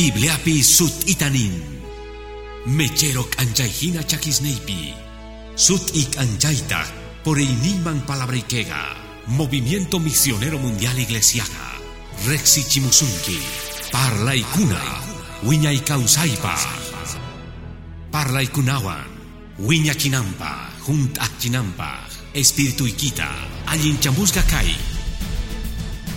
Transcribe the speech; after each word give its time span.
Bibliapi 0.00 0.64
sut 0.64 1.04
itanin. 1.12 1.60
Mechero 2.72 3.28
anchayhina 3.36 4.00
chakisneipi. 4.00 4.96
Sut 5.56 5.92
ik 5.92 6.16
anchaita 6.16 6.88
por 7.20 7.36
iniman 7.36 8.00
palabrikega. 8.08 8.96
Movimiento 9.26 10.00
Misionero 10.00 10.56
Mundial 10.58 10.96
Iglesiaga. 10.96 11.76
Rexi 12.24 12.64
Chimusunki. 12.64 13.44
Parla 13.92 14.32
ikuna. 14.32 14.80
Wiña 15.44 15.68
ikausaipa. 15.68 16.56
Parla 18.10 18.40
ikunawan. 18.40 19.04
Wiña 19.58 19.92
chinampa. 19.92 20.72
Junt 20.80 21.20
chinampa. 21.38 22.08
Espíritu 22.32 22.88
ikita. 22.88 23.28
Allin 23.68 24.00
chamusga 24.00 24.40
kai. 24.48 24.72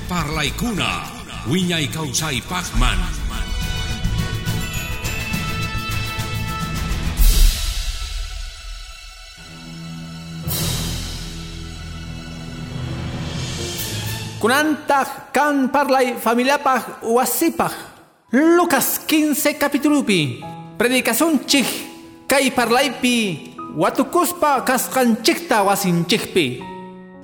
Parla 0.07 0.47
ikuna. 0.47 1.03
Wiña. 1.51 1.83
Kunantah 14.43 15.31
kan 15.31 15.71
parlay 15.71 16.19
familiapaj 16.19 16.99
wasipaj. 16.99 17.71
Lucas 18.35 18.99
15 19.07 19.55
capitulupi. 19.55 20.43
Predicación 20.75 21.39
chih. 21.47 21.63
Kay 22.27 22.51
parlaypi. 22.51 23.55
Watukuspa 23.79 24.67
kasqanchikta 24.67 25.63
wasinchikpi. 25.63 26.59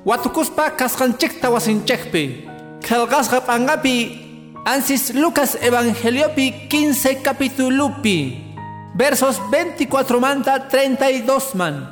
Watukuspa 0.08 0.72
kasqanchikta 0.80 1.52
wasinchikpi. 1.52 2.48
Kalgasqa 2.88 3.44
pangapi. 3.44 4.16
Ansis 4.64 5.12
Lucas 5.12 5.60
Evangeliopi 5.60 6.72
15 6.72 7.20
capitulupi. 7.20 8.40
Versos 8.96 9.44
24 9.52 9.92
manta 10.24 10.72
32 10.72 11.52
man. 11.60 11.84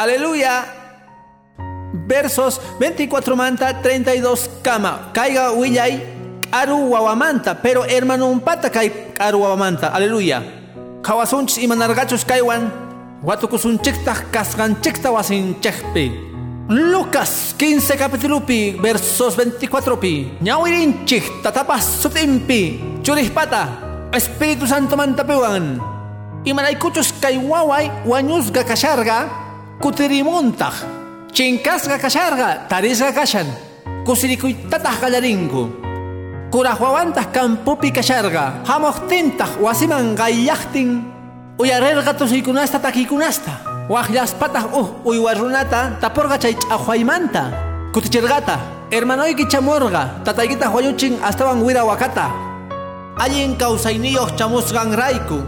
Aleluya 0.00 0.81
versos 2.12 2.60
24 2.76 3.32
manta 3.32 3.72
32 3.80 4.60
kama 4.60 5.08
caiga 5.16 5.56
willay 5.56 5.96
aru 6.52 6.92
wawamanta 6.92 7.56
pero 7.56 7.88
hermano 7.88 8.28
un 8.28 8.44
pata 8.44 8.68
kai 8.68 8.92
aru 9.16 9.40
wawamanta 9.40 9.88
aleluya. 9.88 10.44
Kawasunchis 11.00 11.64
imanargachus 11.64 12.28
kaiwan 12.28 12.68
watukusunchikta 13.24 14.28
kasganchikta 14.28 15.08
wasinchekpi 15.08 16.12
Lucas 16.68 17.56
15 17.58 17.96
capítulopi 17.96 18.76
versos 18.78 19.34
24 19.34 19.96
pi. 19.96 20.28
Ñawirinchik 20.44 21.42
tatapas 21.42 22.04
sutimpi 22.04 22.78
churihpata 23.02 23.68
Espíritu 24.12 24.68
Santo 24.68 24.94
mantapewan 25.00 25.80
imanaykuchus 26.44 27.16
kay 27.18 27.40
waway 27.40 27.88
wañusga 28.04 28.62
kasharga 28.68 29.26
Chinkasga 31.32 31.96
kasharga, 31.96 32.68
tarisga 32.68 33.08
kashan. 33.08 33.48
Kusirikuytatah 34.04 35.00
kallaringu. 35.00 35.72
Kurahwawantah 36.52 37.32
kampupi 37.32 37.88
kasharga. 37.88 38.60
Hamohtintah 38.68 39.56
wasiman 39.56 40.12
gayachtin. 40.12 41.00
Uyarerga 41.56 42.12
tusiykunasta 42.12 42.76
takikunasta. 42.76 43.88
Wajllaspatah 43.88 44.76
uh 44.76 44.92
uywarunata 45.08 45.96
taporga 46.04 46.36
chay 46.36 46.52
ch'aqwaymanta. 46.52 47.48
Kutichirgata. 47.96 48.60
Hermanoyki 48.92 49.48
chamorga. 49.48 50.20
Tataykita 50.28 50.68
wayuchin 50.68 51.16
astawan 51.24 51.64
wira 51.64 51.80
wakata. 51.80 52.28
Allin 53.16 53.56
kawsayniyoq 53.56 54.36
chamusgan 54.36 54.92
rayku. 54.92 55.40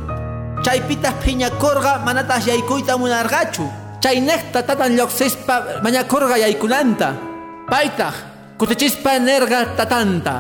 Chaypitah 0.65 1.13
phiñakorga 1.21 2.01
manatas 2.01 2.49
yaykuyta 2.49 2.97
munargachu. 2.97 3.84
Chaynekta 4.05 4.61
tatan 4.69 4.93
lluqsispa 4.99 5.81
mañakurqa 5.81 6.37
yaykunanta 6.45 7.09
paytaq 7.73 8.15
kutichispa 8.61 9.17
nerga 9.19 9.73
tatanta. 9.77 10.35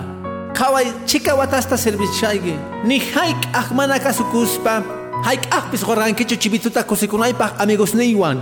Qhaway 0.52 0.86
chika 1.08 1.32
watasta 1.34 1.76
servichayki 1.76 2.54
ni 2.84 3.00
hayk'aq 3.00 3.72
mana 3.72 3.96
kasukuspa 3.98 4.84
hayk'aqpis 5.26 5.82
qorqankichu 5.88 6.36
chibituta 6.36 6.84
kusikunaypaq 6.84 7.56
amigosniywan 7.62 8.38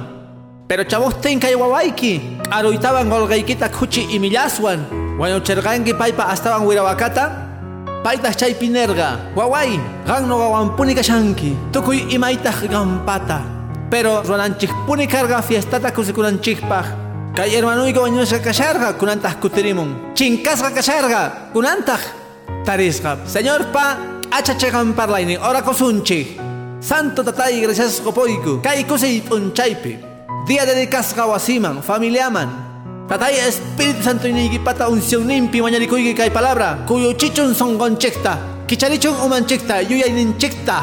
pero 0.69 0.83
chamuqtin 0.85 1.39
kay 1.39 1.55
wawayki 1.55 2.43
k'aruytawan 2.51 3.07
qolqaykita 3.13 3.71
khuchi 3.71 4.03
imillaswan. 4.17 4.81
Wañuchirqanki 5.21 5.95
paypa 5.95 6.35
astawan 6.35 6.67
wirawakata 6.67 7.25
paytaq 8.05 8.35
chaypi 8.41 8.69
nerga. 8.69 9.23
Waway 9.39 9.79
qanno 10.09 10.35
wawanpuni 10.43 10.95
kashanki 10.99 11.55
tukuy 11.73 12.11
imaytaq 12.11 12.67
qampata 12.73 13.62
pero 13.93 14.23
runanchikpuni 14.25 15.07
karga 15.07 15.43
fiestata 15.45 15.93
kusikunanchikpaj 15.93 16.87
kay 17.37 17.51
hermanuyga 17.53 18.01
wañusqa 18.05 18.39
kasharqa 18.47 18.89
kunantaq 19.01 19.37
kutirimun 19.43 19.91
chinkasqa 20.17 20.71
kasharqa 20.77 21.53
kunantaq 21.53 22.01
tarisqa 22.65 23.11
señorpa 23.35 23.85
achachiqan 24.39 24.97
parlaynin 24.99 25.39
orakusunchik 25.49 26.41
santo 26.81 27.21
tatay 27.29 27.61
gracias 27.61 28.01
qopoyku 28.05 28.53
kay 28.65 28.81
kusiy 28.89 29.21
p'unchaypi 29.29 29.93
dia 30.49 30.65
dedicasqa 30.65 31.29
wasiman 31.29 31.85
familiaman 31.89 32.49
tatay 33.13 33.45
espíritu 33.49 34.03
santo 34.03 34.27
niykipata 34.29 34.89
uncionninpi 34.89 35.61
mañarikuyki 35.61 36.15
kay 36.17 36.31
palabra. 36.31 36.81
Kuyuchichun 36.89 37.53
sonqonchikta 37.55 38.33
kicharichun 38.67 39.21
umanchikta 39.25 39.85
yuyayninchikta 39.85 40.77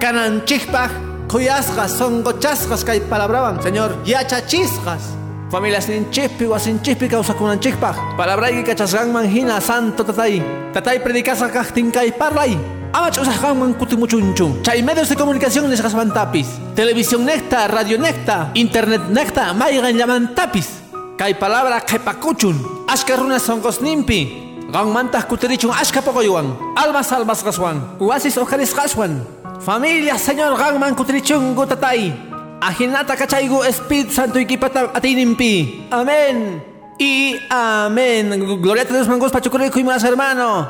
kananchikpaj 0.00 1.13
Kuyasgas, 1.28 1.98
songochasgas 1.98 2.84
kay 2.84 3.00
palabraban, 3.00 3.62
Señor, 3.62 3.96
yachachisgas. 4.04 5.16
Familias 5.50 5.88
ninchipi, 5.88 6.46
wasinchipi, 6.46 7.08
causakunanchikpaj. 7.08 8.16
Palabrayki 8.16 8.64
kachasganman 8.64 9.28
hina, 9.30 9.60
santo 9.60 10.04
tatay. 10.04 10.42
Tatay 10.72 10.98
predicasa 10.98 11.50
kajtin 11.50 11.92
kay 11.92 12.12
parlay. 12.12 12.58
Amach 12.92 13.18
usajganman 13.18 13.74
kutimuchunchu. 13.74 14.62
Chay 14.62 14.82
medios 14.82 15.08
de 15.08 15.16
comunicación 15.16 15.70
nisgasmantapis. 15.70 16.46
Televisión 16.74 17.24
necta, 17.24 17.68
radio 17.68 17.98
necta, 17.98 18.50
internet 18.54 19.08
necta, 19.10 19.52
maygan 19.52 19.96
llaman-tapis. 19.96 20.82
Kay 21.18 21.34
palabra 21.34 21.80
kepakuchun. 21.80 22.86
Ashka 22.88 23.16
runas 23.16 23.42
songosnimpi. 23.42 24.66
Ganmantas 24.72 25.24
kuterichun 25.26 25.70
ashka 25.70 26.02
pokoywan. 26.02 26.58
Almas 26.74 27.12
almas 27.12 27.44
gaswan. 27.44 27.98
Uasis 28.00 28.36
ojaris 28.38 28.74
gaswan. 28.74 29.22
Familia 29.64 30.18
Señor 30.18 30.58
Gangman 30.58 30.94
Kutrichungu 30.94 31.66
Tatay. 31.66 32.12
Ajinata 32.60 33.16
Kachaigu 33.16 33.64
Espíritu 33.64 34.12
Santo 34.12 34.38
y 34.38 34.44
Kipata 34.44 34.90
Atinimpi. 34.92 35.88
Amén. 35.90 36.62
Y 36.98 37.36
amén. 37.48 38.60
Gloria 38.60 38.82
a 38.82 38.84
Dios, 38.84 39.08
mangos 39.08 39.32
pachucureco 39.32 39.78
y 39.78 39.84
más 39.84 40.04
hermano. 40.04 40.68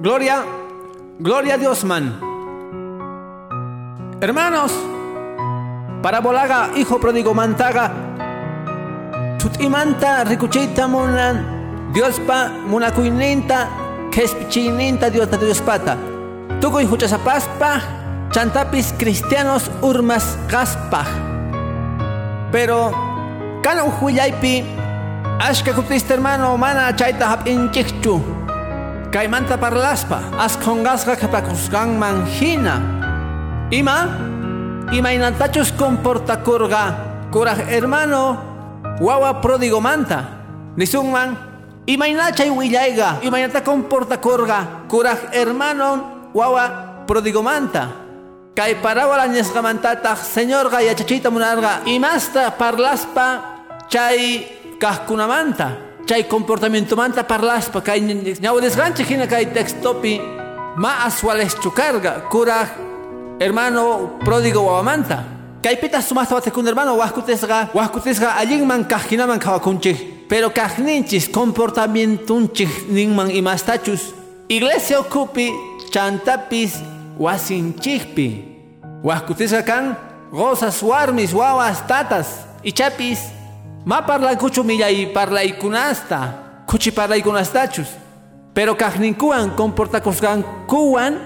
Gloria, 0.00 0.44
gloria 1.20 1.54
a 1.54 1.58
Dios, 1.58 1.84
man. 1.84 2.20
Hermanos, 4.20 4.72
para 6.02 6.20
Bolaga, 6.20 6.70
hijo 6.74 6.98
pródigo 6.98 7.32
Mantaga, 7.32 7.92
Chutimanta, 9.38 10.24
Ricuchita 10.24 10.88
Munan, 10.88 11.92
Dios 11.92 12.18
pa, 12.20 12.50
Munacuininta, 14.14 15.10
Kespichininta 15.10 15.10
Dios 15.10 15.30
de 15.30 15.38
Dios 15.38 15.60
pata. 15.60 15.96
Tukuy 16.60 16.84
huchasapaspa, 16.86 17.80
chantapis 18.30 18.94
cristianos 18.96 19.70
urmas 19.82 20.38
gaspa. 20.48 21.04
Pero, 22.52 22.92
kan 23.62 23.80
uhuyaypi, 23.80 24.64
ashka 25.40 25.74
kutista 25.74 26.14
hermano 26.14 26.56
mana 26.56 26.94
chaita 26.94 27.28
hap 27.28 27.46
inchichu. 27.46 28.22
Kaimanta 29.10 29.58
parlaspa, 29.58 30.22
askongasga 30.38 31.16
kapakusgan 31.16 31.98
manjina. 31.98 32.80
Ima, 33.70 34.08
ima 34.92 35.12
inantachus 35.12 35.72
comportakurga, 35.72 36.94
kuraj 37.30 37.58
hermano, 37.68 38.38
wawa 39.00 39.40
pródigo 39.40 39.80
manta. 39.80 40.24
Nisungman, 41.86 41.86
Imaynachay 41.86 42.50
willayga, 42.50 43.20
imaynata 43.22 43.60
comporta 43.62 44.16
korga, 44.16 44.86
kuraj 44.88 45.18
hermano 45.32 46.30
wawa 46.34 47.04
prodigomanta. 47.06 47.88
Kay 48.54 48.76
parawala 48.80 49.26
ñasqamantataq 49.26 50.18
señorqa 50.18 50.80
yachachita 50.82 51.30
munarqa 51.30 51.82
imasta 51.86 52.50
parlaspa 52.56 53.42
chay 53.88 54.46
kajkunamanta. 54.78 55.76
Chay 56.06 56.24
comportamientomanta 56.28 57.24
parlaspa 57.26 57.80
kay 57.82 58.00
ñawdisqanchik 58.40 59.06
hina 59.10 59.26
kay 59.26 59.46
textopi 59.52 60.20
ma 60.76 61.04
aswaleschu 61.04 61.70
karga 61.74 62.22
kuraj 62.30 62.68
hermano 63.40 64.18
pródigo 64.24 64.62
wawamanta. 64.62 65.24
Kaypita 65.64 66.02
sumasta 66.02 66.34
watakun 66.34 66.66
hermano 66.66 66.96
wajkutesqa 67.00 67.68
wajkutesqa 67.74 68.36
allinman 68.36 68.84
kajkinaman 68.84 69.40
kawakunchik 69.40 70.28
pero 70.28 70.50
kajninchis 70.50 71.28
comportamientunchik 71.32 72.88
ninman 72.88 73.30
imastachus 73.30 74.12
iglesia 74.48 75.00
ocupi 75.00 75.48
chantapis 75.90 76.72
wasinchikpi 77.18 78.54
Huascutisca 79.04 79.62
kan 79.62 79.96
gozas 80.32 80.82
warmis 80.82 81.34
wawas 81.36 81.84
tatas 81.86 82.28
ichapis. 82.64 83.20
Ma 83.84 84.00
parlakuchu 84.00 84.64
millay 84.64 85.12
kunasta 85.60 86.32
kuchi 86.66 86.90
kunastachus 87.22 87.88
pero 88.54 88.74
kajninkuan 88.74 89.50
comportakusqankuwan 89.56 91.20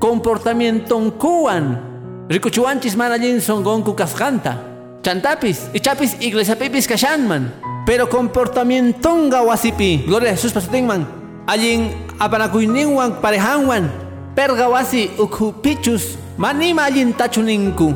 comportamientonkuwan 0.00 1.91
rikuchuanchis 2.32 2.96
mana 2.96 3.20
allin 3.20 3.40
songonku 3.44 3.92
kasqanta 3.92 4.72
chantapis 5.02 5.68
ichapis 5.74 6.16
iglesiapipis 6.22 6.88
kashanman. 6.88 7.50
Pero 7.84 8.06
comportamientonga 8.06 9.42
wasipi. 9.42 10.06
Gloria 10.06 10.30
a 10.30 10.34
Jesús 10.38 10.54
pasutinman 10.54 11.02
allin 11.50 11.90
apanakuyninwan 12.18 13.18
parejanwan. 13.20 13.90
Perga 14.38 14.70
wasi 14.70 15.10
ukhupichus 15.18 16.16
manima 16.38 16.86
allin 16.86 17.12
tachuninku. 17.12 17.90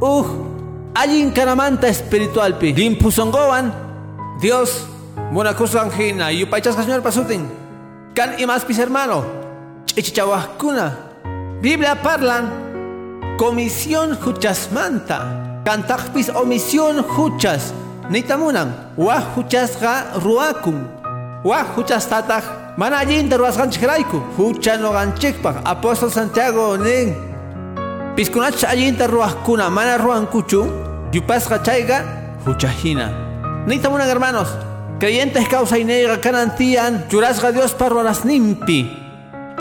Uh 0.00 0.26
allin 0.94 1.34
karamanta 1.34 1.90
espiritualpi. 1.90 2.72
Limpusongowan 2.72 3.74
Dios 4.40 4.86
munakusan 5.34 5.90
hina 5.90 6.30
yupaychasqa 6.30 6.86
señor 6.86 7.02
pasutin. 7.02 7.50
Kan 8.14 8.38
imaspis 8.38 8.78
hermano. 8.78 9.26
Chichichawajkuna 9.90 10.94
Biblia 11.60 11.98
parlan 11.98 12.63
comisión 13.38 14.16
huchasmanta 14.24 15.18
cantaqpis 15.64 16.30
omisión 16.30 17.02
huchas 17.02 17.74
nitamunan 18.10 18.70
wa 18.96 19.18
huchasqa 19.34 20.20
ruakun 20.22 20.86
wa 21.42 21.64
huchas 21.74 22.06
tataq 22.08 22.44
mana 22.76 22.98
allinta 22.98 23.36
ruwasqanchiklarayku 23.36 24.22
huchanoqanchikpaq 24.38 25.56
apóstol 25.64 26.10
Santiago 26.10 26.76
nin. 26.76 27.14
Piskunachus 28.14 28.64
allinta 28.64 29.06
ruwaqkuna 29.06 29.70
mana 29.70 29.98
ruwankuchu 29.98 30.66
yupasqa 31.12 31.58
chayqa 31.58 32.04
huchahina 32.46 33.10
niytamunan 33.66 34.08
hermanos. 34.08 34.48
Creyentes 35.00 35.48
kawsayniyqa 35.48 36.22
kanan 36.22 36.54
tiyan 36.54 37.10
churasqa 37.10 37.50
Diospa 37.52 37.90
nimpi. 38.24 38.86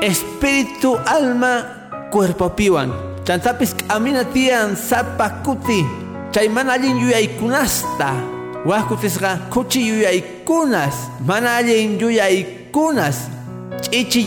Espíritu 0.02 0.98
alma 1.06 1.64
cuerpo 2.12 2.50
piwan 2.50 3.12
chantapis 3.24 3.74
k'amina 3.74 4.24
tiyan 4.25 4.75
sapa 4.75 5.44
kuti 5.44 5.84
chay 6.31 6.48
mana 6.50 6.74
allin 6.74 7.00
yuyaykunasta 7.00 8.14
wajkutisqa 8.66 9.50
kuchi 9.50 9.88
yuyaykunas. 9.88 10.96
Mana 11.25 11.58
allin 11.58 12.00
yuyaykunas. 12.00 12.64
Kunas 12.74 13.30
chichi 13.86 14.25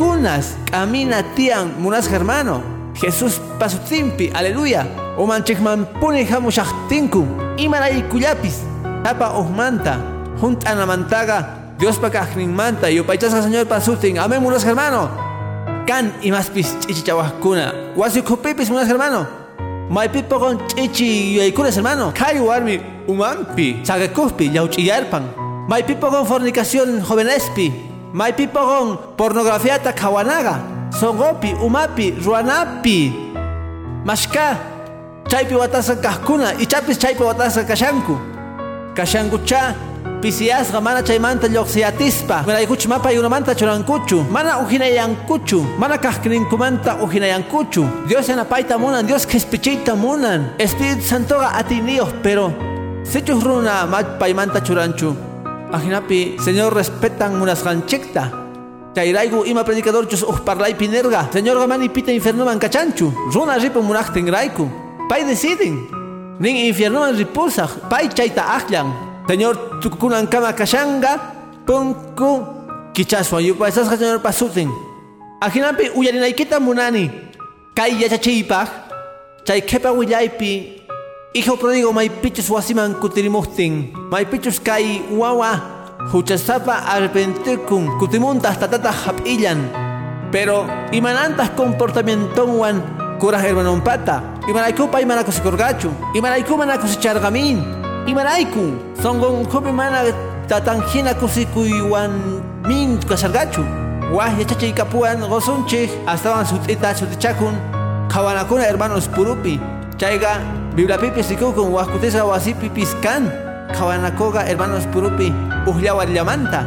kunas 0.00 0.56
camina 0.64 1.20
tian 1.36 1.76
munas 1.76 2.08
hermano. 2.08 2.62
Jesús 2.96 3.36
pasutimpi 3.60 4.32
aleluya. 4.32 4.86
Umanchikman 5.20 5.84
puni 6.00 6.24
hamushaqtinku 6.24 7.26
imaraykullapis 7.60 8.64
tapa 9.04 9.36
uhmanta 9.36 10.00
mantaga 10.86 11.76
Dios 11.78 11.98
pa 11.98 12.08
manta 12.48 12.88
yupaychasqa 12.88 13.42
señor 13.42 13.68
pasutin 13.68 14.18
amén 14.18 14.40
munas 14.40 14.64
hermano 14.64 15.25
kan 15.86 16.12
imaspis 16.22 16.74
kuna 17.42 17.72
wasi 17.96 18.22
kupipis 18.22 18.70
munas 18.70 18.88
hermano 18.88 19.26
maypipo 19.90 20.38
con 20.38 20.58
chichi 20.68 21.52
kunas 21.52 21.74
hermano 21.76 22.12
kay 22.12 22.40
warmi 22.40 22.80
umampi 23.08 23.80
sagakuspi 23.82 24.48
llawch'iyarpan 24.50 25.46
Maipipo 25.68 26.08
con 26.10 26.24
fornicación 26.26 27.02
jovenespi. 27.02 27.72
Maipipo 28.12 28.60
con 28.60 29.16
pornografía 29.16 29.82
kawanaga. 29.82 30.60
Songopi, 30.92 31.54
umapi, 31.54 32.12
ruanapi. 32.22 33.12
Mashka. 34.04 34.56
Chaypi 35.26 35.54
watasa 35.54 35.96
kahkuna. 35.96 36.54
Ichapis 36.60 36.98
chaypi 36.98 37.22
watasa 37.22 37.64
kashanku. 37.66 38.16
Kashanku 38.94 39.38
cha. 40.16 40.22
Pisiasqa 40.22 40.80
mana 40.80 41.02
chaymanta 41.02 41.48
lluqsiyatispa 41.48 42.44
miraykuchu 42.46 42.88
mapa 42.88 43.12
yunamanta 43.12 43.54
churankuchu 43.54 44.24
mana 44.30 44.58
ujinayankuchu 44.58 45.64
mana 45.78 45.98
kaqninkumanta 45.98 46.96
ujinayankuchu 47.02 47.84
Dios 48.08 48.28
yanapayta 48.28 48.78
munan 48.78 49.06
Dios 49.06 49.26
qispichiyta 49.26 49.94
munan 49.94 50.50
Espíritu 50.58 51.02
Santoqa 51.02 51.52
atiniyuq 51.58 52.22
pero 52.22 52.52
sichuq 53.04 53.42
runa 53.42 53.86
paymanta 54.18 54.60
churanchu 54.60 55.14
Ajinapi, 55.72 56.36
Señor, 56.38 56.74
respetan 56.74 57.42
unas 57.42 57.64
ganchecta. 57.64 58.30
Chairaigu 58.94 59.44
ima 59.44 59.64
predicador 59.64 60.06
chus 60.08 60.22
uh 60.22 60.38
parlay 60.44 60.74
pinerga. 60.74 61.28
Señor 61.32 61.58
gamani 61.58 61.88
pita 61.88 62.12
infierno 62.12 62.44
man 62.44 62.58
cachanchu. 62.58 63.12
Runa 63.32 63.58
ripo 63.58 63.82
munachten 63.82 64.30
raiku. 64.30 64.70
Pai 65.08 65.24
deciden. 65.24 65.88
Ning 66.38 66.56
infierno 66.56 67.00
man. 67.00 67.16
Pai 67.90 68.08
chaita 68.08 68.54
ajlan. 68.56 69.05
Señor, 69.28 69.80
tukukunan 69.80 70.26
kama 70.26 70.52
kashanga. 70.52 71.18
Punku. 71.66 72.46
Kichaswa 72.94 73.42
yupa 73.42 73.68
esas 73.68 73.88
señor 73.88 74.22
pasutin. 74.22 74.70
Ajinapi 75.40 75.90
uyarinaikita 75.94 76.60
munani. 76.60 77.10
Kai 77.74 78.00
yachachipaj. 78.00 78.68
Chay 79.44 79.60
kepa 79.62 79.92
willaypi 79.92 80.76
Hijo 81.36 81.58
pródigo 81.58 81.92
pichos 82.22 82.48
wasiman 82.48 82.94
kutirimuhtin, 82.94 83.92
pichos 84.30 84.58
kai 84.58 85.02
wawa, 85.10 85.60
huchasapa 86.10 86.78
arrepentirkun, 86.88 87.98
kutimuntas 87.98 88.58
tatata 88.58 88.90
hapillan. 88.90 89.68
Pero 90.32 90.64
imanantas 90.92 91.50
comportamientonwan 91.50 93.18
kuras 93.20 93.42
hermanonpata, 93.44 94.22
imanaykupa 94.48 95.02
imanakusikurgachu, 95.02 95.90
imanayku 96.14 96.56
manakusichargamin, 96.56 97.60
imanayku, 98.06 98.78
songon 99.02 99.46
kupi 99.46 99.72
mana 99.74 100.06
tatanjina 100.48 101.14
kusikuywan 101.14 102.40
min 102.66 102.98
kasargachu. 103.02 103.62
Wah 104.14 104.30
yachachaykapuan 104.38 105.18
gosunchik, 105.26 105.90
astawan 106.06 106.46
sutita 106.46 106.94
sutichakun, 106.94 107.58
kawanakuna 108.06 108.62
hermanos 108.62 109.10
purupi, 109.10 109.58
chayga 109.98 110.38
Biblia 110.76 110.98
pipi 110.98 111.24
sikukun 111.24 111.72
waskutisa 111.72 112.22
wasipi 112.24 112.68
piskan 112.70 113.26
kawanakoga 113.74 114.44
hermanos 114.46 114.86
purupi 114.92 115.32
uhlawar 115.66 116.06
llamanta. 116.06 116.62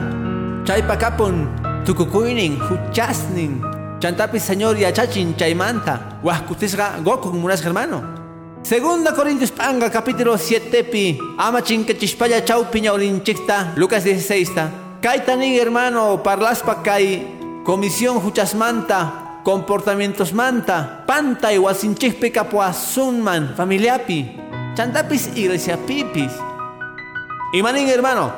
Chaypa 0.65 0.98
kapun 0.98 1.48
tukukuynin 1.86 2.60
huchasnin 2.60 3.63
chantapis 4.00 4.43
señor 4.43 4.75
yachachin 4.77 5.34
chaymanta 5.38 6.00
waskutisqa 6.24 7.00
gokun 7.03 7.39
munas 7.39 7.63
hermano 7.63 8.19
Segunda 8.63 9.16
Corintios 9.16 9.51
Panga 9.51 9.89
capítulo 9.89 10.38
7 10.38 10.84
pi 10.84 11.18
ama 11.38 11.63
chinkachishpaya 11.63 12.44
chawpi 12.46 12.82
ñawlinchikta 12.82 13.74
Lucas 13.75 14.04
16 14.04 14.54
ta 14.54 14.70
kaytanin 15.01 15.58
hermano 15.58 16.22
parlaspa 16.22 16.84
kay 16.84 17.25
comisión 17.63 18.18
huchasmanta 18.18 19.30
comportamientos 19.44 20.34
manta, 20.34 21.04
panta 21.08 21.54
y 21.54 21.58
wasinchikpi 21.58 22.32
kapuasunman, 22.32 23.56
familiapi, 23.56 24.38
chantapis 24.75 25.32
iglesia 25.36 25.78
pipis. 25.78 26.32
Imanin 27.54 27.88
hermano, 27.88 28.32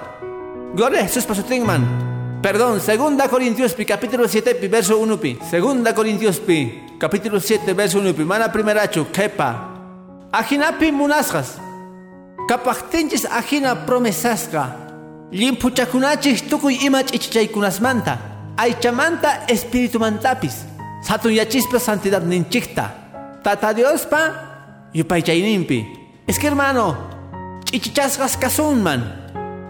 gloria 0.74 1.00
a 1.00 1.04
Jesús 1.04 1.26
pasutingman. 1.26 1.84
Perdón, 2.42 2.80
segunda 2.80 3.28
Corintios 3.28 3.74
pi, 3.74 3.86
capítulo 3.86 4.28
7 4.28 4.56
pi, 4.56 4.68
verso 4.68 4.98
1 4.98 5.20
pi. 5.20 5.38
Segunda 5.50 5.94
Corintios 5.94 6.40
pi, 6.40 6.96
capítulo 6.98 7.40
7, 7.40 7.74
verso 7.74 8.00
1 8.00 8.14
pi. 8.16 8.24
Mana 8.24 8.52
primeracho, 8.52 9.12
kepa. 9.12 9.71
Ajinapi 10.32 10.92
munasgas. 10.96 11.60
Kapachtinchis 12.48 13.26
ajina 13.26 13.76
promesasga. 13.76 14.76
Limpuchakunachis 15.32 16.48
tukuy 16.48 16.80
imach 16.88 17.12
ichichaykunasmanta. 17.14 18.18
Aychamanta 18.58 19.44
espíritu 19.48 20.00
mantapis. 20.00 20.64
Satun 21.04 21.36
yachispa 21.36 21.80
santidad 21.80 22.24
ninchikta. 22.24 22.92
Tata 23.44 23.74
Dios 23.74 24.06
pa 24.06 24.88
yupaychaynimpi. 24.94 25.86
Es 26.28 26.40
que 26.40 26.48
hermano, 26.48 26.96
chichichasgas 27.66 28.38
kasunman. 28.38 29.04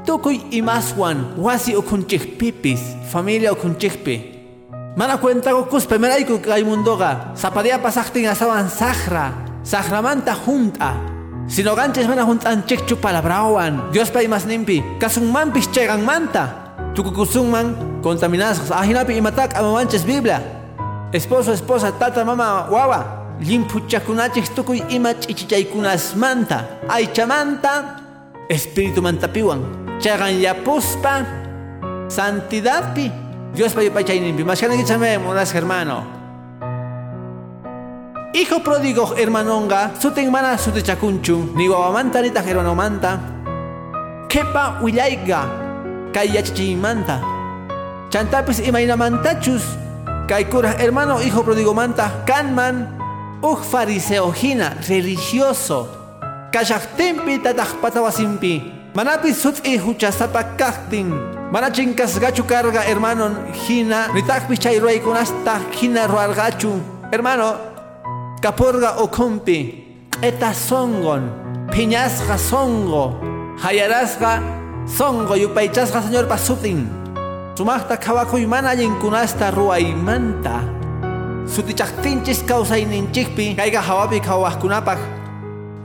Tukuy 0.05 0.41
imaswan 0.51 1.33
wasi 1.37 1.73
pipis, 2.37 2.81
familia 3.11 3.51
ukunchikpi. 3.53 4.37
Mana 4.95 5.17
cuenta 5.17 5.53
gokuspe 5.53 5.97
merayku 5.97 6.39
kay 6.39 6.63
pasaktin 7.79 8.27
asawan 8.27 8.69
sahra. 8.69 9.50
Sahramanta 9.63 10.35
junta. 10.35 10.95
Sino 11.47 11.75
ganches 11.75 12.07
mana 12.07 12.25
juntanchikchu 12.25 12.97
palabrawan. 12.97 13.91
Dios 13.91 14.09
pa 14.09 14.21
imas 14.23 14.45
nimpi. 14.45 14.83
Kasunmanpis 14.99 15.71
chegan 15.71 16.05
manta. 16.05 16.73
Tukukusungman 16.95 18.01
contaminadas. 18.01 18.71
Ahinapi 18.71 19.17
imatak 19.17 19.55
amamanches 19.55 20.03
Biblia 20.03 20.61
esposo, 21.11 21.51
esposa, 21.51 21.91
tata, 21.91 22.23
mama, 22.25 22.67
wawa, 22.71 23.35
limpuchakunachik 23.39 24.47
tukuy 24.55 24.81
ima 24.89 25.13
manta, 26.15 26.79
aychamanta, 26.87 27.99
espíritu 28.49 29.01
mantapiwan, 29.01 29.59
chagan 29.99 30.39
yapuspa, 30.39 31.25
santidadpi, 32.07 33.11
Dios 33.53 33.73
pa 33.73 33.83
yupaychayninpi 33.83 34.43
mashkanakichame 34.43 35.19
munas 35.19 35.51
hermano 35.51 36.20
Hijo 38.33 38.63
pródigo 38.63 39.13
hermanonga 39.15 39.91
suten 39.99 40.31
mana 40.31 40.57
sutichakunchu 40.57 41.51
ni 41.55 41.67
wawamanta 41.69 42.21
nitaq 42.21 42.45
hermanomanta 42.45 43.19
Kepa 44.29 44.79
willayga 44.81 45.45
kay 46.13 46.31
yachachiymanta 46.35 47.19
Chantapis 48.11 48.59
imaynamantachus 48.59 49.63
kay 50.27 50.45
kuraj 50.47 50.79
hermano 50.79 51.19
hijo 51.19 51.43
pródigo 51.43 51.73
manta. 51.73 52.23
Kanman 52.27 52.87
uj 53.43 53.59
fariseo 53.67 54.31
hina 54.31 54.75
religioso. 54.87 55.87
Kashaqtinpi 56.51 57.39
tataq 57.43 57.79
patawasinpi 57.81 58.61
manapis 58.95 59.39
sut'i 59.43 59.77
huchasapa 59.79 60.43
kaqtin 60.59 61.11
mana 61.51 61.71
chinkasqachu 61.71 62.43
karga 62.43 62.83
hermano 62.83 63.31
hina 63.51 64.07
nitaqpis 64.15 64.59
chay 64.59 64.79
ruwaykunasta 64.79 65.59
hina 65.79 66.07
ruwarqachu 66.07 66.71
hermano 67.11 67.70
kapurga 68.41 68.97
ukhunpi 68.97 69.57
q'eta 70.09 70.49
songon 70.53 71.29
phiñasqa 71.69 72.37
songo 72.37 73.13
hayarasqa 73.61 74.41
songo 74.97 75.37
yupaychasqa 75.37 76.01
señorpa 76.01 76.37
sutin 76.37 76.89
sumaqta 77.55 77.97
qhawakuy 78.01 78.45
mana 78.49 78.73
allinkunasta 78.73 79.53
ruwaymanta 79.53 80.55
sutichaqtinchis 81.53 82.41
kawsayninchikpi 82.49 83.55
kayqa 83.59 83.81
hawapi 83.89 84.17
qhawaqkunapaq 84.25 84.99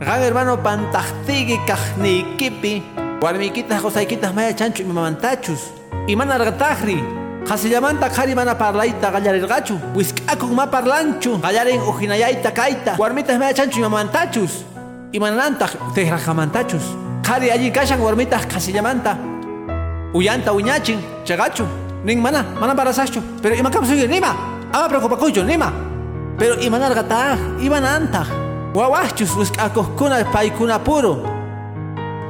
qan 0.00 0.18
hermano 0.24 0.56
pantaqtiki 0.66 1.60
kaqniykipi 1.68 2.74
warmiykitaq 3.20 3.84
qusaykitaj 3.84 4.32
maya 4.32 4.56
chanchu 4.56 4.80
imamantachus 4.88 5.62
imanarqataqri 6.08 7.15
qasillamanta 7.48 8.08
qhari 8.10 8.34
mana 8.34 8.54
parlayta 8.54 9.10
qallarirqachu 9.14 9.74
wisk'akun 9.94 10.54
ma 10.54 10.66
parlanchu 10.66 11.38
qallarin 11.44 11.80
ujinayayta 11.90 12.50
kayta 12.50 12.96
warmitaj 12.98 13.38
maya 13.38 13.54
chanchu 13.54 13.78
imamantachus 13.80 14.64
imanantaq 15.12 15.72
tiqraqamantachus 15.94 16.86
qhari 17.26 17.50
allin 17.54 17.72
kashan 17.72 18.00
warmitaq 18.06 18.44
qasillamanta 18.52 19.16
uyanta 20.14 20.50
wiñachin 20.52 20.98
chaqachu 21.24 21.64
nin 22.04 22.18
mana 22.20 22.44
mana 22.60 22.74
parasaqchu 22.74 23.20
pero 23.42 23.54
imakapusuy 23.54 24.06
nima 24.06 24.56
ama 24.72 24.88
preocupakuychu 24.88 25.42
nima. 25.44 25.72
Pero 26.38 26.54
imanarqataq 26.60 27.62
imanantaq 27.62 28.28
wawachus 28.74 29.32
wisk'akuqkuna 29.36 30.24
paykuna 30.32 30.78
puro. 30.78 31.24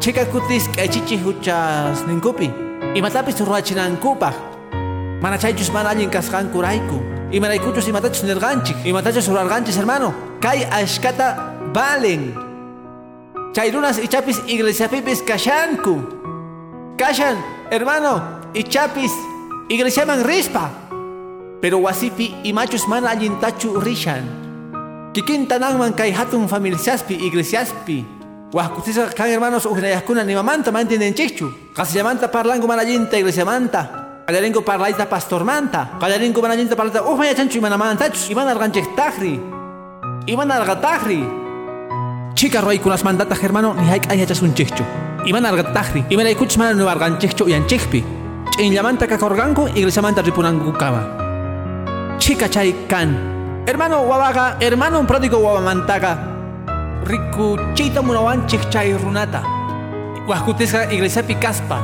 Chikakutis 0.00 0.68
k'aychichij 0.74 1.22
huchas 1.24 2.06
ninkupi. 2.06 2.50
Imatapis 2.94 3.40
ruwachinankupaq 3.40 4.55
mana 5.26 5.42
chaychus 5.42 5.74
mana 5.74 5.90
allin 5.90 6.06
kasqankurayku 6.06 7.02
imaraykuchus 7.34 7.90
imatachus 7.90 8.22
nirqanchik 8.22 8.78
imatachus 8.86 9.26
rurarqanchis 9.26 9.74
hermano. 9.74 10.14
Kay 10.38 10.62
ashkata 10.70 11.34
valen. 11.74 12.30
Chay 13.50 13.74
runas 13.74 13.98
ichapis 13.98 14.38
iglesiapipis 14.46 15.26
kashanku. 15.26 15.98
Kashan 16.94 17.42
hermano 17.74 18.22
ichapis 18.54 19.10
iglesiaman 19.66 20.22
rispa. 20.22 20.70
Pero 21.58 21.82
wasipi 21.82 22.30
imachus 22.46 22.86
mana 22.86 23.10
allintachu 23.10 23.82
rishan. 23.82 24.22
Kikintananman 25.10 25.98
kay 25.98 26.14
hatun 26.14 26.46
familiaspi 26.46 27.18
iglesiaspi. 27.18 28.14
Wajkutisqa 28.54 29.10
kan 29.10 29.26
hermanos 29.26 29.66
ujnayajkuna 29.66 30.22
nimamanta 30.22 30.70
ma 30.70 30.86
entendenchikchu 30.86 31.74
qasillamanta 31.74 32.30
parlanku 32.30 32.70
mana 32.70 32.86
allinta 32.86 33.18
iglesiamanta 33.18 34.05
qallarinko 34.26 34.60
parlayta 34.62 35.06
pastormanta 35.06 35.86
qallarinko 36.00 36.42
mana 36.42 36.54
allinta 36.54 36.76
parlayta 36.76 37.02
ujmayachanchu 37.06 37.58
imanamantachus 37.62 38.30
imanarqanchiktajri 38.30 39.34
imanarqatajri 40.26 41.20
chika 42.34 42.60
ruwaykunasmantataq 42.60 43.38
hermano 43.38 43.74
ni 43.74 43.86
hayk'ayyachasunchikchu 43.86 44.84
imanarqatajri 45.30 46.04
imaraykuchus 46.10 46.58
mana 46.58 46.74
nuwarqanchikchu 46.74 47.46
uyanchikpi 47.46 48.04
ch'inllamanta 48.52 49.06
kakurqanku 49.06 49.70
iglesiamanta 49.78 50.26
ripunanku 50.26 50.72
kama 50.74 51.02
chika 52.18 52.50
chay 52.50 52.74
kan 52.90 53.14
hermano 53.66 54.02
wawaqa 54.10 54.58
hermano 54.58 55.06
pródigo 55.06 55.38
wawamantaqa 55.38 56.12
rikuchiyta 57.06 58.02
munawanchik 58.02 58.66
chay 58.70 58.90
runata. 58.98 59.42
Wajkutisqa 60.26 60.90
iglesiapi 60.90 61.38
kaspa 61.38 61.78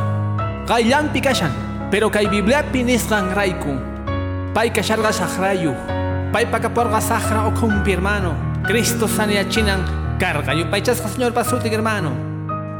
qayllanpi 0.66 1.22
kashan 1.22 1.54
pero 1.92 2.08
kay 2.08 2.24
bibliapi 2.24 2.80
nisqan 2.88 3.36
rayku 3.36 3.76
pay 4.56 4.72
kasharqa 4.72 5.12
saqrayuq 5.12 5.76
pay 6.32 6.48
pakaporqa 6.48 7.04
saqra 7.04 7.52
ukhunpi 7.52 7.92
hermano. 7.92 8.32
Cristo 8.64 9.04
sanayachinan 9.04 10.16
karqa 10.16 10.56
yupaychasqa 10.56 11.12
señor 11.12 11.36
pasutik 11.36 11.68
hermano. 11.68 12.16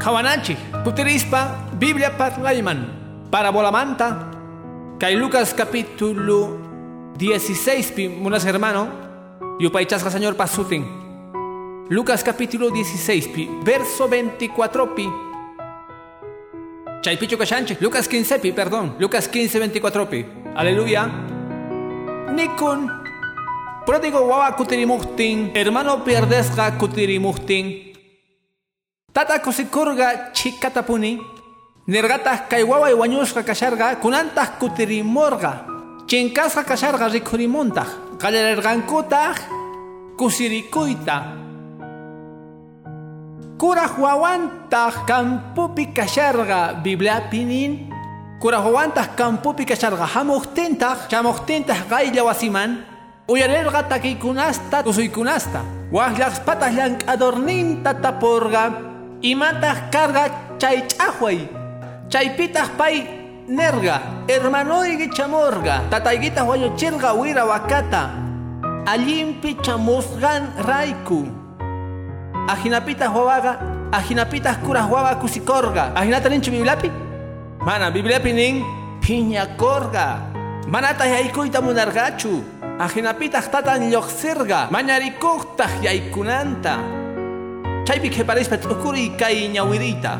Qhawananchik 0.01 0.57
kutirispa 0.81 1.69
biblia 1.77 2.09
parlayman 2.17 2.89
parabolamanta 3.29 4.33
kay 4.97 5.13
lucas 5.13 5.53
capítulo 5.53 6.57
16 7.13 7.93
pi 7.93 8.09
munas 8.09 8.41
hermano. 8.49 8.89
Yupaychasqa 9.61 10.09
señor 10.09 10.33
pasutin 10.33 10.81
Lucas 11.93 12.23
capítulo 12.25 12.73
16 12.73 13.27
pi 13.29 13.45
verso 13.61 14.09
24 14.09 14.95
pi 14.97 15.05
Chaypichu 17.03 17.37
kashanchik 17.37 17.81
Lucas 17.81 18.07
15 18.07 18.39
pi 18.39 18.51
perdón. 18.55 18.95
Lucas 18.97 19.27
15 19.27 19.59
24 19.59 20.07
pi. 20.07 20.25
Aleluya. 20.55 21.03
Nikun. 22.31 22.87
Pródigo 23.85 24.23
wawa 24.23 24.55
kutirimuhtin. 24.55 25.51
Hermano 25.53 26.03
pierdesqa 26.03 26.79
kutirimuhtin. 26.79 27.91
Tata 29.11 29.39
kusikurga 29.43 30.31
chikatapuni. 30.31 31.19
Nirgataq 31.87 32.47
kay 32.47 32.63
waway 32.63 32.95
wañusqa 32.95 33.43
kasharqa 33.43 33.99
kunantaq 33.99 34.55
kutirimurqa 34.55 35.67
Chinkasqa 36.07 36.63
kasharqa 36.63 37.11
rikhurimuntaq 37.11 38.15
qallarirqankutaq 38.15 39.35
wawantaq 43.63 45.07
kampupi 45.07 45.95
kasharqa 45.95 46.83
Bibliapinin 46.83 47.87
Kuraj 48.43 48.59
wawantaq 48.67 49.15
kampupi 49.15 49.63
kasharqa 49.63 50.03
hamuqtintaq 50.03 51.07
chamuqtintaq 51.07 51.87
qaylla 51.87 52.27
wasiman. 52.27 52.83
Uyarirqa 53.31 53.87
takiykunasta 53.87 54.83
tusuykunasta 54.83 55.63
waqllaqspataq 55.95 56.71
llank'adorninta 56.75 57.95
tapurqa 58.03 58.63
imataq 59.23 59.77
karqa 59.87 60.23
chay 60.59 60.83
ch'aqway 60.91 61.47
chaypitaq 62.11 62.75
pay 62.75 63.07
nerga. 63.47 64.27
Hermanoyki 64.27 65.07
chamurqa 65.15 65.87
tataykitaq 65.87 66.43
wañuchirqa 66.43 67.15
wira 67.15 67.47
wakata. 67.47 68.11
Allinpi 68.83 69.55
chamusqan 69.63 70.51
rayku 70.67 71.42
ajinapitaq 72.47 73.11
wawaqa 73.15 73.59
ajinapitaq 73.91 74.63
kuraq 74.65 74.87
wawa 74.91 75.15
kusikorqa 75.15 75.95
ajinata 75.95 76.29
ninchu 76.29 76.51
bibliapi 76.51 76.91
mana 77.61 77.91
bibliapi 77.91 78.33
nin 78.33 78.63
phiñakorqa 79.01 80.19
manataq 80.67 81.07
yaykuyta 81.07 81.61
munarqachu 81.61 82.43
ajinapitaq 82.79 83.51
tatan 83.51 83.91
lluqsirqa 83.91 84.67
mañarikuqtaq 84.71 85.83
yaykunanta. 85.83 87.03
Chaypi 87.83 88.09
qhiparispa 88.09 88.57
t'ukuriy 88.57 89.11
kay 89.19 89.51
ñawiriyta 89.51 90.15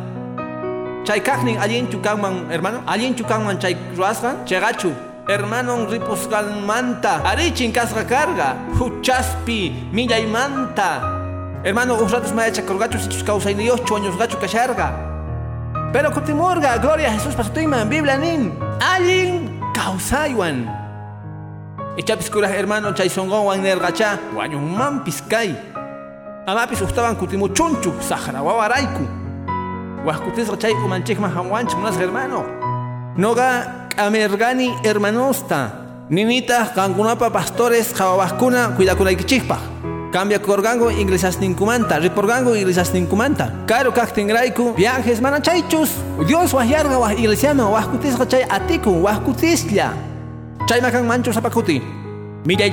chay 1.07 1.19
kaqnin 1.23 1.57
allinchu 1.59 1.99
kanman 2.03 2.51
hermano 2.51 2.83
allinchu 2.87 3.23
kanman 3.23 3.59
chay 3.59 3.75
ruwasqa 3.95 4.43
chayqachu 4.45 4.91
hermanon 5.27 5.87
ripusqanmanta 5.87 7.23
arichin 7.23 7.71
kasqa 7.71 8.03
karqa 8.03 8.55
huchaspi 8.79 9.71
millaymanta 9.95 11.22
hermano 11.63 11.95
uj 11.95 12.11
ratos 12.11 12.33
mayachakurqachu 12.33 12.99
sichus 12.99 13.23
kawsayniyuqchu 13.23 13.93
wañusqachu 13.93 14.37
kasharqa 14.43 14.87
pero 15.93 16.11
kutimurqa 16.11 16.77
gloria 16.81 17.07
a 17.07 17.13
jesús 17.13 17.35
pasutinman 17.35 17.87
biblia 17.89 18.17
nin. 18.17 18.51
Allin 18.81 19.61
kawsaywan 19.77 20.67
ichapis 21.97 22.29
kuraq 22.29 22.51
hermano 22.51 22.91
chay 22.97 23.09
sonqonwan 23.09 23.61
nerqacha 23.61 24.19
wañunmanpis 24.35 25.21
kay 25.29 25.55
amapis 26.47 26.81
ujtawan 26.81 27.15
kutimuchunchu 27.15 27.93
saqra 28.01 28.41
wawarayku 28.41 29.05
wajkutisqa 30.05 30.57
chay 30.57 30.73
umanchikman 30.73 31.31
hamwanchik 31.31 31.77
munasqa 31.77 32.01
hermano. 32.01 32.41
Noqa 33.15 33.49
k'amirqani 33.93 34.67
hermanosta 34.83 35.59
ninita 36.09 36.73
qankunapa 36.75 37.29
pastores 37.29 37.93
qhawawaqkuna 40.13 40.13
cuidakunaykichikpaq 40.13 40.21
cambiakurqanku 40.63 40.89
inglesasninkumanta 40.93 41.99
riporqanku 41.99 42.53
inglesasninkumanta 42.55 43.65
caro 43.65 43.91
kaqtinrayku 43.91 44.73
viajes 44.77 45.21
mana 45.21 45.41
chaychus 45.41 45.97
dios 46.27 46.53
wahyarqa 46.53 46.99
waj 46.99 47.17
iglesiaman 47.17 47.67
wajkutisqa 47.73 48.25
chay 48.29 48.43
atikun 48.45 49.01
wajkutislla 49.01 49.93
chayma 50.69 50.91
kan 50.91 51.05
manchu 51.05 51.33
sapakuti 51.33 51.81
millay 52.45 52.71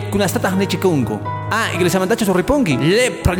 nechikunku 0.59 1.17
ah 1.51 1.73
iglesia 1.75 2.01
mantachu 2.01 2.25
sorripunki 2.25 2.77
lepra 2.77 3.35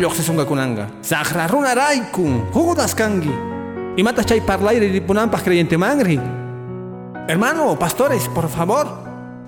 kunanga 0.45 0.87
saqra 1.01 1.47
runa 1.47 1.75
rayku 1.75 2.49
judas 2.53 2.95
kangi 2.95 3.31
imatas 3.97 4.25
chay 4.25 4.41
parlayri 4.41 4.91
ripunanpaq 4.91 5.43
creyente 5.43 5.77
mangri 5.77 6.19
hermano 7.27 7.75
pastores 7.77 8.27
por 8.33 8.49
favor 8.49 8.87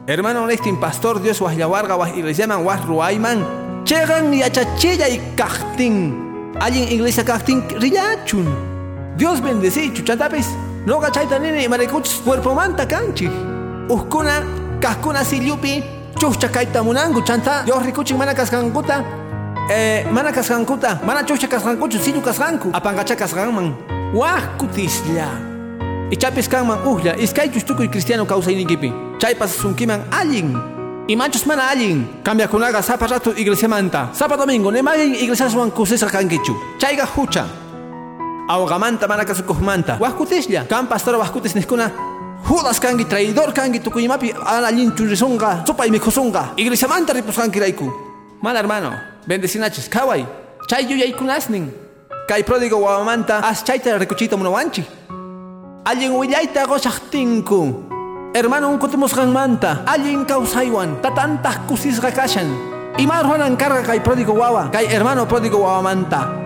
hermano 0.07 0.45
nestin 0.47 0.75
pastor 0.75 1.19
Dios 1.23 1.39
wahyawarga 1.39 1.95
wah 1.95 2.11
iglesiaman 2.11 2.59
wah 2.63 2.79
ruayman 2.83 3.62
chegan 3.85 4.33
yachachilla 4.33 5.09
y 5.09 5.19
kajtin 5.35 6.13
alguien 6.59 6.87
iglesia 6.91 7.23
kajtin 7.23 7.63
rillachun 7.79 8.47
Dios 9.17 9.41
bendecichu 9.41 10.03
chantapis 10.03 10.47
noga 10.85 11.11
chayta 11.11 11.39
nini 11.39 11.63
imarikuchis 11.63 12.21
cuerpo 12.25 12.53
manta 12.55 12.85
kanchi 12.85 13.29
uskuna 13.89 14.43
kahkuna 14.79 15.23
sillupi 15.23 15.83
chucha 16.19 16.47
kaita 16.49 16.83
munangu 16.83 17.21
chanta. 17.21 17.63
Yo 17.67 17.79
rikuchin 17.79 18.17
mana 18.17 18.33
kaskankuta 18.33 19.03
eh 19.69 20.05
mana 20.11 20.31
kaskankuta 20.31 20.99
mana 21.05 21.23
chucha 21.23 21.47
kaskankuchu 21.47 21.99
silu 21.99 22.21
kaskanku 22.21 22.69
apangacha 22.73 23.15
kaskanman 23.15 23.73
wahkutislla 24.13 25.27
ichapis 26.11 26.47
kanman 26.49 26.79
uhlla 26.85 27.15
iskaychus 27.17 27.65
tukuy 27.65 27.87
cristiano 27.87 28.25
kawsayninkipi 28.25 28.93
chaypas 29.19 29.55
sunkiman 29.57 30.01
allin 30.11 30.55
imachus 31.07 31.45
mana 31.45 31.69
allin. 31.69 32.07
Cambiakunaqa 32.23 32.81
sapa 32.81 33.07
rato 33.07 33.31
iglesia 33.35 33.67
manta 33.67 34.09
sapa 34.13 34.37
domingo 34.37 34.71
nemagin 34.71 35.15
iglesiaswan 35.15 35.71
kusisqa 35.71 36.09
kankichu 36.09 36.55
chayqa 36.79 37.05
hucha 37.05 37.45
awqamanta 38.49 39.07
mana 39.07 39.25
kasukuqmanta 39.25 39.99
wahkutislla 39.99 40.65
kan 40.67 40.87
pastor 40.87 41.15
wahkutis 41.17 41.55
niskuna 41.55 41.91
Judas 42.43 42.79
kangi 42.79 43.05
traidor 43.05 43.53
kangi 43.53 43.79
tukuymapi 43.79 44.33
alallin 44.35 44.91
churrisunga 44.95 45.63
sopa 45.65 45.85
y 45.87 45.91
mikusunga 45.91 46.53
iglesia 46.57 46.87
manta 46.87 47.13
ripuskanki 47.13 47.59
raiku. 47.59 47.87
Mal 48.41 48.55
hermano. 48.55 48.91
Bendecinachis 49.27 49.87
kawai. 49.87 50.25
Chay 50.67 50.83
yuyaykunasnin 50.83 51.71
kay 52.27 52.43
pródigo 52.43 52.79
wawamanta 52.79 53.43
as 53.43 53.63
chayta 53.63 53.97
rikuchita 53.99 54.37
munawanchi 54.37 54.83
allin 55.85 56.11
willayta 56.15 56.65
goshaqtinku 56.65 57.92
hermano 58.33 58.69
un 58.69 58.77
kutimusqanmanta 58.81 59.85
allin 59.85 60.25
kawsaywan 60.25 60.97
tatantaq 61.01 61.69
kusisqa 61.69 62.09
kashan 62.09 62.49
ima 62.97 63.21
ruanan 63.21 63.53
karga 63.53 63.85
kay 63.85 63.99
pródigo 64.01 64.33
wawa 64.33 64.69
kay 64.73 64.89
hermano 64.89 65.25
pródigo 65.25 65.61
wawamanta 65.61 66.41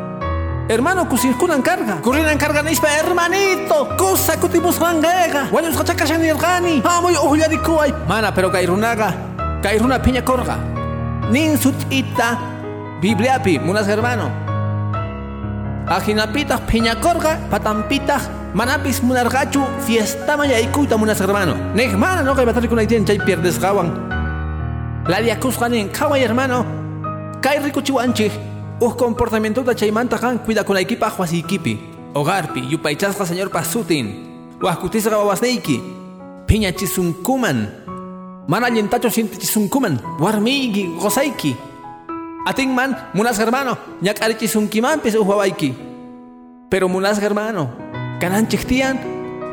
Hermano, 0.68 1.08
kusirkunan 1.08 1.64
carga. 1.64 2.04
Kurinan 2.04 2.36
carga 2.36 2.60
nispa, 2.60 2.92
hermanito. 2.92 3.88
Kusa 3.96 4.36
kutimus 4.36 4.76
mangega. 4.84 5.48
Wanyus 5.48 5.80
kachakashan 5.80 6.20
yelgani. 6.20 6.84
Hamoy 6.84 7.16
uhularikuay. 7.16 7.96
Mana, 8.04 8.36
pero 8.36 8.52
kairunaga. 8.52 9.16
Kairuna 9.64 9.96
piña 10.04 10.28
corga. 10.28 10.60
Nin 11.32 11.56
sut 11.56 11.88
ita. 11.88 12.36
Bibliapi, 13.00 13.64
munas 13.64 13.88
hermano. 13.88 14.28
Ajinapita 15.90 16.66
piña 16.66 17.00
corga. 17.00 17.40
Patampita. 17.50 18.20
Manapis 18.54 19.02
munargachu. 19.02 19.64
Fiesta 19.86 20.36
maya 20.36 20.60
ikuita 20.60 20.98
munas 20.98 21.20
hermano. 21.22 21.56
Negmana 21.74 22.24
no 22.24 22.36
kay 22.36 22.46
con 22.68 23.06
chay 23.06 23.20
pierdes 23.20 23.60
gawan. 23.60 23.94
La 25.08 25.22
diacusganin. 25.22 25.90
Kawai 25.90 26.22
hermano. 26.22 26.66
Kai 27.42 27.60
rikuchiwanchi. 27.60 28.32
Us 28.80 28.96
comportamiento 28.96 29.64
da 29.64 29.74
chaymanta 29.74 30.20
kan 30.20 30.40
cuida 30.40 30.64
con 30.64 30.76
la 30.76 30.82
equipa 30.82 31.12
equipi. 31.32 31.80
Ogarpi, 32.14 32.62
yupaychasqa 32.70 33.26
señor 33.26 33.50
pasutin. 33.50 34.58
Wahkutisqa 34.62 35.18
wawasnayki. 35.18 35.82
Piña 36.46 36.74
chisunkuman. 36.74 37.86
Mana 38.48 38.68
allentacho 38.68 39.10
siente 39.10 39.38
chisunkuman. 39.38 40.02
Warmigi, 40.20 40.96
gozayki. 41.00 41.56
Atin 42.48 42.72
man, 42.72 42.96
munas 43.12 43.36
hermano. 43.40 43.76
Ñak 44.00 44.24
ari 44.24 44.40
chisunkimanpis 44.40 45.20
uhwawaiki. 45.20 45.76
Pero 46.72 46.88
munas 46.88 47.20
hermano. 47.20 47.76
Kananchik 48.24 48.64
tiyan. 48.64 48.96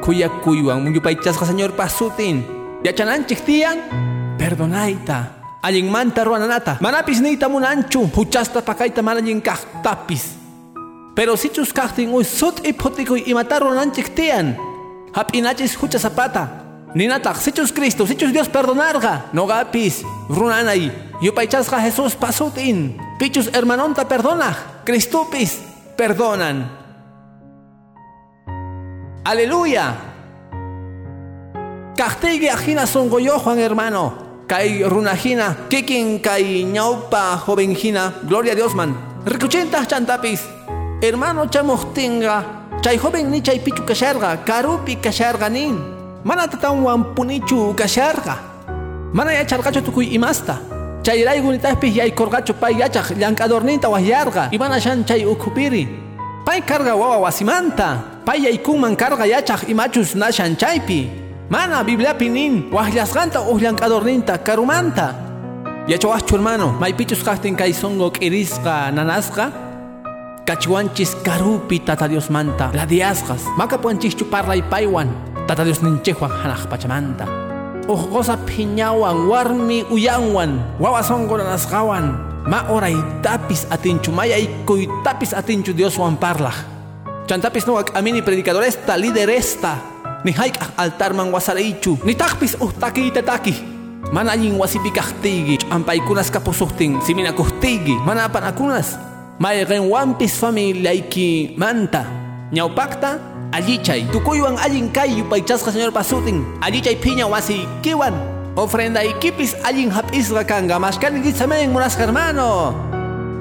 Kuya 0.00 0.30
kuywan 0.30 0.94
yupaychasqa 0.94 1.46
señor 1.46 1.74
pasutin. 1.74 2.46
Yachananchik 2.86 3.42
tiyan. 3.42 3.82
Perdonaita 4.38 5.44
allin 5.64 5.88
manta 5.90 6.24
ruananata 6.24 6.76
manapis 6.80 7.20
niyta 7.24 7.48
munanchu 7.48 8.04
huchasta 8.14 8.60
pakaita 8.60 9.00
manallin 9.02 9.40
tapis. 9.82 10.36
pero 11.16 11.36
sichus 11.36 11.72
kaqtin 11.72 12.12
uy 12.12 12.24
sut 12.24 12.60
iputikuy 12.66 13.22
imata 13.26 13.58
ruananchik 13.58 14.14
tiyan 14.14 14.56
hap'inachis 15.16 15.72
hucha 15.80 15.98
zapata 15.98 16.48
ninataq 16.94 17.40
sichus 17.40 17.72
Cristo 17.72 18.06
sichus 18.06 18.32
Dios 18.32 18.48
perdonarga 18.48 19.30
nogapis 19.32 20.04
runanay 20.28 20.92
yupaychasqa 21.24 21.80
Jesús 21.80 22.12
pasutin. 22.14 23.00
Pichus 23.18 23.48
hermanonta 23.48 24.04
perdona. 24.04 24.52
Cristupis 24.84 25.64
perdonan. 25.96 26.68
Aleluya. 29.24 29.96
Kaqtiyki 31.96 32.48
ajina 32.52 32.84
Juan 32.84 33.58
hermano. 33.58 34.24
Kai 34.46 34.84
runajina, 34.84 35.56
kikin 35.70 36.20
kai 36.20 36.64
ñaupa 36.68 37.40
jovenjina, 37.46 38.12
gloria 38.28 38.52
a 38.52 38.54
Dios 38.54 38.74
man. 38.74 38.92
Rikuchinta 39.24 39.86
chantapis, 39.86 40.44
hermano 41.00 41.48
chamuhtinga, 41.48 42.44
chay 42.82 42.98
joven 42.98 43.30
ni 43.30 43.40
chay 43.40 43.58
pichu 43.60 43.86
kasharga, 43.86 44.44
karupi 44.44 44.96
kasharga 45.00 45.48
nin. 45.48 45.80
Mana 46.24 46.46
tatan 46.46 46.84
wampunichu 46.84 47.72
kasharga. 47.74 48.36
Mana 49.14 49.32
ya 49.32 49.46
chargacho 49.46 49.80
tukuy 49.80 50.12
imasta. 50.12 50.73
Chay 51.04 51.20
raygunitapis 51.20 51.96
yay 52.00 52.10
korgacho 52.16 52.54
pay 52.56 52.80
yachaq 52.80 53.12
llank'adorninta 53.20 53.92
wahyarga. 53.92 54.48
Imana 54.56 54.80
shan 54.80 55.04
chay 55.04 55.26
ukupiri. 55.28 55.84
Pay 56.46 56.62
karga 56.64 56.96
wawa 56.96 57.28
wasimanta. 57.28 58.24
Pay 58.24 58.48
yaykunman 58.48 58.96
karga 58.96 59.28
yachaq 59.28 59.68
imachus 59.68 60.16
nashan 60.16 60.56
chaypi. 60.56 61.08
Mana 61.50 61.84
Biblia 61.84 62.14
pinin, 62.16 62.72
wahlasganta 62.72 63.44
uhlank'adorninta 63.44 64.38
karumanta. 64.40 65.12
Yachawachchu 65.86 66.40
hermano, 66.40 66.72
maypichus 66.80 67.20
kaqtin 67.20 67.54
kay 67.54 67.76
songo 67.76 68.08
k'irisqa 68.08 68.88
nanasqa, 68.88 69.52
kachiwanchis 70.46 71.20
karupi 71.20 71.84
tata 71.84 72.08
Dios 72.08 72.30
manta, 72.30 72.72
la 72.72 72.86
diasqas, 72.86 73.44
maka 73.58 73.76
puanchishchu 73.76 74.24
parlay 74.24 74.62
paywan, 74.62 75.12
tata 75.46 75.64
Dios 75.64 75.84
ninchejwan 75.84 76.32
hanaq 76.32 76.64
pachamanta. 76.64 77.43
Piñawan, 77.84 79.28
warmi 79.28 79.84
uyanwan, 79.92 80.80
wawa 80.80 81.02
songo 81.04 81.36
nanasqawan, 81.36 82.16
ma 82.48 82.64
oray 82.72 82.96
tapis 83.20 83.66
atinchu, 83.70 84.12
tapis 85.04 85.34
atinchu 85.34 85.72
Dios 85.76 85.98
wan 85.98 86.16
parlah. 86.16 86.54
Chantapis 87.26 87.66
no 87.66 87.76
amini 87.94 88.22
predicadoresta, 88.22 88.96
lideresta, 88.96 89.76
ni 90.24 90.32
haik 90.32 90.56
altarman 90.76 91.28
wasaraichu 91.28 91.98
ni 92.04 92.14
takpis 92.16 92.56
uhtaki 92.56 93.12
tataki 93.12 93.52
mana 94.12 94.32
allin 94.32 94.56
wasipikahtigi 94.56 95.68
ampaykunas 95.68 96.32
kapusuhtin 96.32 97.00
siminakuhtigi 97.04 98.00
mana 98.04 98.24
apanakunas. 98.24 98.96
Mayqinwanpis 99.38 100.38
familiayki 100.38 101.58
manta. 101.58 102.06
Ñawpaqta 102.54 103.33
allichay 103.54 104.02
tukuywan 104.10 104.58
allin 104.58 104.90
kay 104.90 105.22
yupaychasqa 105.22 105.70
señor 105.70 105.92
pasutin 105.94 106.42
allichay 106.60 106.98
phiña 106.98 107.30
wasiykiwan 107.30 108.14
ofrendaykipis 108.58 109.54
allin 109.62 109.90
hap'isqa 109.94 110.42
kanqa 110.42 110.82
mashkanikisamen 110.82 111.70
munasqa 111.70 112.02
hermano 112.10 112.74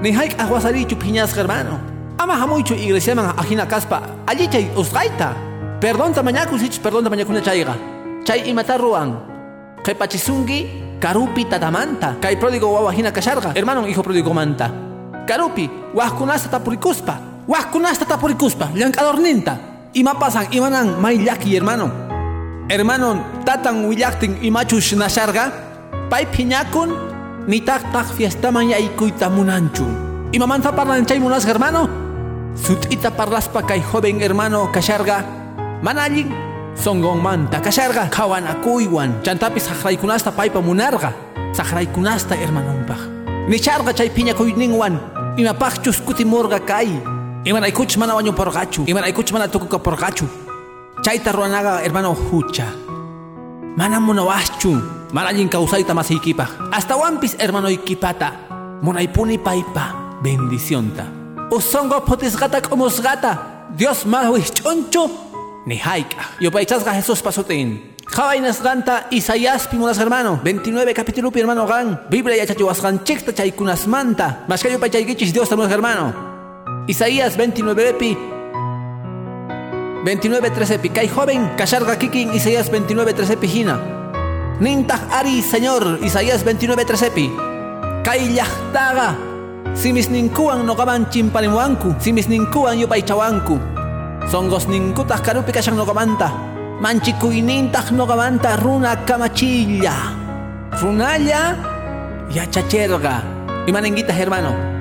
ni 0.06 0.14
haik 0.14 0.38
ahwasarichu 0.38 0.96
phiñasqa 1.02 1.42
hermano 1.42 1.82
ama 2.22 2.38
hamuychu 2.38 2.78
iglesiaman 2.78 3.34
ajina 3.42 3.66
kaspa 3.66 4.06
allichay 4.30 4.70
usqayta 4.78 5.54
Perdón 5.84 6.16
tamañaku 6.16 6.56
sich 6.56 6.80
perdón 6.80 7.04
tamañakuna 7.04 7.44
chayqa. 7.44 7.76
Chay 8.24 8.48
imata 8.48 8.80
ruan. 8.80 9.20
Qhipachisunki 9.84 10.96
karupi 11.04 11.44
tatamanta. 11.44 12.16
Kay 12.24 12.40
pródigo 12.40 12.72
wawa 12.72 12.96
hina 12.96 13.12
kasharqa. 13.12 13.52
Hermano 13.52 13.84
hijo 13.86 14.00
pródigo 14.02 14.34
manta. 14.34 14.72
Karupi 15.28 15.68
waqkunasta 15.94 16.48
tapurikuspa. 16.48 17.44
Waqkunasta 17.52 18.06
tapurikuspa. 18.08 18.72
Llank'adorninta. 18.72 19.73
Ima 19.94 20.18
pasan 20.18 20.50
imanan 20.50 20.98
may 20.98 21.22
llaki 21.22 21.54
hermano. 21.54 21.86
Hermano 22.66 23.22
tatan 23.46 23.86
willaktin 23.86 24.42
imachush 24.42 24.98
nasharqa. 24.98 25.54
Pay 26.10 26.26
phiñakun 26.34 26.90
nitaqtaq 27.46 28.18
fiestaman 28.18 28.74
yaykuyta 28.74 29.30
munanchu. 29.30 29.86
Imamanta 30.34 30.74
parlan 30.74 31.06
chay 31.06 31.22
munas 31.22 31.46
hermano. 31.46 31.86
Sut'ita 32.58 33.14
parlaspa 33.14 33.62
kay 33.62 33.86
joven 33.86 34.18
hermano 34.18 34.70
kasharqa 34.74 35.26
manallin 35.86 36.30
songonmanta 36.74 37.62
kasharqa 37.62 38.10
qhawanakuywan 38.10 39.22
chantapis 39.22 39.70
haqraykunasta 39.70 40.32
paypa 40.34 40.62
munarqa 40.62 41.14
saqraykunasta 41.54 42.38
hermanonpaq 42.38 43.02
nicharqa 43.50 43.94
chay 43.94 44.10
phiñakuyninwan 44.10 45.02
imapaqchus 45.38 46.02
kutimurqa 46.06 46.62
kay 47.44 47.52
imanaykuchus 47.52 47.98
mana 47.98 48.16
wañuporqachu 48.16 48.88
imanaykuchus 48.88 49.34
mana 49.34 49.48
tukukaporqachu 49.48 50.26
chayta 51.04 51.32
ruwanaqa 51.32 51.84
hermano 51.84 52.14
hucha 52.14 52.68
mana 53.78 54.00
munawaschu 54.00 55.04
Manallin 55.14 55.48
causaita 55.48 55.94
más 55.94 56.10
equipa. 56.10 56.50
Hasta 56.72 56.98
wampis 56.98 57.38
hermano 57.38 57.70
equipata. 57.70 58.34
Monaipuni 58.82 59.38
paipa. 59.38 60.18
Bendicionta. 60.24 61.06
Usongo 61.52 62.04
potisgata 62.04 62.60
como 62.64 62.90
gata. 62.90 63.70
Dios 63.78 64.08
malhuis 64.08 64.52
choncho. 64.52 65.06
Ni 65.68 65.78
haika. 65.78 66.34
Yo 66.40 66.50
paichasga 66.50 66.96
Jesús 66.96 67.22
pasotin. 67.22 67.94
Jawainas 68.10 68.64
ganta 68.64 69.06
Isaías 69.12 69.68
pimunas 69.68 70.00
hermano 70.00 70.42
29 70.44 70.94
capítulo 70.94 71.32
hermano 71.34 71.66
gan 71.66 72.02
Biblia 72.10 72.36
ya 72.36 72.46
chachuas 72.46 72.82
gan 72.82 73.02
chikta 73.02 73.34
chaykunas 73.34 73.88
manta 73.88 74.44
Mascayo 74.46 74.78
pachaygichis 74.78 75.32
Dios 75.32 75.50
hermano 75.50 76.33
Isaías 76.84 77.40
29 77.40 77.96
pi 77.96 78.12
29 80.04 80.52
13 80.52 80.84
pi 80.84 80.90
Kai 80.92 81.08
joven 81.08 81.56
kasharga 81.56 81.96
kikin 81.96 82.36
Isaías 82.36 82.68
29 82.68 83.08
13 83.24 83.40
pi 83.40 83.48
hina. 83.48 83.80
Nintah 84.60 85.00
ari 85.16 85.40
señor 85.40 86.04
Isaías 86.04 86.44
29 86.44 86.76
13 86.76 87.16
pi 87.16 87.32
Kai 88.04 88.36
yahtaga 88.36 89.16
Simis 89.72 90.12
ninkuan 90.12 90.68
no 90.68 90.76
gaban 90.76 91.08
chimpalimuanku 91.08 91.96
Simis 92.04 92.28
ninkuan 92.28 92.76
yo 92.76 92.92
paichawanku. 92.92 93.56
Songos 94.28 94.68
ninkutah 94.68 95.24
karupi 95.24 95.56
kashang 95.56 95.80
no 95.80 95.88
gamanta. 95.88 96.36
Manchikuynintaq 96.84 97.96
noqamanta 97.96 98.60
runa 98.60 99.08
kamachilla. 99.08 100.20
Runalla 100.84 101.56
yachacherqa 102.28 103.24
imananguitaq 103.72 104.20
hermano 104.20 104.73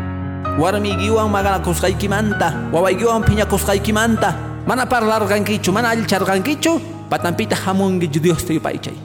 warmiykiwan 0.61 1.31
maqanakusqaykimanta 1.31 2.73
wawaykiwan 2.75 3.23
phiñakusqaykimanta 3.25 4.35
mana 4.67 4.85
parlarqankichu 4.87 5.73
mana 5.73 5.89
allicharqankichu 5.95 6.81
patanpita 7.11 7.57
hamunkichu 7.65 8.21
Dios 8.21 8.45
yupaychay 8.51 8.97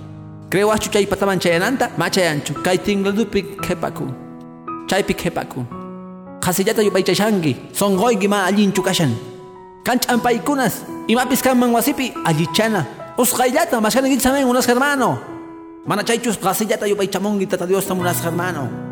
crewaschu 0.51 0.89
chay 0.91 1.05
pataman 1.05 1.39
chayananta 1.39 1.91
machayanchu 1.97 2.53
kay 2.65 2.77
tinladupi 2.77 3.41
qhipaku 3.63 4.07
chaypi 4.89 5.13
qhipaku 5.13 5.61
qasillata 6.47 6.81
yupaychashanki 6.87 7.75
sonqoyki 7.75 8.27
ma 8.27 8.47
allinchu 8.47 8.81
kashan. 8.81 9.11
Kanch'ampaykunas 9.83 10.83
imapis 11.07 11.41
kanman 11.41 11.71
wasipi 11.71 12.11
allichana. 12.23 12.85
Usqayllata 13.17 13.81
mashanigit 13.81 14.21
samen 14.21 14.47
unas 14.47 14.67
hermano 14.67 15.19
mana 15.85 16.03
chaychus 16.03 16.37
qasillata 16.39 16.87
yupaychamunki 16.87 17.47
tata 17.47 17.65
Dios 17.67 17.87
tamunas 17.87 18.19
hermano 18.23 18.86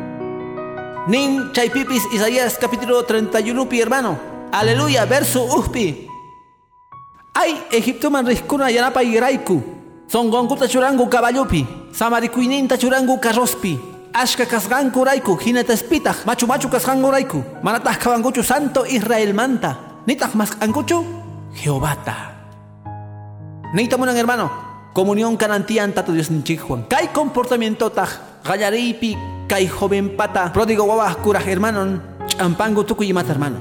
nin 1.06 1.54
chaypipis 1.54 2.02
Isaías 2.12 2.58
capítulo 2.58 3.02
31 3.06 3.68
pi 3.68 3.80
hermano. 3.80 4.18
Aleluya 4.52 5.06
verso 5.06 5.44
uhpi 5.44 6.06
ay 7.36 7.68
Egiptoman 7.70 8.26
rikuna 8.26 8.70
yanapay 8.70 9.14
rayku 9.18 9.62
sonqonkuta 10.10 10.66
churangu 10.68 11.06
caballupi. 11.08 11.66
Samarikuyninta 11.92 12.76
churangu 12.76 13.20
carrospi. 13.20 13.78
Ashka 14.16 14.46
kasqanku 14.48 15.04
rayku 15.04 15.38
jinetaspitaq 15.38 16.24
machu 16.26 16.46
machu 16.46 16.68
kasqanku 16.68 17.08
rayku 17.10 17.40
manataq 17.62 18.00
kawankuchu 18.02 18.42
santo 18.42 18.84
Israel 18.88 19.32
manta. 19.34 20.02
Nitaq 20.06 20.34
masq'ankuchu 20.34 21.04
Jehovata. 21.56 22.36
Neitamunan 23.74 24.16
hermano, 24.16 24.50
comunión 24.94 25.36
canantian 25.36 25.92
tato 25.92 26.12
Dios 26.12 26.30
Juan. 26.30 26.86
Kai 26.86 27.10
comportamiento 27.12 27.90
taj, 27.90 28.08
gallaripi, 28.44 29.35
kai 29.48 29.66
joven 29.66 30.16
pata, 30.16 30.52
pródigo 30.52 30.84
guabas 30.84 31.16
cura 31.22 31.40
hermano, 31.40 32.00
champango 32.26 32.84
tukuy 32.84 33.12
mata 33.12 33.32
hermano. 33.32 33.56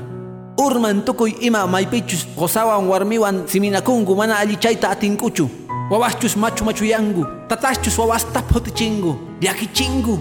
Urman 0.58 1.06
tukuy 1.06 1.36
ima 1.42 1.68
maipichus, 1.68 2.28
gozawan 2.36 2.88
warmiwan 2.88 3.48
siminakungu 3.48 4.16
mana 4.16 4.38
alichaita 4.38 4.90
atinkuchu. 4.90 5.50
Wawachus 5.92 6.36
machu 6.36 6.66
machu 6.66 6.86
yangu, 6.86 7.26
tatachus 7.48 7.98
wawasta 7.98 8.42
potichingu, 8.42 9.40
diakichingu. 9.40 10.20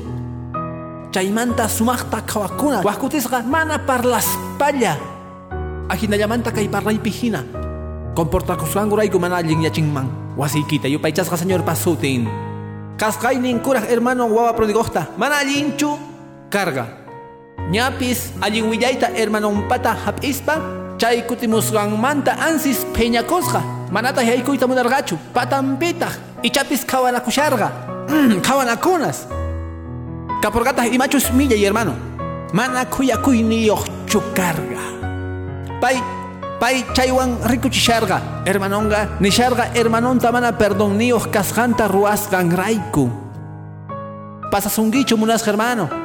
Chaymanta 1.11 1.69
sumachta 1.69 2.21
kawakuna, 2.21 2.81
wakutisga 2.81 3.43
mana 3.43 3.79
parlas 3.79 4.27
palla. 4.59 4.97
Ajinallamanta 5.89 6.51
kay 6.53 6.69
parlay 6.69 6.99
pijina, 6.99 7.45
Comporta 8.15 8.55
kusangurayku 8.55 9.19
mana 9.19 9.43
allin 9.43 9.67
yachinman 9.67 10.07
wasiykita 10.39 10.87
yupaychasqa 10.87 11.35
señor 11.35 11.67
pasutin 11.67 12.31
kasqaynin 12.97 13.61
kuraq 13.61 13.85
hermano 13.91 14.27
wawa 14.27 14.53
prodigoqta 14.55 15.07
mana 15.19 15.37
allinchu 15.43 15.99
carga 16.51 16.87
ñapis 17.71 18.33
allin 18.43 18.69
willayta 18.71 19.09
hermanonpata 19.15 19.97
hap'ispa 20.07 20.55
chay 20.99 21.23
kutimusqanmanta 21.29 22.33
ansis 22.49 22.87
phiñakusqa 22.95 23.61
manata 23.91 24.23
yaykuyta 24.23 24.67
munarqachu 24.67 25.17
patanpitaq 25.35 26.13
ichapis 26.43 26.85
qhawanakusharqa 26.87 27.69
qhawanakunas 28.47 29.19
kapurqataq 30.43 30.93
imachus 30.93 31.33
millay 31.33 31.65
hermano. 31.65 31.95
Mana 32.55 32.85
kuyakuyniyuqchu 32.87 34.21
carga 34.37 34.85
pay 35.83 35.99
pay 36.61 36.85
chaywan 36.95 37.39
rikuchisharqa 37.51 38.47
hermanonga 38.47 39.19
nisharqa 39.21 39.75
hermanonta 39.75 40.33
mana 40.33 40.53
perdonniyuq 40.53 41.31
kasqanta 41.31 41.89
ruwasqan 41.89 42.51
rayku 42.55 43.11
pasasunkichu 44.51 45.19
munasqa 45.19 45.51
hermano. 45.51 46.05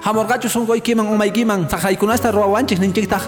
Hamurqachu 0.00 0.48
sunquykiman 0.48 1.04
umaykiman 1.12 1.68
saqaykunasta 1.68 2.32
ruwawanchik 2.32 2.80
ninchiktaq 2.80 3.24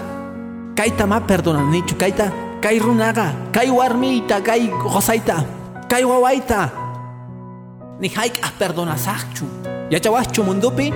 kayta 0.73 1.05
ma 1.05 1.21
perdonanichu 1.21 1.93
kayta 1.93 2.33
kay 2.57 2.81
runaqa 2.81 3.53
kay 3.53 3.69
warmiyta 3.69 4.41
kay 4.41 4.73
qosayta 4.81 5.45
kay 5.85 6.01
wawayta 6.01 6.73
ni 8.01 8.09
hayk'aq 8.09 8.57
perdonasaqchu 8.57 9.45
yachawaschu 9.93 10.41
mundupi 10.41 10.89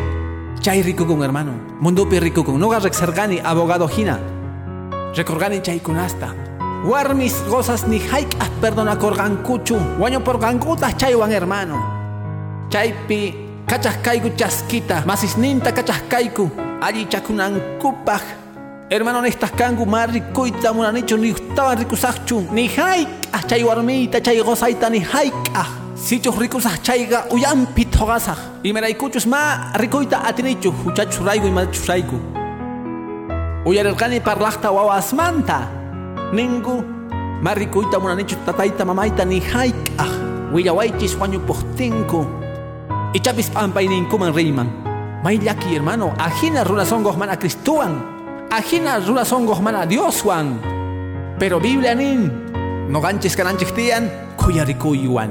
chay 0.66 0.82
rikukun 0.82 1.22
hermano 1.22 1.54
mundupi 1.78 2.18
rikukun 2.18 2.58
nuqa 2.58 2.82
riqsirqani 2.82 3.38
abogado 3.46 3.86
hina 3.86 4.18
Recorgani 5.16 5.62
chaykunasta. 5.62 6.34
Warmis 6.86 7.36
gozas 7.50 7.88
ni 7.88 8.00
hayk'aj 8.00 8.52
perdonakorqankuchu 8.62 9.76
wañuporqankutaj 10.00 10.94
chaywan 10.98 11.32
hermano. 11.32 11.78
Chaypi 12.70 13.48
kachaj 13.68 13.98
kayku 14.04 14.30
chaskita 14.40 15.04
masisninta 15.06 15.72
kachaj 15.72 16.02
kayku 16.10 16.50
allichakunankupaj 16.82 18.24
hermano 18.90 19.22
nistas 19.22 19.52
kanku 19.52 19.86
ma 19.86 20.06
rikuyta 20.06 20.74
munanichu 20.74 21.18
ni 21.18 21.32
ustawan 21.36 21.78
rikusaqchu 21.78 22.38
ni 22.52 22.68
hayk'aj 22.68 23.44
chay 23.50 23.64
warmiyta 23.64 24.22
chay 24.22 24.40
gozayta 24.48 24.90
ni 24.90 25.00
hayk'aj 25.00 25.68
sichuq 26.06 26.40
rikusaq 26.40 26.80
chayqa 26.88 27.26
uyampi 27.36 27.84
thoqasaq 27.86 28.40
imaraykuchus 28.64 29.26
ma 29.28 29.74
rikuyta 29.76 30.24
atinichu 30.30 30.72
huchachus 30.72 31.26
rayku 31.28 31.48
imachus 31.48 31.88
rayku 31.92 32.18
uyarerqani 33.66 34.20
parlaqta 34.22 34.72
wawasmanta 34.72 35.70
ningu. 36.34 36.98
Marikuyta 37.38 38.02
munanichu 38.02 38.34
tatayta 38.42 38.82
mamayta 38.82 39.22
ni 39.22 39.38
hayk'aq 39.38 40.10
willawaychis 40.50 41.14
wañupuqtinku 41.22 42.26
ichapis 43.14 43.54
p'ampayninkuman 43.54 44.34
riyman 44.34 44.66
may 45.22 45.38
llaki 45.38 45.78
hermano 45.78 46.18
ajina 46.18 46.66
runasongoq 46.66 47.14
mana 47.14 47.38
Cristuwan 47.38 47.94
ajina 48.50 48.98
runasongoq 48.98 49.62
mana 49.62 49.86
Dioswan. 49.86 50.58
Pero 51.38 51.62
Biblia 51.62 51.94
nin. 51.94 52.26
Noqanchis 52.90 53.38
kananchik 53.38 53.70
tiyan 53.78 54.10
kuyarikuywan 54.34 55.30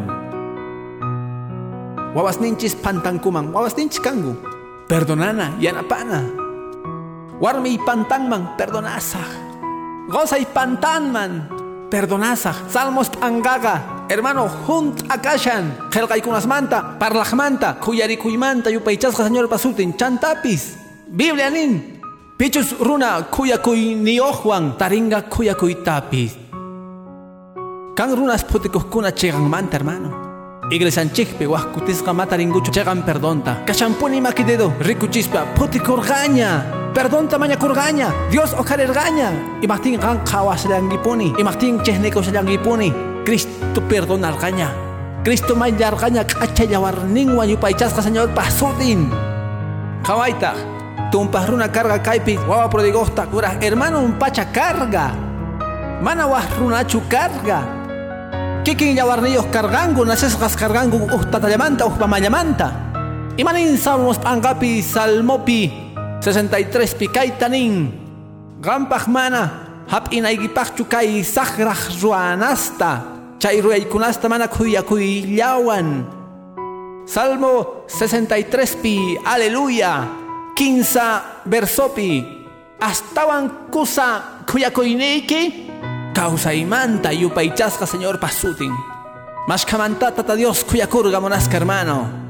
wawasninchis 2.15 2.79
pantankuman. 2.79 3.51
Wawasninchis 3.51 3.99
kangu. 3.99 4.39
Perdonana 4.87 5.59
yanapana 5.59 6.46
Warmi 7.37 7.77
pantanman 7.85 8.57
perdonasaj. 8.57 9.29
Gozay 10.09 10.49
pantanman 10.49 11.45
perdonasaj. 11.93 12.73
Salmos 12.73 13.13
angaga. 13.21 14.09
Hermano, 14.09 14.49
junt 14.65 15.05
akashan. 15.13 15.77
manta, 16.49 16.97
parlajmanta, 16.99 17.77
kuyarikuymanta, 17.77 18.71
yupaychasqa 18.71 19.29
señor 19.29 19.49
pasutin, 19.49 19.93
chantapis. 19.93 20.79
Biblia 21.09 21.51
nin. 21.51 22.01
Pichus 22.39 22.73
runa 22.81 23.23
kuyakuy 23.29 23.95
niojuan, 23.95 24.77
taringa 24.79 25.23
kuyakuy 25.29 25.75
tapis. 25.85 26.37
Kan 27.97 28.17
runas 28.17 28.45
putikuskuna 28.45 29.13
manta, 29.49 29.77
hermano. 29.77 30.11
Iglesanchikpi 30.71 31.47
wahkutisqa 31.47 32.13
mataringuchu 32.13 32.73
chegan 32.73 33.03
perdonta. 33.05 33.65
Kashampuni 33.67 34.21
makidedo 34.21 34.73
rikuchispa 34.81 35.47
putikurgaña. 35.55 36.86
Perdón 36.97 37.29
tamaña 37.29 37.59
kurgaña. 37.59 38.09
Dios 38.31 38.57
okarergaña. 38.57 39.61
Y 39.61 39.67
Martín 39.67 40.01
ran 40.01 40.25
kawas 40.25 40.65
langipuni. 40.65 41.35
Y 41.37 41.45
Martín 41.45 41.83
chehnekos 41.83 42.33
langipuni. 42.33 42.91
Cristo 43.23 43.83
perdonargaña. 43.87 44.73
Cristo 45.23 45.55
mayargaña 45.55 46.27
kachaya 46.27 46.81
warningwa 46.81 47.45
yupaychasqa 47.45 48.01
señor 48.01 48.33
pasutin. 48.33 49.13
Kawaita. 50.03 50.55
Tumpasruna 51.13 51.71
carga 51.71 52.03
kaipi 52.03 52.39
wawa 52.49 52.71
prodigosta 52.71 53.27
kura 53.27 53.59
hermano 53.61 54.01
un 54.01 54.15
pacha 54.15 54.51
carga. 54.51 55.13
Mana 56.01 56.25
runachu 56.59 57.03
carga. 57.11 57.61
kikin 58.65 58.97
yawarniyuq 58.97 59.53
kargangu 59.53 60.03
nasisqas 60.03 60.57
kargangu 60.57 61.07
uj 61.13 61.31
tatallamanta 61.31 61.87
uj 61.87 62.01
pamallamanta 62.01 62.73
imanin 63.39 63.79
salmos 63.79 64.19
p'anqapi 64.19 64.83
salmopi 64.83 65.86
63 66.27 66.99
pi 66.99 67.07
kayta 67.07 67.47
nin 67.47 67.95
qampaq 68.59 69.07
mana 69.07 69.43
hap'inaykipaqchu 69.87 70.91
kay 70.91 71.23
saqraq 71.23 71.95
ruwanasta 72.03 73.07
chay 73.39 73.63
ruyaykunasta 73.63 74.27
mana 74.27 74.51
khuyakuyllawan 74.51 76.17
Salmo 77.07 77.87
63 77.87 78.83
pi 78.83 79.15
aleluya. 79.23 80.03
15 80.59 81.47
versopi. 81.47 82.19
Astawan 82.83 83.71
kusa 83.71 84.43
kuyakuyniki 84.51 85.71
Causaimanta 86.13 87.15
yupaychasqa 87.15 87.87
señor 87.87 88.19
pasutin. 88.19 88.75
Mashkamanta 89.47 90.11
tata 90.11 90.35
Dios 90.35 90.65
kuyakurga 90.67 91.21
monasca 91.21 91.55
hermano. 91.55 92.26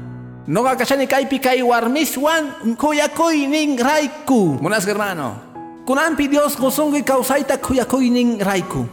Noga 0.47 0.79
kachani 0.79 1.11
kaypi 1.11 1.43
kay 1.43 1.59
warmiswan 1.59 2.71
kuyakuynin 2.79 3.75
raiku 3.75 4.55
monasca 4.63 4.95
hermano. 4.95 5.35
Kunampi 5.83 6.31
Dios 6.31 6.55
gosungi 6.55 7.03
kausaita 7.03 7.59
kuyakuynin 7.59 8.39
raiku. 8.39 8.87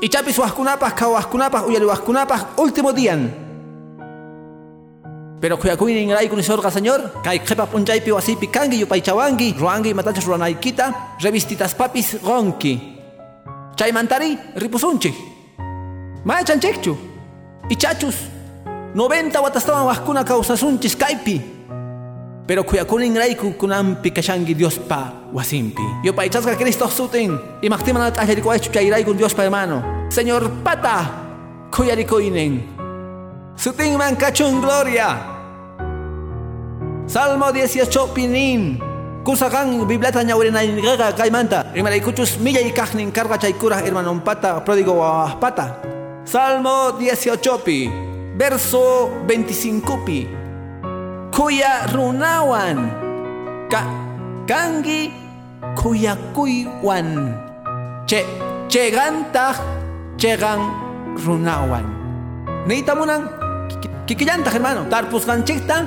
Ichapis 0.00 0.40
wahkunapas 0.40 0.96
kawahkunapas 0.96 1.68
uyaliwahkunapas 1.68 2.56
último 2.56 2.88
día. 2.96 3.20
Pero 5.44 5.60
kuyakuynin 5.60 6.16
raiku 6.16 6.40
ni 6.40 6.42
sorga 6.42 6.72
señor. 6.72 7.20
Kay 7.20 7.44
kepa 7.44 7.68
wasipi 7.68 8.48
kangi 8.48 8.80
yupaychawangi. 8.80 9.52
Ruangi 9.60 9.92
matachas 9.92 10.24
ruanaykita. 10.24 11.20
Revistitas 11.20 11.74
papis 11.76 12.16
gonki. 12.24 12.80
Chaymantari 13.76 14.38
ripusunchik. 14.56 15.14
Mayachanchikchu. 16.24 16.96
Ichachus. 17.68 18.31
90 18.94 19.40
watastawan 19.40 19.88
wajkuna 19.88 20.24
kawsasunchis 20.24 20.96
kaypi. 20.96 21.40
Pero 22.46 22.64
kuyakunin 22.64 23.16
rayku 23.16 23.56
kunampi 23.56 24.12
kashangi 24.12 24.52
Dios 24.52 24.76
pa 24.76 25.12
wasimpi. 25.32 25.82
Yo 26.04 26.12
pa 26.12 26.28
ichasqa 26.28 26.56
Cristo 26.60 26.84
sutin. 26.92 27.38
Imaqtiman 27.62 28.12
t'ajlarikuaychu 28.12 28.68
chay 28.68 28.90
raykun 28.92 29.16
Dios 29.16 29.32
pa 29.32 29.48
hermano. 29.48 29.80
Señor 30.12 30.60
pata 30.60 31.08
kuyarikuinen. 31.72 32.60
Sutin 33.56 33.96
man 33.96 34.16
kachun 34.16 34.60
gloria. 34.60 35.16
Salmo 37.08 37.48
18 37.48 37.88
pinin. 38.12 38.76
Kusakan 39.22 39.86
biblata 39.86 40.20
ñawrinayniqa 40.26 41.14
kaymanta 41.14 41.70
imaraykuchus 41.78 42.42
millay 42.42 42.74
kaqnin 42.74 43.14
karqa 43.14 43.38
chaykuraq 43.38 43.86
hermanonpata 43.86 44.58
pródigo 44.66 44.98
wawajpata 44.98 45.78
Salmo 46.26 46.98
18 46.98 47.38
pi 47.62 47.86
verso 48.36 49.10
25 49.28 50.06
pi 50.06 50.28
kuya 51.32 51.88
runawan 51.92 52.78
ka 53.68 53.82
kangi 54.48 55.12
kuyakuywan 55.76 57.36
che 58.08 58.24
chegantaq 58.68 59.56
chegan 60.16 60.60
runawan 61.20 61.84
neytamunan 62.68 63.28
kikillantaq 64.08 64.52
hermano 64.52 64.88
tarpusqanchikta 64.88 65.84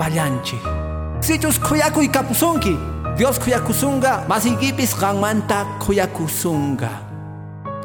pallanchik 0.00 0.80
Sichus 1.20 1.60
kuyakuy 1.60 2.08
kapusunki. 2.08 2.72
Dios 3.20 3.36
kuyakusunga, 3.36 4.24
masigipis 4.24 4.96
ganmanta 4.96 5.68
kuyakusunga. 5.76 6.88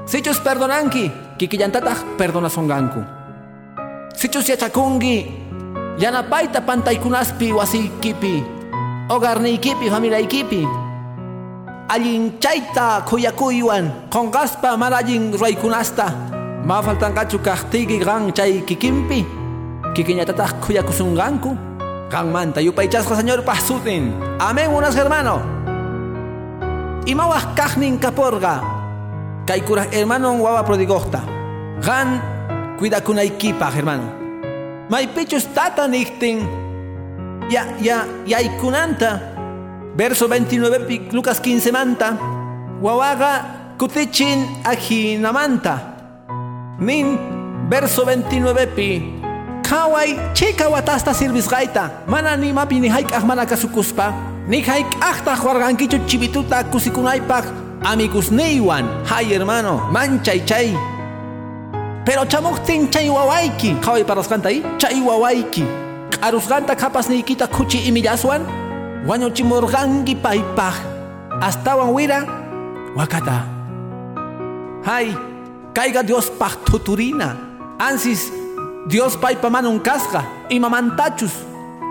Sichus 0.08 0.40
perdonanki, 0.40 1.12
kikillantataq 1.36 2.16
perdonasonganku. 2.16 3.15
Sichus 4.16 4.48
yachakungi, 4.48 5.28
yanapaita 6.00 6.62
pantaykunaspi 6.62 7.52
wasiykipi, 7.52 8.44
hogarniykipi, 9.12 9.90
familiaykipi. 9.92 10.64
Allin 11.90 12.40
chayta 12.40 13.04
kuyakuywan, 13.06 14.10
qonqaspa 14.10 14.78
mana 14.78 14.98
allin 15.04 15.36
raykunasta, 15.36 16.08
ma 16.66 16.82
faltanqachu 16.82 17.40
kaqtiyki 17.44 18.00
qan 18.00 18.32
chay 18.34 18.64
kikimpi, 18.64 19.26
kikiñatataq 19.94 20.64
kuyakusunganku. 20.66 21.58
Kanmanta 22.10 22.62
yupaychasqa 22.62 23.16
señor 23.18 23.44
pasutin. 23.44 24.14
Amén 24.40 24.70
unas 24.70 24.96
hermano. 24.96 25.42
Imawaj 27.06 27.58
kajnin 27.58 28.00
kaporga. 28.00 28.62
Kaykuraj 29.46 29.90
hermano 29.92 30.38
wawa 30.38 30.64
prodigosta. 30.64 31.20
Gan 31.82 32.22
cuidakunaykipaj 32.80 33.74
hermano. 33.74 34.08
Maypichus 34.90 35.48
tata 35.54 35.88
niktin. 35.88 36.46
Ya 37.50 37.66
ya 37.82 38.06
yaykunanta. 38.26 39.20
Verso 39.98 40.28
29 40.28 40.86
pi 40.88 41.02
Lucas 41.12 41.40
15 41.42 41.72
manta. 41.72 42.18
Wawaga 42.82 43.46
kutichin 43.78 44.46
ajinamanta. 44.64 45.80
Nin 46.80 47.18
verso 47.70 48.04
29 48.06 48.68
pi 48.76 48.90
kaway 49.66 50.14
chika 50.34 50.70
watasta 50.70 51.14
sirvis 51.14 51.50
gaita 51.50 51.90
mana 52.08 52.36
ni 52.38 52.54
mapi 52.54 52.80
ni 52.80 52.88
haik 52.88 53.10
mana 53.26 53.46
kasukuspa 53.46 54.14
ni 54.48 54.62
haik 54.62 54.86
ahta 55.02 55.34
juargankichu 55.36 55.98
chibituta 56.06 56.64
kusikunaypak 56.70 57.46
amigos 57.82 58.30
neiwan 58.32 58.86
hay 59.10 59.26
hermano 59.34 59.82
manchay 59.92 60.40
chay 60.46 60.78
pero 62.06 62.24
chamuktin 62.30 62.88
chay 62.94 63.10
wawaiki 63.10 63.82
kaway 63.82 64.06
parasqanta 64.06 64.50
ahí 64.50 64.62
chay 64.78 65.02
wawaiki 65.02 65.66
arusganta 66.22 66.78
kapas 66.78 67.10
niykita 67.10 67.50
kuchi 67.50 67.90
imillaswan 67.90 68.46
wañuchimurqanki 69.06 70.16
paypaj 70.22 70.76
astawan 71.42 71.92
wira 71.92 72.26
wakata. 72.96 73.46
Hay 74.86 75.12
kayga 75.74 76.06
Dios 76.06 76.30
paj 76.30 76.62
tuturina. 76.66 77.36
Ansis 77.76 78.32
Dios 78.88 79.18
paypa 79.18 79.50
manun 79.50 79.82
kasqa 79.82 80.48
imamantachus 80.50 81.34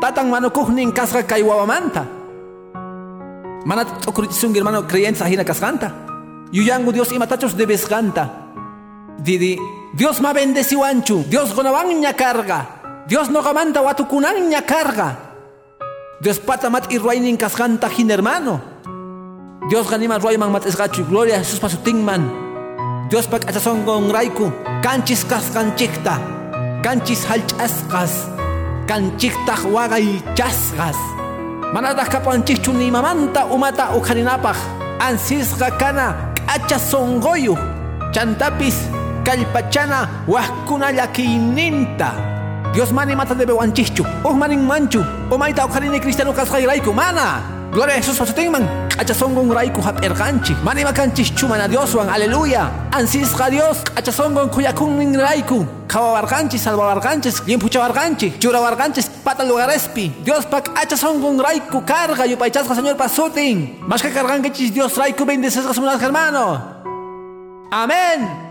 tatan 0.01 0.31
manukuqnin 0.31 0.95
kasqa 0.95 1.27
kay 1.27 1.43
wawamanta. 1.43 2.07
Mana 3.67 3.85
t'ukurichisungui 3.85 4.61
hermano 4.61 4.87
creyentes 4.87 5.23
ajina 5.23 5.45
kasqanta 5.45 5.93
yuyangu 6.53 6.93
Dios 6.93 7.13
imatachus 7.13 7.57
debesqanta 7.57 8.29
didi 9.19 9.59
Dios 9.95 10.19
ma 10.19 10.35
bendeciwanchu 10.35 11.31
Dios 11.31 11.55
gonawanña 11.55 12.19
karga 12.19 12.83
Dios 13.07 13.31
noqamanta 13.31 13.79
watukunanña 13.79 14.67
karga 14.67 15.15
Dios 16.19 16.43
pata 16.43 16.67
mat 16.67 16.91
irruaynin 16.91 17.37
kasqanta 17.37 17.87
hin 17.87 18.11
hermano. 18.11 18.59
Dios 19.71 19.87
ganima 19.87 20.19
ruayman 20.19 20.51
mat'isqachu 20.51 21.07
gloria 21.07 21.37
a 21.37 21.39
Jesús 21.39 21.63
pasutinman 21.63 22.27
Dios 23.07 23.31
pa 23.31 23.39
k'achasongon 23.39 24.11
rayku 24.11 24.51
kanchis 24.83 25.23
kasqanchikta 25.31 26.19
kanchis 26.83 27.23
halch'asqas 27.31 28.27
kanchiktaq 28.91 29.63
waqaychasqas 29.63 30.99
manataq 31.71 32.19
kapanchikchu 32.19 32.75
nimamanta 32.75 33.47
umata 33.47 33.95
uqharinapaq 33.95 34.59
ansisqa 34.99 35.71
kana 35.79 36.35
k'acha 36.35 36.83
sonqoyuq 36.83 37.63
chantapis 38.11 39.04
kallpachana 39.25 40.09
Dios 42.75 42.91
mani 42.91 43.15
mata 43.15 43.35
debe 43.35 43.53
wanchichu 43.53 44.03
uj 44.25 44.35
manin 44.35 44.59
manchu 44.67 44.99
umayta 45.31 45.65
uqharini 45.65 46.01
cristiano 46.01 46.33
kasqayrayku 46.33 46.93
mana. 46.93 47.39
Gloria 47.71 47.95
a 47.95 47.99
Jesús 47.99 48.19
pasutinman 48.19 48.67
k'achasongon 48.91 49.55
rayku 49.55 49.81
hap'irqanchik 49.81 50.59
mani 50.65 50.83
makanchikchu 50.83 51.47
mana 51.47 51.69
Dioswan 51.69 52.09
aleluya. 52.09 52.71
Ansisqa 52.91 53.49
Dios 53.51 53.79
k'achasongon 53.95 54.51
kuyakunnin 54.51 55.15
rayku 55.15 55.65
qhawawarqanchis 55.87 56.67
salvawarqanchis 56.67 57.47
llimpuchawarqanchik 57.47 58.41
churawarqanchis 58.43 59.07
pata 59.23 59.45
lugarespi 59.45 60.11
Dios 60.25 60.45
pa 60.47 60.61
k'achasongon 60.61 61.39
rayku 61.39 61.79
karqa 61.87 62.27
yupaychasqa 62.27 62.75
señor 62.75 62.97
pasutin 62.97 63.79
mashka 63.87 64.11
karqankichis 64.11 64.75
Dios 64.75 64.99
rayku 64.99 65.25
bendecesqa 65.25 65.73
sunas 65.73 66.03
hermano. 66.03 66.59
Amén 67.71 68.44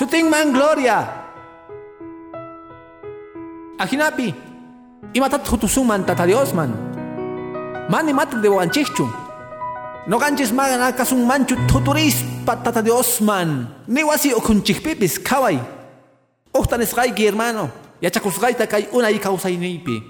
sutinman 0.00 0.56
gloria. 0.56 1.04
Ajinapi 3.76 4.32
imatat 5.12 5.44
hutusunman 5.44 6.08
tata 6.08 6.24
Diosman 6.24 6.72
mani 7.92 8.16
matak 8.16 8.40
de 8.40 8.48
wanchichu 8.48 9.04
no 10.08 10.16
ganchis 10.16 10.56
magana 10.56 10.96
kasun 10.96 11.28
manchu 11.28 11.52
tuturis 11.68 12.24
patata 12.48 12.80
de 12.80 12.88
osman 12.88 13.68
ni 13.88 14.00
wasi 14.00 14.32
okunchikpipis 14.32 15.20
kawai. 15.20 15.60
Uhtan 16.56 16.80
isqayki 16.80 17.28
hermano. 17.28 17.68
Yachakusqayta 18.00 18.66
kay 18.66 18.88
unay 18.96 19.20
kawsayniypi 19.20 20.02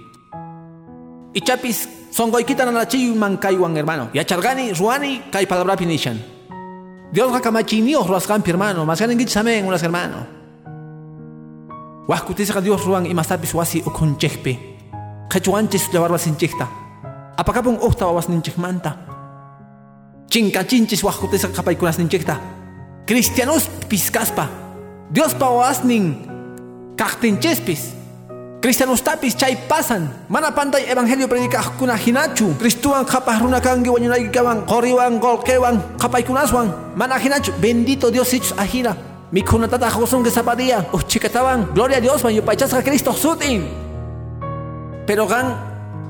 ichapis 1.35 1.88
sonqoykita 2.14 2.62
nanachiyman 2.64 3.42
kaywan 3.42 3.74
hermano. 3.74 4.09
Yacharqani 4.14 4.70
ruwani 4.79 5.26
kay 5.35 5.46
palabrapi 5.46 5.87
nishan 5.87 6.22
Dios 7.12 7.33
hakamachinios 7.33 8.07
ruasqampi 8.07 8.51
hermano, 8.51 8.87
más 8.87 9.01
ganen 9.01 9.18
gichamen 9.18 9.66
unas 9.66 9.83
hermano. 9.83 10.27
Wahkutisa 12.07 12.61
Dios 12.61 12.85
ruan 12.85 13.07
y 13.07 13.14
mastapis 13.14 13.55
wasi 13.55 13.83
ukunchekpe. 13.85 14.79
Kachuanches 15.29 15.90
llavarwa 15.92 16.18
sinchekta. 16.18 16.68
Apakapun 17.37 17.79
uhta 17.81 18.07
wawas 18.07 18.29
ninchekmanta. 18.29 18.96
Chinkachinchis 20.29 21.03
wahkutisa 21.03 21.49
kapaykunas 21.49 21.99
ninchekta. 21.99 22.40
Cristianos 23.07 23.68
piskaspa. 23.88 24.49
Dios 25.11 25.35
pa 25.35 25.51
wasnin. 28.62 28.68
Kaktinchespis. 28.68 29.01
Cristianos 29.01 29.03
tapis 29.03 29.37
chay 29.37 29.57
pasan. 29.68 30.09
Mana 30.29 30.51
pantay 30.51 30.85
evangelio 30.90 31.29
predika 31.29 31.62
kuna 31.79 31.96
hinachu. 31.96 32.55
Kristuan 32.59 33.05
kapah 33.05 33.40
runa 33.40 33.61
kangi 33.61 33.88
wanyunay 33.88 34.31
kawan. 34.31 34.66
Koriwan 34.66 35.18
golkewan. 35.20 35.81
Kapay 35.99 36.23
kunaswan. 36.23 36.73
Mana 36.96 37.18
hinachu. 37.18 37.53
Bendito 37.61 38.11
Dios 38.11 38.33
ichus 38.33 38.53
ahira. 38.59 38.96
Mi 39.33 39.42
kunatata 39.42 39.90
josun 39.90 40.23
que 40.23 40.31
zapadía. 40.31 40.87
Uh 40.92 41.03
chikatawan. 41.03 41.73
Gloria 41.75 41.99
a 41.99 42.01
Dios 42.01 42.23
man 42.25 42.83
Cristo 42.85 43.12
sutin. 43.12 43.68
Pero 45.07 45.27
gan. 45.27 45.57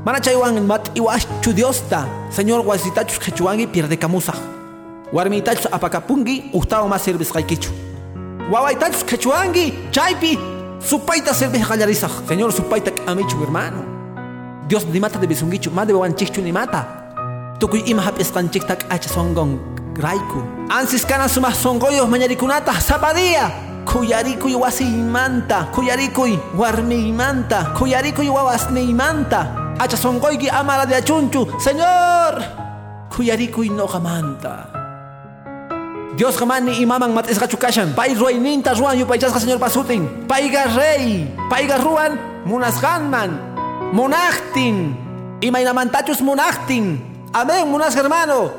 Mana 0.05 0.21
chaywan 0.21 0.67
mat 0.67 0.91
iwachu 0.95 1.53
Dios. 1.55 1.83
Señor 2.31 2.65
wasitachus 2.67 3.19
kechuangi 3.19 3.67
pierde 3.67 3.97
kamusa. 3.97 4.33
Warmitachus 5.13 5.67
apakapungi. 5.71 6.51
Ustawa 6.53 6.89
más 6.89 7.03
servis 7.03 7.31
kaikichu. 7.33 7.71
Wawaitachus 8.51 9.05
kechuangi. 9.05 9.75
Chaypi. 9.91 10.60
Supaita 10.81 11.35
serve 11.35 11.59
gallariza, 11.59 12.09
Señor, 12.27 12.53
supaita 12.53 12.91
amichu 13.07 13.37
hermano. 13.43 13.85
Dios 14.67 14.87
ni 14.87 14.99
mata 14.99 15.19
de 15.19 15.27
besungichu, 15.27 15.71
más 15.71 15.87
de 15.87 16.15
chichu 16.15 16.41
ni 16.41 16.53
mata. 16.53 17.55
Tukui 17.59 17.83
ima 17.87 18.03
hapis 18.03 18.31
kanchiktak 18.33 18.87
acha 18.89 19.11
songon 19.11 19.61
raiku. 19.95 20.43
Ansis 20.71 21.05
kana 21.05 21.29
sumah 21.29 21.53
songoyos 21.53 22.09
mañarikunata, 22.09 22.73
zapadía. 22.81 23.53
Kuyarikuy 23.85 24.55
wasi 24.55 24.85
imanta, 24.85 25.69
kuyarikuy 25.71 26.39
warmi 26.57 27.09
imanta, 27.09 27.75
kuyarikuy 27.79 28.29
wawasne 28.29 28.83
imanta. 28.83 29.75
Acha 29.79 29.97
songoygi 29.99 30.49
amara 30.49 30.87
de 30.87 30.95
achunchu, 30.95 31.47
Señor. 31.59 32.41
Kuyarikuy 33.15 33.69
no 33.69 33.87
jamanta. 33.87 34.80
Dios 36.17 36.35
jamani 36.35 36.83
imaman 36.83 37.15
mat 37.15 37.31
esgachu 37.31 37.55
kashan. 37.55 37.95
Pai 37.95 38.15
ruaininta 38.15 38.75
ruan 38.75 38.99
yupaychasqa 38.99 39.39
señor 39.39 39.63
pasutin. 39.63 40.27
Paiga 40.27 40.67
rey. 40.75 41.31
Paiga 41.47 41.79
ruan 41.79 42.19
munasganman. 42.47 43.39
Munachtin. 43.95 44.97
Imaynamantachus 45.41 46.19
munachtin. 46.21 46.99
Amén 47.33 47.71
munas 47.71 47.95
hermano. 47.95 48.51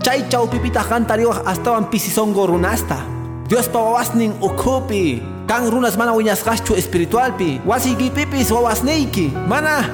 Chay 0.00 0.24
pipita 0.30 0.80
hasta 0.80 1.14
astawan 1.46 1.90
pisisongo 1.90 2.46
runasta. 2.46 3.02
Dios 3.50 3.68
pawasnin 3.68 4.32
ukupi. 4.40 5.20
Kan 5.50 5.66
runas 5.66 5.98
mana 5.98 6.14
wiñasqachu 6.14 6.78
espiritualpi. 6.78 7.60
Wasigipipis 7.66 8.50
wawasniki. 8.54 9.34
Mana 9.50 9.90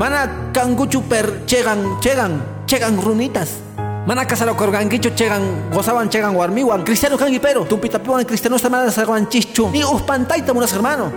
mana 0.00 0.50
kanguchu 0.56 1.04
per 1.04 1.44
chegan 1.44 2.00
chegan 2.00 2.40
chegan 2.66 2.96
runitas. 2.96 3.73
Mana 4.06 4.26
kasaro 4.26 4.54
korgankichu 4.54 5.16
chegan 5.16 5.70
gozaban 5.72 6.10
chegan 6.10 6.36
warmiwan. 6.36 6.84
Cristiano 6.84 7.16
kangi 7.16 7.40
pero 7.40 7.64
tumpitapiwan 7.64 8.24
cristiano 8.26 8.56
esta 8.56 8.68
mana 8.68 8.90
sarwan 8.90 9.26
chichu. 9.28 9.70
Ni 9.72 9.82
uspantaita 9.82 10.52
munas 10.52 10.72
hermano. 10.74 11.10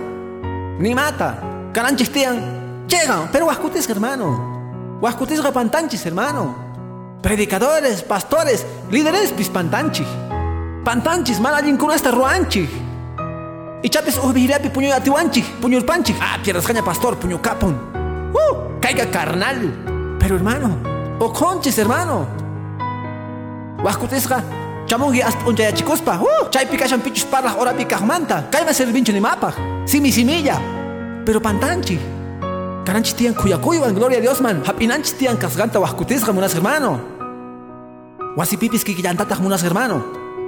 Ni 0.80 0.96
mata. 0.96 1.36
Karanchis 1.74 2.10
tian. 2.10 2.88
Chegan 2.88 3.28
pero 3.30 3.48
waskutis 3.48 3.90
hermano. 3.90 5.00
Waskutis 5.02 5.42
pantanchis 5.42 6.06
hermano. 6.06 6.56
Predicadores 7.22 8.04
pastores 8.04 8.66
líderes 8.90 9.34
pispantanchis. 9.34 10.08
Pantanchis 10.86 11.42
mana 11.42 11.60
con 11.78 11.92
esta 11.92 12.12
ruanchi 12.12 12.70
y 13.84 13.90
chapis 13.90 14.18
uhbihirapi 14.18 14.70
puño 14.70 14.94
atiwanchi 14.94 15.42
puño 15.62 15.86
panchi 15.86 16.16
ah 16.20 16.40
pierdas 16.42 16.66
caña 16.66 16.84
pastor 16.84 17.18
puño 17.18 17.42
capun. 17.42 17.76
Uh 18.34 18.80
caiga 18.80 19.12
carnal. 19.12 19.60
Pero 20.20 20.36
hermano 20.38 20.78
o 21.20 21.34
conchis 21.34 21.78
hermano 21.78 22.47
Wahkutisqa 23.84 24.42
chamungi 24.88 25.22
hasta 25.22 25.46
unchayachikuspa. 25.46 26.18
Uh, 26.18 26.50
chaypi 26.50 26.78
kashan 26.78 27.02
pichus 27.02 27.26
parlaq 27.26 27.60
orapi 27.60 27.86
kaqmanta 27.86 28.50
kayma 28.50 28.74
servinchu 28.74 29.14
nimapaq 29.14 29.54
simi 29.86 30.12
similla. 30.12 30.58
Pero 31.26 31.40
pantanchi. 31.40 32.00
Karanchis 32.86 33.14
tiyan 33.14 33.36
kuyakuywan 33.36 33.94
gloria 33.94 34.18
a 34.18 34.22
Dios 34.22 34.42
man. 34.42 34.64
Hap'inanchis 34.64 35.14
tiyan 35.20 35.38
kasqanta 35.38 35.80
wahkutisqa 35.80 36.34
munas 36.34 36.56
hermano. 36.56 37.00
Wasipipis 38.38 38.84
kikillantataq 38.84 39.40
munas 39.40 39.62
hermano. 39.62 40.02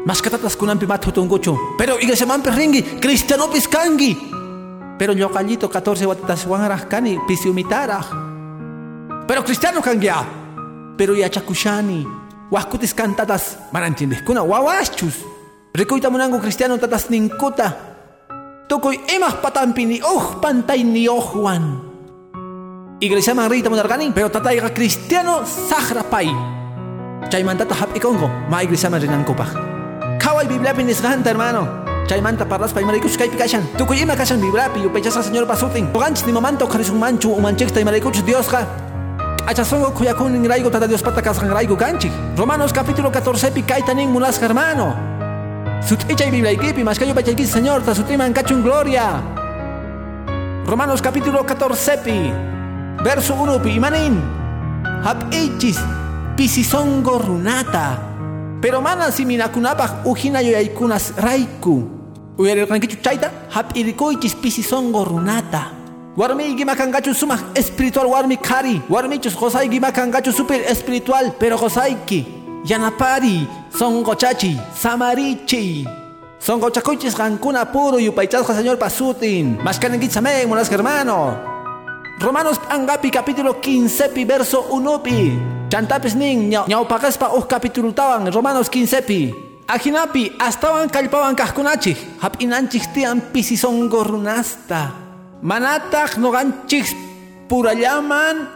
Maskatatas 0.05 0.55
kunanpi 0.55 0.87
mat 0.87 1.03
hutunkuchu 1.05 1.75
pero 1.77 1.99
iglesiamanpi 1.99 2.49
ringi 2.49 2.81
cristianopis 3.03 3.67
kangi. 3.67 4.17
Pero 4.97 5.13
ñoqallito 5.13 5.69
14 5.69 6.05
watitas 6.07 6.47
wanraq 6.47 6.87
kani 6.89 7.19
pisiumitaraq 7.27 8.07
pero 9.27 9.43
cristiano 9.43 9.81
kangia. 9.81 10.25
Pero 10.97 11.13
yachakushani 11.15 12.18
Wahkutis 12.49 12.97
cantatas 12.97 13.61
kuna 14.25 14.41
wawachus. 14.41 15.21
Rikuita 15.69 16.09
munango 16.09 16.41
cristiano 16.41 16.81
tatas 16.81 17.09
ninkuta. 17.09 17.77
Tukuy 18.65 18.97
emas 19.05 19.37
patampini 19.37 20.01
oh 20.01 20.41
pantay 20.41 20.83
ni 20.83 21.05
ojuan. 21.05 21.77
Iglesia 22.99 23.37
mangrita 23.37 23.69
munargani, 23.69 24.11
pero 24.11 24.29
tatayga 24.29 24.73
cristiano 24.73 25.45
sahra 25.45 26.01
pay. 26.03 26.27
Chaymantata 27.29 27.77
hap 27.77 27.93
ikongo, 27.95 28.27
ma 28.49 28.65
iglesia 28.65 28.89
manrinankupa. 28.89 29.45
Kaway 30.17 30.49
biblia 30.49 30.73
pinisganta 30.73 31.29
hermano. 31.29 31.85
Chaymanta 32.09 32.49
parlas 32.49 32.73
pay 32.73 32.81
marikuch 32.83 33.13
kay 33.13 33.29
pikashan. 33.29 33.61
Tukuy 33.77 34.01
ima 34.01 34.17
kashan 34.17 34.41
biblia 34.41 34.73
pi 34.73 34.81
upechasa 34.89 35.21
señor 35.21 35.45
pasutin. 35.45 35.93
Toganch 35.93 36.25
ni 36.25 36.33
mamanto 36.33 36.65
karisung 36.65 36.97
manchu 36.97 37.29
umanchekta 37.29 37.79
y 37.79 37.85
marikuch 37.85 38.25
Dios 38.25 38.49
ka. 38.49 38.88
Achasongo 39.47 39.91
kuyakun 39.93 40.43
raigo 40.47 40.69
tata 40.69 40.87
Dios 40.87 41.01
pata 41.01 41.21
kasgan 41.21 41.51
raigo 41.51 41.75
ganchi. 41.75 42.11
Romanos 42.35 42.73
capítulo 42.73 43.11
14 43.11 43.51
pi 43.51 43.63
kaitanin 43.63 44.11
mulas 44.11 44.41
hermano. 44.41 44.95
Suticha 45.81 46.25
y 46.25 46.31
Biblia 46.31 46.53
y 46.53 46.83
mascayo 46.83 47.15
pachayki 47.15 47.45
señor 47.45 47.81
ta 47.83 47.95
sutiman 47.95 48.33
cachun 48.33 48.63
gloria. 48.63 49.21
Romanos 50.65 51.01
capítulo 51.01 51.45
14 51.45 51.97
pi 52.03 52.31
verso 53.03 53.33
1 53.35 53.61
pi 53.61 53.69
imanin. 53.71 54.21
Hap 55.03 55.33
ichis 55.33 55.79
pisisongo 56.35 57.17
runata. 57.19 57.97
Pero 58.61 58.81
mana 58.81 59.11
si 59.11 59.25
minakunapaj 59.25 60.05
ujina 60.05 60.41
yoyaikunas 60.41 61.13
raiku. 61.17 61.87
Uyarirankichu 62.37 63.01
chaita 63.01 63.31
hap 63.49 63.75
irikoichis 63.75 64.35
pisisongo 64.35 65.05
runata. 65.05 65.78
Warmi 66.17 66.55
gima 66.57 66.75
kangachu 66.75 67.13
suma 67.13 67.37
espiritual 67.55 68.09
warmi 68.09 68.37
kari. 68.37 68.81
Warmi 68.89 69.21
chus 69.21 69.35
josai 69.35 69.69
gima 69.69 69.91
kangachu 69.91 70.33
super 70.33 70.59
espiritual. 70.65 71.35
Pero 71.39 71.57
ki 72.05 72.25
Yanapari. 72.65 73.47
Songochachi. 73.71 74.57
Samarichi. 74.73 75.85
Songochakuchis 76.39 77.15
gankuna 77.15 77.65
puro 77.71 77.99
yupaychasca 77.99 78.53
señor 78.53 78.77
pasutin. 78.77 79.57
Mashkanengit 79.63 80.11
sameng 80.11 80.47
monas 80.49 80.69
hermano. 80.69 81.37
Romanos 82.19 82.59
Angapi 82.69 83.11
capítulo 83.11 83.61
15 83.61 84.09
pi 84.09 84.25
verso 84.25 84.65
1 84.71 85.03
pi. 85.03 85.37
Chantapis 85.69 86.15
nin 86.15 86.49
ñaupagaspa 86.49 87.35
uh 87.37 87.45
capítulo 87.45 87.93
tawan 87.93 88.31
Romanos 88.33 88.67
15 88.69 89.01
pi. 89.05 89.33
Ajinapi 89.67 90.31
astawan 90.39 90.89
kalpawan 90.89 91.35
kahkunachi. 91.35 91.95
Hap 92.19 92.41
inanchik 92.41 92.91
tian 92.93 93.21
pisisongo 93.31 94.03
runasta. 95.41 95.41
Manataq 95.41 96.17
noqanchik 96.17 96.85
purallaman 97.47 98.47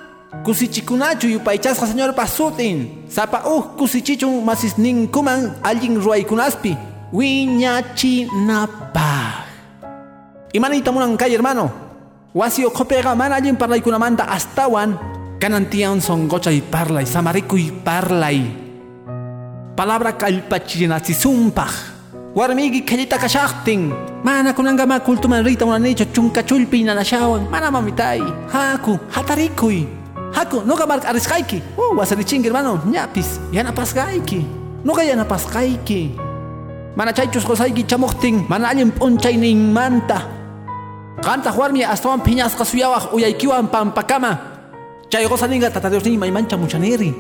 kusichikunachu 0.44 1.28
yupaychasqa 1.28 1.88
señor 1.88 2.14
pasutin. 2.14 3.06
Sapa 3.10 3.42
uj 3.46 3.66
kusichichun 3.78 4.44
masisninkuman 4.44 5.52
allin 5.64 6.02
ruaykunaspi. 6.02 6.78
Wiñachinapaq 7.14 9.48
imaniyta 10.54 10.92
munan 10.92 11.18
kay 11.18 11.32
hermano. 11.32 11.72
Wasi 12.34 12.66
uqupega 12.66 13.16
mana 13.16 13.36
allin 13.36 13.56
parlaykunamanta 13.56 14.24
astawan. 14.24 15.00
Kanan 15.40 15.66
tiyan 15.70 16.02
sonqochay 16.02 16.62
parlay 16.62 17.06
samarikuy 17.06 17.72
parlay. 17.84 18.42
Palabra 19.76 20.14
kallpachinasisumpaq 20.14 21.93
warmigi 22.34 22.82
kallita 22.82 23.18
kashaqtin 23.22 23.94
mana 24.26 24.54
kunanga 24.58 24.86
ma 24.90 24.98
kultuman 25.00 25.46
rita 25.46 25.66
munanichu 25.66 26.06
chunka 26.10 26.42
chulpi 26.42 26.82
nanashawan 26.84 27.46
mana 27.50 27.70
mamitai 27.70 28.26
haku 28.50 28.98
hatarikuy 29.14 29.86
haku 30.34 30.66
noqa 30.66 30.86
marka 30.90 31.14
arisqayki 31.14 31.62
uh 31.78 31.94
wasarichinki 31.94 32.50
hermano 32.50 32.82
ñapis 32.90 33.38
yanapasqayki 33.54 34.42
noqa 34.82 35.06
yanapasqayki 35.06 36.02
mana 36.98 37.14
chaychus 37.14 37.46
qosayki 37.46 37.86
chamuqtin 37.86 38.50
mana 38.50 38.74
allin 38.74 38.90
p'unchayninmanta 38.90 40.18
qantaq 41.22 41.54
warmi 41.54 41.86
astawan 41.86 42.26
phiñasqa 42.26 42.66
suyawaq 42.66 43.14
uyaykiwan 43.14 43.70
pampakama 43.70 44.32
chay 45.14 45.30
qosaninqa 45.30 45.70
tata 45.70 45.90
Diosninmi 45.94 46.18
maymancha 46.18 46.58
muchaniri 46.58 47.14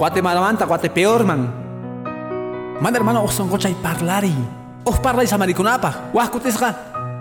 Guatemala 0.00 0.40
manta 0.40 0.64
Guatepeorman 0.64 1.63
Man 2.80 2.94
hermano 2.94 3.26
son 3.28 3.48
gochay 3.48 3.74
parlari. 3.74 4.34
Os 4.84 4.98
parlay 4.98 5.26
samarikunapa. 5.26 6.10
Wahkutisga. 6.12 6.74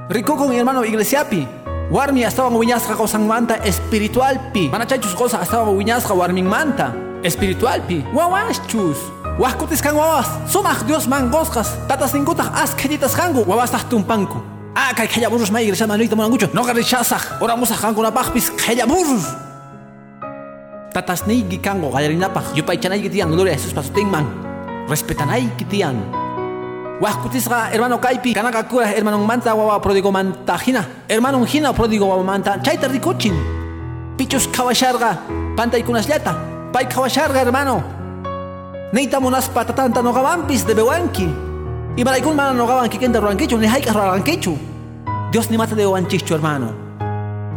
Rikukun 0.10 0.52
hermano 0.52 0.84
iglesiapi. 0.84 1.48
Warmi 1.92 2.24
estaban 2.24 2.58
wiñasqa 2.58 2.96
qosan 2.96 3.28
manta 3.28 3.56
espiritualpi. 3.64 4.70
Mana 4.70 4.86
chaychus 4.86 5.14
qosa 5.14 5.42
estaban 5.42 5.78
wiñasqa 5.78 6.14
warmin 6.14 6.46
manta 6.46 6.94
espiritualpi. 7.24 8.04
Wawaschus. 8.14 8.98
Wahkutis 9.40 9.82
kan 9.82 9.96
wawas. 9.96 10.28
Sumaq 10.50 10.86
Dios 10.86 11.08
man 11.08 11.30
gosqas. 11.30 11.78
Tatas 11.88 12.14
ninkutaq 12.14 12.50
asqellitas 12.54 13.14
kanku. 13.16 13.46
Wawas 13.46 13.72
taq 13.72 13.90
tumpanku. 13.90 14.42
Ah, 14.76 14.92
kay 14.98 15.08
khella 15.08 15.30
burros 15.30 15.52
may 15.52 15.66
iglesia 15.66 15.86
manuyta 15.86 16.16
munangucho. 16.16 16.50
No 16.54 16.66
garishasaq. 16.66 17.42
Ora 17.42 17.56
musaq 17.56 17.78
kankunapaqpis 17.80 18.58
khella 18.58 18.86
burros. 18.90 19.30
Tatas 20.94 21.26
niygi 21.30 21.62
kango 21.62 21.94
qallarinapaq. 21.94 22.58
Yupaychanayki 22.58 23.10
tiyan 23.10 23.30
gloria 23.30 23.54
a 23.54 23.58
Jesus 23.58 23.74
pasutinman. 23.74 24.53
Respetanayki 24.90 25.66
tiyan. 25.66 25.96
Wahkutisqa 27.02 27.72
hermano 27.72 27.98
kaypi 27.98 28.34
kanaka 28.34 28.64
kura 28.64 28.86
hermano 28.86 29.18
manta 29.24 29.56
wawa 29.56 29.80
prodigo 29.80 30.12
manta 30.12 30.58
hina. 30.58 30.86
Hermano 31.10 31.44
hina 31.46 31.74
prodigo 31.74 32.08
wawa 32.08 32.24
manta. 32.24 32.60
Chayta 32.60 32.88
rikuchin. 32.88 33.34
Pichus 34.18 34.48
kawasharqa 34.48 35.18
pantaykunasllata. 35.56 36.36
Pay 36.72 36.86
kawasharqa 36.86 37.40
hermano. 37.40 37.84
Neita 38.94 39.20
munaspa 39.20 39.66
tatanta 39.66 40.02
noqawanpis 40.02 40.66
de 40.68 40.74
bewanki. 40.76 41.28
Y 41.98 42.04
malaykun 42.04 42.36
mana 42.36 42.54
noqawanki 42.54 42.98
kenta 43.00 43.20
rurankichu 43.20 43.58
ni 43.58 43.68
hayqa 43.68 43.94
rurankichu. 43.94 44.58
Dios 45.32 45.50
ni 45.50 45.58
mata 45.58 45.76
de 45.76 45.86
wanchichu 45.86 46.34
hermano. 46.34 46.74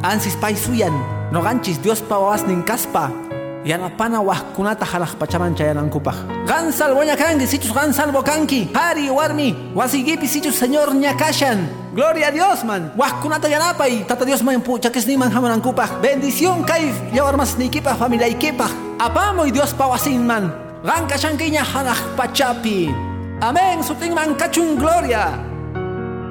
Ansis 0.02 0.36
pay 0.36 0.54
suyan. 0.54 0.94
Noqanchis 1.32 1.78
Dios 1.82 2.00
pa 2.00 2.18
wawasnin 2.18 2.62
kaspa. 2.62 3.25
Yanapana 3.66 4.22
wahkunata 4.22 4.86
halaq 4.86 5.18
pachaman 5.18 5.50
chayanankupaq. 5.58 6.46
Gan 6.46 6.70
salvo 6.70 7.02
ñakanki, 7.02 7.46
sichus 7.50 7.74
gan 7.74 7.90
salvo 7.92 8.22
kanki. 8.22 8.70
Pari 8.70 9.10
warmi, 9.10 9.74
wasigipi 9.74 10.28
sichus 10.28 10.54
señor 10.54 10.94
ñakashan. 10.94 11.66
Gloria 11.92 12.28
a 12.28 12.30
Dios 12.30 12.62
man. 12.62 12.92
Wahkunata 12.96 13.48
yanapay, 13.50 14.06
tata 14.06 14.24
Dios 14.24 14.44
man 14.44 14.62
puchakisniman 14.62 15.32
hamanankupaq. 15.34 15.98
Bendición 16.00 16.62
kay 16.62 16.94
yawarmasnikipaq 17.12 17.98
familiaykipaq. 17.98 18.70
Apamoy 19.02 19.50
Dios 19.50 19.74
pa 19.74 19.88
wasinman. 19.90 20.54
Gan 20.86 21.08
kashankiña 21.10 21.66
halaq 21.66 22.14
pachapi. 22.16 22.94
Amén, 23.42 23.82
sutinman 23.82 24.38
kachun 24.38 24.78
gloria. 24.78 25.42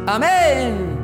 Amén. 0.08 0.95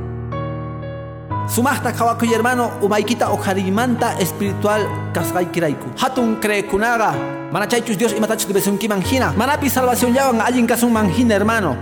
Sumasta 1.48 1.92
kawakuy 1.92 2.30
hermano 2.30 2.72
umaykita 2.82 3.30
ojarimanta 3.30 4.16
espiritual 4.20 4.88
kasqaykirayku. 5.14 5.98
Hatun 5.98 6.40
creekunaga. 6.40 7.14
Mana 7.52 7.68
chaychus 7.68 7.98
Dios 7.98 8.14
imatachus 8.14 8.48
besunkiman 8.48 9.02
hina. 9.02 9.34
Manapi 9.36 9.70
salvación 9.70 10.16
yawan 10.16 10.40
allin 10.42 10.68
kasunman 10.68 11.10
hina 11.12 11.36
hermano. 11.36 11.76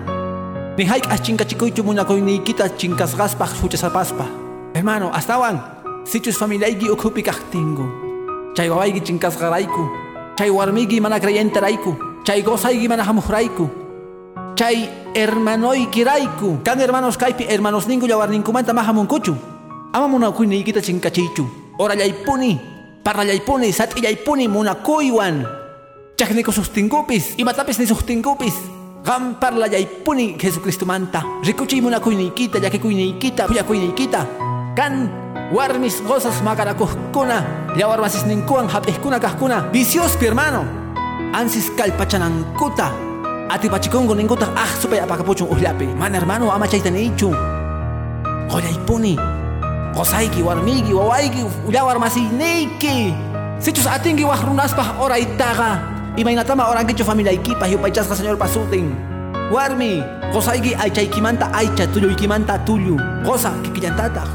Ni 0.77 0.85
haykas 0.85 1.21
chinkachikuychu 1.21 1.83
munakuyniykita 1.83 2.69
chinkasqaspaq 2.77 3.61
huchasapaspa. 3.61 4.25
Hermano, 4.73 5.11
astawan 5.13 5.59
sichus 6.05 6.37
familiayki 6.37 6.89
ukhupi 6.89 7.21
kaqtingu. 7.21 7.85
Chay 8.55 8.69
wawayki 8.69 9.01
chinkasqarayku. 9.01 9.83
Chay 10.37 10.49
warmiyki 10.49 11.01
mana 11.01 11.19
creyentarayku. 11.19 12.23
Chay 12.23 12.41
gozayki 12.41 12.87
mana 12.87 13.03
hamuqrayku. 13.03 13.69
Chay 14.55 14.89
hermanoykirayku. 15.13 16.63
Kan 16.63 16.79
hermanos 16.79 17.17
kaypi 17.17 17.43
hermanos 17.45 17.85
ninku 17.87 18.07
yawarninkumanta 18.07 18.73
mahamunkuchu. 18.73 19.35
Ama 19.93 20.07
munakuyniykita 20.07 20.81
chinkachiychu. 20.81 21.49
Orallaypuni, 21.79 22.61
parlallaypuni, 23.03 23.73
sat'illaypuni 23.73 24.45
munakuywan. 24.47 25.41
Chaqniku 26.15 26.51
sustinkupis, 26.51 27.33
imatapis 27.41 27.79
ni 27.79 27.87
sustinkupis. 27.87 28.53
Qam 29.01 29.39
parlallaypuni 29.41 30.37
Jesucristumanta. 30.37 31.23
Rikuchiy 31.41 31.81
munakuyniykita, 31.81 32.59
llakikuyniykita, 32.59 33.47
kuyakuyniykita. 33.47 34.25
Kan 34.77 35.09
warmis 35.55 36.03
gozas 36.05 36.37
makarakuqkuna, 36.45 37.73
yawarmasisninkuwan 37.73 38.69
hap'ijkuna 38.69 39.17
kaqkuna. 39.19 39.73
Viciospi 39.73 40.25
hermano. 40.25 40.65
Ansis 41.33 41.71
kallpachanankuta. 41.73 42.91
Atipachikunku 43.49 44.13
ninkutaq 44.13 44.53
ah 44.53 44.69
supay 44.77 45.01
apakapuchun 45.01 45.49
ullapi. 45.49 45.89
Mana 45.97 46.19
hermano 46.19 46.51
ama 46.51 46.67
chayta 46.67 46.91
niychu. 46.91 47.33
Qollaypuni. 48.51 49.38
Qosayki 49.99 50.39
warmiyki 50.39 50.95
wawayki 50.95 51.43
llawarmasiyniyki. 51.67 53.11
Sichus 53.59 53.83
atinki 53.83 54.23
waq 54.23 54.47
runaspaq 54.47 54.95
oraytaqa. 54.95 55.75
Imaynatama 56.15 56.71
orankichu 56.71 57.03
familiaykipaq 57.03 57.67
yupaychasqa 57.67 58.15
señor 58.15 58.39
pasutin. 58.39 58.95
Warmi, 59.51 59.99
qosayki 60.31 60.71
aychaykimanta 60.79 61.51
aycha 61.51 61.83
tulluykimanta 61.91 62.63
tullu. 62.63 62.95
Qosa 63.27 63.51
kikillantataq. 63.63 64.29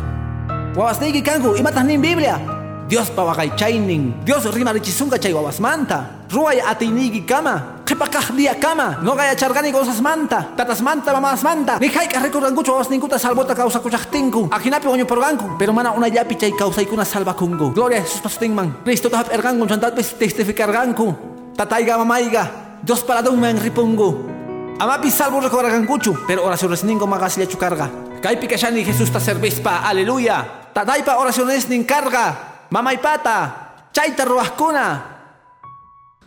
Wawasniyki 0.77 1.25
kanku 1.25 1.57
imataq 1.57 1.89
nin 1.89 2.03
Biblia. 2.03 2.37
Dios 2.85 3.09
pa 3.09 3.25
waqaychaynin. 3.25 4.21
Dios 4.21 4.45
rimarichisunqa 4.45 5.17
chay 5.17 5.33
wawasmanta. 5.33 6.29
Ruway 6.29 6.61
atiyniyki 6.61 7.25
kama. 7.25 7.74
Qhipakaq 7.85 8.32
dia 8.32 8.57
kama. 8.57 9.05
Noqayacharqani 9.05 9.68
cosasmanta. 9.68 10.57
Tatasmanta 10.57 11.12
mamasmanta. 11.12 11.76
Ni 11.76 11.93
hayk'aq 11.93 12.32
rikurqankuchu 12.32 12.72
wawasninkuta 12.72 13.20
salvota 13.20 13.55
kawsakuchaqtinku. 13.55 14.49
Akinapi 14.49 14.89
wañuporqanku. 14.89 15.61
Pero 15.61 15.76
mana 15.76 15.93
unallapi 15.93 16.35
chay 16.41 16.53
kawsaykuna 16.57 17.05
salvakunku. 17.05 17.76
Gloria 17.76 18.01
a 18.01 18.03
Jesus 18.03 18.24
pasutinman. 18.24 18.80
Cristota 18.85 19.20
hap'irqanku 19.20 19.68
chantapis 19.68 20.16
testificarqanku. 20.16 21.07
Tatayga 21.53 22.01
mamayga. 22.01 22.49
Dios 22.80 23.05
paladunman 23.05 23.61
ripungu. 23.61 24.32
Amapi 24.80 25.12
salvo 25.12 25.45
recordarqankuchu. 25.45 26.24
Pero 26.26 26.49
oracionesninko 26.49 27.05
maqasllachu 27.05 27.61
karqa. 27.61 28.18
Kaypi 28.24 28.49
kashani 28.49 28.80
Jesus 28.80 29.12
ta 29.12 29.20
servispa. 29.20 29.85
Aleluya. 29.85 30.72
Tataypa 30.72 31.20
oraciones 31.20 31.68
nin 31.68 31.85
karqa. 31.85 32.66
Mamaypata. 32.72 33.61
Chayta 33.93 34.24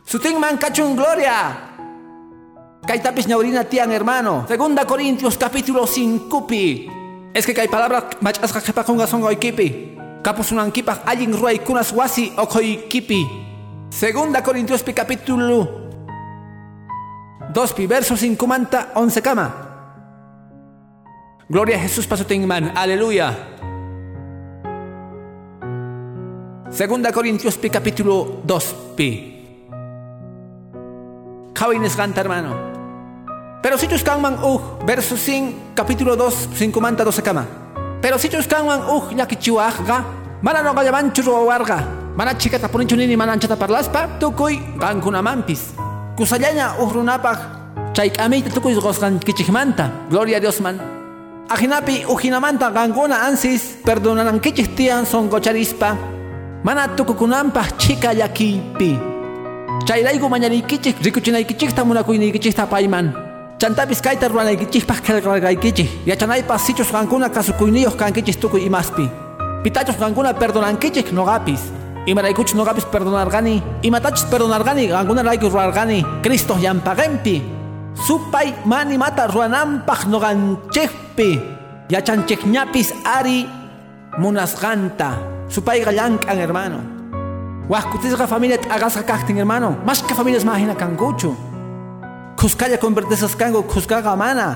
ruwaqkuna. 0.08 0.12
Sutinman 0.12 0.58
kachun 0.58 0.95
gloria. 0.95 1.68
Kaitapis 2.88 3.28
ñaurina 3.28 3.64
tian 3.66 3.91
hermano. 3.91 4.45
Segunda 4.47 4.86
Corintios 4.86 5.38
capítulo 5.38 5.86
5 5.86 6.47
pi. 6.47 6.89
Es 7.34 7.45
que 7.45 7.53
kay 7.53 7.68
palabra 7.68 8.10
machasqa 8.22 8.62
qhipakunqa 8.62 9.08
sonqoykipi. 9.08 9.97
Kapusunankipas 10.24 11.01
allin 11.05 11.34
ruwaykunas 11.34 11.91
wasi 11.93 12.32
oqoykipi. 12.38 13.28
Segunda 13.89 14.41
Corintios 14.41 14.84
pi 14.84 14.93
capítulo 14.93 15.88
2 17.53 17.74
pi 17.74 17.86
verso 17.88 18.16
5 18.16 18.47
manta 18.47 18.91
11 18.95 19.22
kama. 19.22 19.47
Gloria 21.49 21.78
a 21.78 21.80
Jesús 21.80 22.08
pasutinman. 22.08 22.72
Aleluya. 22.76 23.55
Segunda 26.70 27.12
Corintios 27.12 27.58
pi 27.58 27.70
capítulo 27.70 28.41
2 28.43 28.95
pi. 28.95 29.37
Kawines 31.58 31.97
canta 31.97 32.22
hermano. 32.22 32.53
Pero 33.66 33.82
si 33.82 33.89
chuskanman 33.89 34.38
uh, 34.45 34.78
verso 34.86 35.18
5, 35.18 35.74
capítulo 35.74 36.14
2, 36.14 36.53
5 36.53 36.78
manta 36.78 37.01
12 37.01 37.26
kama. 37.26 37.49
Pero 37.97 38.22
si 38.22 38.30
chuskanman 38.30 38.86
uh, 38.86 39.10
yakichiwajga, 39.10 40.05
mana 40.45 40.62
no 40.62 40.78
gallaman 40.78 41.10
churwawarga, 41.10 42.14
mana 42.14 42.38
chica 42.38 42.62
tapuninchu 42.62 42.93
nini 42.93 43.18
mana 43.18 43.34
anchata 43.34 43.58
parlaspa, 43.58 44.22
tukuy 44.22 44.62
gankuna 44.78 45.26
mampis. 45.26 45.74
Kusallaña 46.14 46.78
uh 46.78 46.93
runapaj, 46.93 47.41
chayk'amiyta 47.97 48.53
tukuy 48.53 48.78
gosgan 48.78 49.18
kichikmanta. 49.18 49.89
Gloria 50.14 50.38
a 50.38 50.39
Dios 50.39 50.62
man. 50.62 50.78
Ajinapi 51.49 52.05
ujinamanta 52.05 52.70
gankuna 52.70 53.26
ansis, 53.26 53.82
perdonanankichik 53.82 54.78
tiyan 54.78 55.10
son 55.10 55.26
gocharispa. 55.26 55.97
Mana 56.62 56.86
tukukunampaj 56.93 57.82
chika 57.82 58.14
yakipi. 58.14 59.16
Chayrayku 59.86 60.26
mañanaykichik 60.30 60.98
rikuchinaykichikta 61.04 62.66
payman. 62.66 63.14
Chantapis 63.60 64.02
kayta 64.02 64.28
ruranaykichikpaq 64.28 65.02
qillqarqaykichik. 65.06 66.08
Yachanaypas 66.08 66.66
sichus 66.66 66.90
qankuna 66.90 67.30
kasukuyniyuq 67.30 67.96
kankichik 67.98 68.40
tukuy 68.40 68.66
imaspi. 68.66 69.10
Pitachus 69.64 69.98
qankuna 70.00 70.34
perdonankichik 70.34 71.12
noqapis. 71.14 71.62
Imaraykuchus 72.08 72.56
noqapis 72.56 72.86
perdonarqani. 72.90 73.84
Imatachus 73.84 74.26
perdonarqani 74.32 74.90
qankunarayku 74.90 75.50
rurarqani. 75.50 76.06
Cristo 76.24 76.56
llampaqenpi. 76.56 77.42
Supay 77.94 78.54
manimata 78.66 79.28
rurananpaq 79.28 80.08
noqanchikpi. 80.08 81.30
Yachanchikñapis 81.90 82.94
ari 83.06 83.46
munasqanta. 84.18 85.18
Supayqa 85.50 85.92
llank'an 85.92 86.38
hermano. 86.38 86.97
Wahkutisqa 87.68 88.28
familia 88.28 88.57
t'aqasqa 88.57 89.03
kaqtin 89.03 89.36
hermano. 89.43 89.76
Mashka 89.84 90.15
familias 90.15 90.47
mahina 90.47 90.72
kankuchu. 90.72 91.36
Kuskalla 92.39 92.78
convertesas 92.80 93.36
kanku 93.36 93.63
kuskaqa 93.68 94.15
mana. 94.15 94.55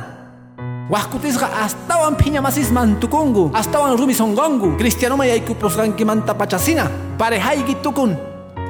Wahkutisqa 0.88 1.52
astawan 1.60 2.16
phiñamasisman 2.16 3.04
tukungu. 3.04 3.52
Astawan 3.54 4.00
rumi 4.00 4.16
songongu. 4.16 4.80
Cristianoma 4.80 5.28
yaykupusqankimanta 5.28 6.34
pachasina. 6.40 6.88
Parejayki 7.20 7.84
tukun. 7.84 8.16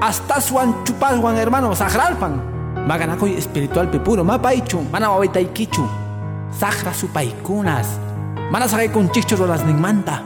Astaswan 0.02 0.74
chupaswan 0.86 1.38
hermano 1.38 1.76
sagralpan. 1.78 2.42
Maganakoy 2.90 3.38
espiritual 3.38 3.94
pepuro 3.94 4.24
mapaichu, 4.24 4.82
mana 4.92 5.14
kichu. 5.54 5.86
Sahra 6.50 6.92
paikunas. 7.14 8.00
Mana 8.50 8.68
sagay 8.68 8.90
con 8.90 9.08
chicho 9.12 9.36
rolas 9.36 9.64
manta. 9.66 10.24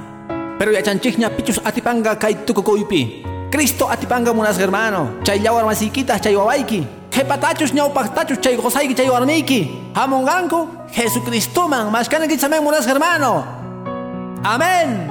Pero 0.57 0.71
ya 0.71 0.81
chanchichña 0.81 1.35
pichus 1.35 1.59
atipanga 1.65 2.15
kay 2.15 2.45
tukukoypi. 2.45 3.34
Cristo 3.55 3.87
atipanga 3.89 4.33
munas 4.33 4.59
hermano. 4.59 5.23
Chay 5.23 5.39
yawar 5.39 5.63
masikitas 5.63 6.19
chay 6.19 6.35
wawaiki. 6.35 6.85
Hepatachus 7.09 7.71
ñawpaqtachus 7.71 8.41
chay 8.43 8.57
gozayki 8.57 8.93
chay 8.93 9.07
warmiki. 9.09 9.71
Hamonganku 9.95 10.67
Jesucristo 10.91 11.69
man 11.69 11.89
mashkanaki 11.89 12.37
samen 12.37 12.61
munas 12.61 12.85
hermano. 12.85 13.45
Amén. 14.43 15.07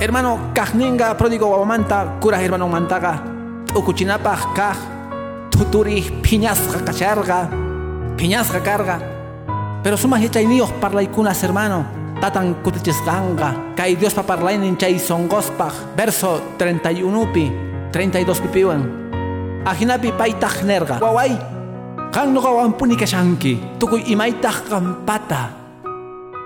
Hermano 0.00 0.50
kajninga 0.52 1.16
pródigo 1.16 1.46
wawamanta 1.46 2.18
kura 2.20 2.38
hermano 2.42 2.66
mantaga. 2.66 3.22
Ukuchinapaj 3.76 4.40
kaj 4.56 4.76
tuturi 5.52 6.02
piñasqa 6.26 6.82
kacharga. 6.82 7.48
Piñasqa 8.16 8.60
carga. 8.64 8.98
Pero 9.84 9.96
sumas 9.96 10.20
yachayniyoq 10.20 10.80
parlaikunas 10.80 11.40
hermano 11.44 12.01
tatan 12.22 12.62
kutichisqanqa 12.62 13.74
kay 13.74 13.98
Diospa 13.98 14.22
parlaynin 14.22 14.78
chay 14.78 14.94
songospaq 14.94 15.98
verso 15.98 16.38
31 16.54 17.34
pi 17.34 17.50
32 17.90 18.44
pipiwan 18.46 18.80
ajinapi 19.66 20.14
paytaq 20.14 20.62
nerqa 20.62 21.02
waway 21.02 21.34
qan 22.14 22.30
nuqawanpuni 22.30 22.94
kashanki 22.94 23.82
tukuy 23.82 24.06
imaytaq 24.06 24.70
qampata 24.70 25.50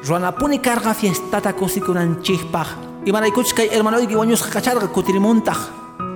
ruanapuni 0.01 0.65
karqa 0.65 0.97
fiestata 0.97 1.53
kusikunanchikpaq 1.53 3.05
imanaykuchus 3.05 3.53
kay 3.53 3.69
hermanoyki 3.69 4.17
wañusqa 4.17 4.49
kacharqa 4.49 4.89
kutirimuntaq 4.89 5.61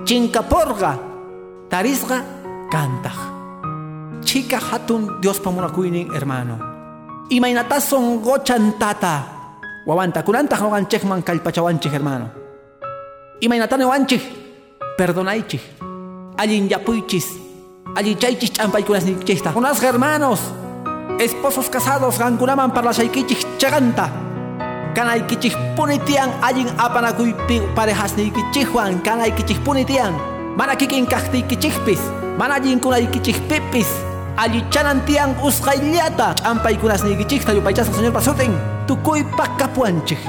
chinkaporqa 0.09 0.91
tarisqa 1.69 2.17
kantaq 2.73 3.41
chika 4.25 4.57
hatun 4.57 5.19
Diospa 5.19 5.51
munakuynin 5.51 6.07
hermano. 6.13 6.55
Imaynatas 7.29 7.91
songochantata 7.91 9.13
wawanta 9.21 9.40
kunanta 10.23 10.57
noqanchikman 10.57 11.23
kallpachawanchik 11.23 11.91
hermano. 11.91 12.29
Imaynatani 13.41 13.85
wanchik 13.85 14.21
perdonaychik 14.97 15.61
allin 16.37 16.69
yapuychis 16.69 17.39
allichaychis 17.95 18.53
ch'ampaykunasnikichikta 18.53 19.51
unas 19.55 19.81
hermanos 19.81 20.39
esposos 21.19 21.69
casados 21.69 22.17
qankunaman 22.17 22.71
parlashaykichik 22.71 23.57
chaganta. 23.57 24.09
Kanaykichik 24.93 25.57
punitian 25.75 26.29
allin 26.41 26.69
apanakuypi 26.77 27.61
parejasniykichikwan 27.75 29.01
kanaykichik 29.01 29.63
punitian. 29.63 30.13
Mana 30.57 30.75
kikin 30.75 31.07
kaqtiykichikpis 31.07 31.99
mana 32.37 32.55
allin 32.55 32.79
kunaykichikpipis 34.31 34.37
allichanan 34.37 35.01
tiang 35.05 35.35
usqayllata 35.43 36.35
ch'ampaykunasniykichikta 36.35 37.53
yupaychasqa 37.53 37.95
señor 37.95 38.13
pasutin 38.13 38.53
tukuypaq 38.87 39.57
kapuanchik 39.57 40.19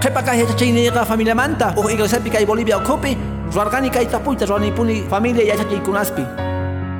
qhipaqa 0.00 0.34
yachachayniqa 0.34 1.04
familiamanta 1.04 1.74
uj 1.76 1.92
iglesiapi 1.92 2.30
kay 2.30 2.46
Bolivia 2.46 2.78
ukhupi 2.78 3.16
ruwarqani 3.52 3.90
kay 3.90 4.06
tapuyta 4.06 4.46
ruwanipuni 4.46 5.02
familia 5.08 5.44
yachachaykunaspi 5.44 6.22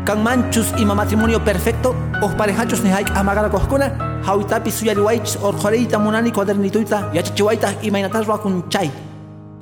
kanmanchus 0.04 0.72
ima 0.78 0.94
matrimonio 0.94 1.40
perfecto 1.40 1.94
uj 2.22 2.32
parejachus 2.36 2.82
ni 2.82 2.90
hayk'aq 2.90 3.24
magarakuqkuna 3.24 3.90
hawitapi 4.24 4.70
suyariwaychis 4.70 5.38
orqoriyta 5.42 5.98
munani 5.98 6.32
cuadernituyta 6.32 7.10
yachachiwaytaq 7.14 7.84
imaynatas 7.84 8.26
ruwakunchay 8.26 8.90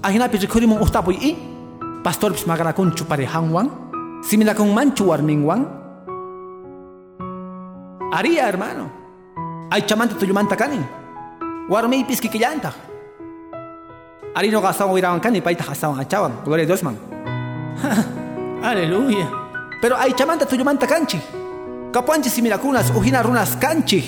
ahinapi 0.03 0.39
rikhurimun 0.39 0.81
uj 0.81 0.91
tapuy 0.91 1.19
i 1.21 1.37
pastorpis 2.05 2.47
magarakunchu 2.47 3.05
parejanwan 3.05 3.71
similakunmanchu 4.23 5.09
warminwan 5.11 5.76
Haría, 8.17 8.49
hermano. 8.49 8.89
Ay 9.71 9.83
chamanta 9.85 10.17
tuyumanta 10.17 10.57
kani. 10.57 10.81
Warmi 11.69 12.03
piski 12.09 12.31
killanta. 12.31 12.73
Ari 14.35 14.49
no 14.49 14.63
gastaban 14.63 14.93
huiraban 14.95 15.21
kani, 15.21 15.43
paita 15.43 15.65
gastaban 15.65 16.01
achaban. 16.01 16.41
Gloria 16.43 16.65
a 16.65 16.67
Dios, 16.67 16.83
man. 16.83 16.97
Aleluya. 18.65 19.29
Pero 19.83 19.99
ay 19.99 20.15
chamanta 20.15 20.47
tuyumanta 20.47 20.87
kanchi. 20.87 21.21
Kapuanchi 21.93 22.31
simirakunas, 22.31 22.91
ujina 22.97 23.23
runas 23.23 23.55
kanchi. 23.57 24.01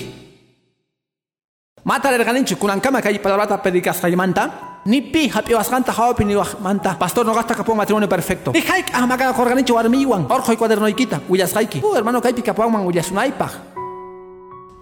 Mata 1.83 2.09
erganinchu 2.09 2.57
kunankama 2.57 3.01
kay 3.01 3.19
palabrata 3.19 3.61
pedikas 3.61 4.01
kaymanta. 4.01 4.81
Ni 4.85 5.01
pi 5.01 5.27
hapi 5.29 5.53
wasganta 5.53 5.91
hawapi 5.91 6.25
ni 6.25 6.33
manta. 6.61 6.97
Pastor 6.97 7.25
no 7.25 7.33
gasta 7.35 7.53
kapon 7.53 7.77
matrimonio 7.77 8.09
perfecto. 8.09 8.51
Ni 8.53 8.61
haik 8.61 8.89
ahmaga 8.91 9.33
korganichu 9.33 9.75
warmiwan. 9.75 10.25
Orjo 10.29 10.53
y 10.53 10.57
cuadernoikita. 10.57 11.21
Willas 11.29 11.53
haiki. 11.53 11.81
Uh, 11.83 11.95
hermano 11.95 12.19
kaypi 12.21 12.41
kapuan 12.41 12.71
man 12.71 12.85
willasunaypaj. 12.87 13.68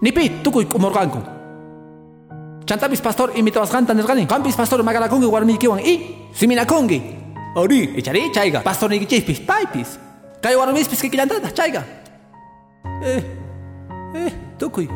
Nipi, 0.00 0.42
tukuy 0.42 0.64
kumurqanku. 0.70 1.18
Chantapis 2.68 3.00
pastor 3.00 3.32
imitawasqanta 3.34 3.94
nirqani. 3.94 4.28
Qampis 4.28 4.54
pastor 4.54 4.82
magalakunki 4.84 5.26
warmiykiwan 5.26 5.80
i 5.80 6.28
siminakunki. 6.36 7.00
Ari, 7.56 7.98
echari 7.98 8.30
chayqa. 8.30 8.60
Pastor 8.62 8.90
nikichispis 8.90 9.40
paypis. 9.40 9.98
Kay 10.44 10.54
warmispis 10.54 11.00
kikillantata 11.00 11.50
chayqa. 11.50 11.82
Eh, 13.02 13.22
eh, 14.14 14.32
tukuy. 14.60 14.86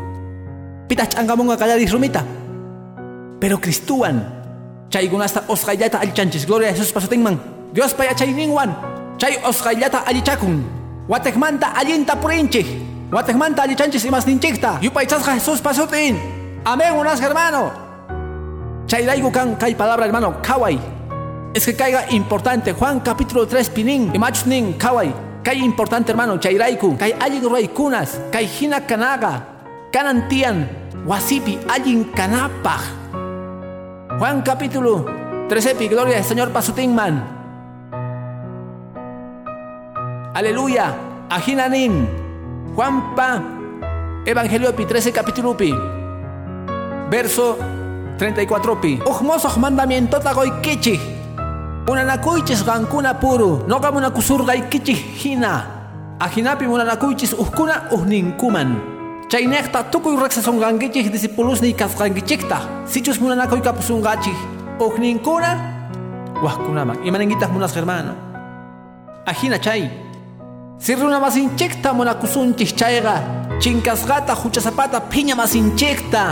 Pitaq 0.86 1.09
ch'ankamunqa 1.16 1.57
qallaris 1.57 1.90
rumita. 1.90 2.22
Pero 3.40 3.59
Cristuwan, 3.59 4.22
chaykunasta 4.92 5.48
osqayllata 5.48 5.98
allichanchis. 5.98 6.46
Gloria 6.46 6.68
a 6.68 6.72
Jesus 6.76 6.92
pasutinman. 6.92 7.40
Dios 7.72 7.94
pay 7.94 8.07
achayninwan. 8.07 8.70
Chay 9.18 9.40
osqayllata 9.42 10.05
allichakun. 10.07 10.62
Watekmanta 11.09 11.74
allinta 11.74 12.20
purinchik. 12.20 12.91
Guatemanta 13.12 13.68
alichanchis 13.68 14.08
imas 14.08 14.24
ninchikta. 14.24 14.80
Yupaychasqa 14.80 15.34
Jesús 15.36 15.60
pasutin. 15.60 16.16
Amén, 16.64 16.96
unas 16.96 17.20
hermano. 17.20 17.68
Chayraigo 18.88 19.30
kan 19.30 19.54
kai 19.60 19.74
palabra 19.76 20.06
hermano, 20.06 20.40
kawai. 20.40 20.80
Es 21.52 21.66
que 21.66 21.76
caiga 21.76 22.08
importante. 22.08 22.72
Juan 22.72 23.00
capítulo 23.00 23.46
3 23.46 23.68
pinin. 23.68 24.14
Imachus 24.14 24.46
nin 24.46 24.78
kawai. 24.78 25.12
Kai 25.44 25.60
importante 25.60 26.08
hermano, 26.08 26.40
chayraiku. 26.40 26.96
Kai 26.96 27.12
allin 27.20 27.44
kunas. 27.68 28.18
Kai 28.32 28.46
hina 28.46 28.80
kanaga. 28.80 29.44
Kanantian. 29.92 30.66
Wasipi 31.04 31.58
allin 31.68 32.08
kanapaj. 32.16 32.80
Juan 34.18 34.40
capítulo 34.40 35.04
13 35.50 35.88
gloria 35.88 36.16
al 36.16 36.24
Señor 36.24 36.48
pasutinman. 36.48 37.20
Aleluya. 40.32 40.96
Ajinanin. 41.28 42.21
Juanpa, 42.74 43.40
Evangelio 44.24 44.72
pi 44.72 44.84
13 44.86 45.12
capítulo 45.12 45.54
pi, 45.54 45.74
verso 47.10 47.56
34 48.18 48.76
pi. 48.80 49.00
Ujmosoh 49.04 49.56
mandamiento 49.58 50.18
tagoy 50.18 50.50
kichi. 50.62 50.98
Unanakuichis 51.90 52.64
gankuna 52.64 53.14
puru, 53.14 53.64
no 53.66 53.78
gamuna 53.80 54.10
kusurgay 54.10 54.68
kichi 54.70 54.94
hina. 54.94 55.66
Ajinapi 56.20 56.64
unanakuichis 56.66 57.32
uhkuna 57.32 57.90
uhninkuman. 57.90 58.76
Chaynekta 59.28 59.82
tukuy 59.90 60.16
rexason 60.16 60.58
gangichis 60.60 61.10
discípulos 61.10 61.60
ni 61.60 61.74
kasgangichikta. 61.74 62.60
Sichus 62.86 63.20
munanakuy 63.20 63.60
kapusungachi. 63.60 64.32
Uhninkuna, 64.78 65.58
wahkunaman. 66.42 67.04
Imanengitas 67.04 67.50
munas 67.50 67.74
hermano. 67.76 68.14
Ajina 69.26 69.58
chay. 69.58 69.90
Si 70.83 70.97
runa 70.97 71.20
masinchikta 71.20 71.95
munakusunchik 71.95 72.74
chayqa 72.74 73.14
chinkasqata 73.62 74.35
huchasapata 74.35 74.99
phiña 75.11 75.37
masinchikta 75.37 76.22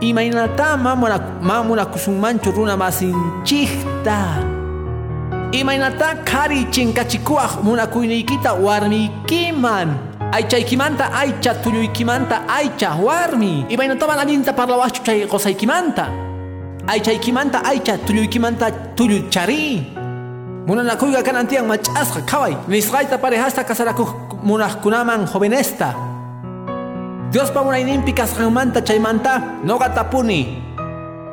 imaynata 0.00 0.76
ma 0.76 1.62
munakusunmanchu 1.64 2.52
runa 2.56 2.76
masinchikta 2.76 4.18
imaynata 5.52 6.14
qhari 6.28 6.66
chinkachikuwaq 6.70 7.64
munakuyniykita 7.64 8.52
warmiykiman 8.66 9.88
aychaykimanta 10.32 11.04
aycha 11.22 11.54
tulluykimanta 11.54 12.36
aycha 12.48 12.90
warmi. 13.06 13.64
Imaynataman 13.70 14.18
allinta 14.18 14.52
parlawaqchu 14.52 15.02
chay 15.06 15.26
qosaykimanta 15.26 16.04
aychaykimanta 16.86 17.64
aycha 17.64 17.96
tulluykimanta 17.96 18.70
tullu 18.94 19.18
chari 19.30 19.99
Munanakuyga 20.70 21.26
kanantian 21.26 21.66
mach'asqa 21.66 22.22
qhaway 22.30 22.54
nisqayta 22.70 23.18
parejasta 23.18 23.66
kasarakuq 23.66 24.38
munaqkunaman 24.46 25.26
jovenesta 25.26 25.98
Diospa 27.34 27.66
munayninpi 27.66 28.14
kasqanmanta 28.14 28.78
chaymanta 28.78 29.66
noqatapuni 29.66 30.62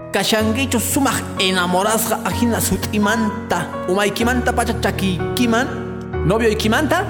kashankichu 0.09 0.81
sumaq 0.81 1.21
enamorasqa 1.37 2.17
ajina 2.25 2.57
sut'imanta 2.57 3.85
umaykimanta 3.85 4.57
pacha 4.57 4.73
chakiykiman 4.81 5.69
novioykimanta 6.25 7.05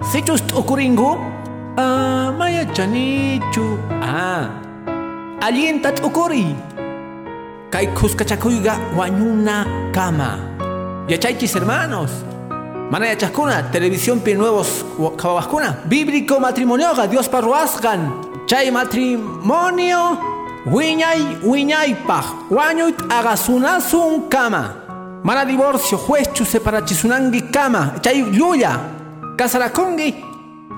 sichus 0.00 0.40
t'ukurinku 0.48 1.12
ah 1.76 2.32
mayachanichu 2.40 3.76
ah. 4.00 4.48
Allinta 5.44 5.92
t'ukuri 5.92 6.56
kay 7.68 7.84
khuskachakuyqa 7.92 8.80
wañuna 8.96 9.68
kama 9.92 10.47
Yachaychis 11.08 11.54
hermanos. 11.54 12.10
Manaya 12.90 13.16
chascuna, 13.16 13.70
televisión 13.70 14.20
pi 14.20 14.34
nuevos 14.34 14.84
cababascuna. 15.16 15.80
Bíblico 15.86 16.38
matrimonio, 16.38 16.92
Dios 17.10 17.28
parruasgan. 17.28 18.44
Chay 18.46 18.70
matrimonio, 18.70 20.20
wiñay, 20.66 21.38
wiñay 21.42 21.94
paj. 22.06 22.26
Wañuit 22.50 22.96
agasunasun 23.08 24.28
kama. 24.28 25.20
Mana 25.22 25.44
divorcio, 25.46 25.96
juechu 25.96 26.44
separachisunangi 26.44 27.50
kama. 27.50 27.94
Chay 28.02 28.22
luya. 28.22 28.78
Casarakungi. 29.36 30.24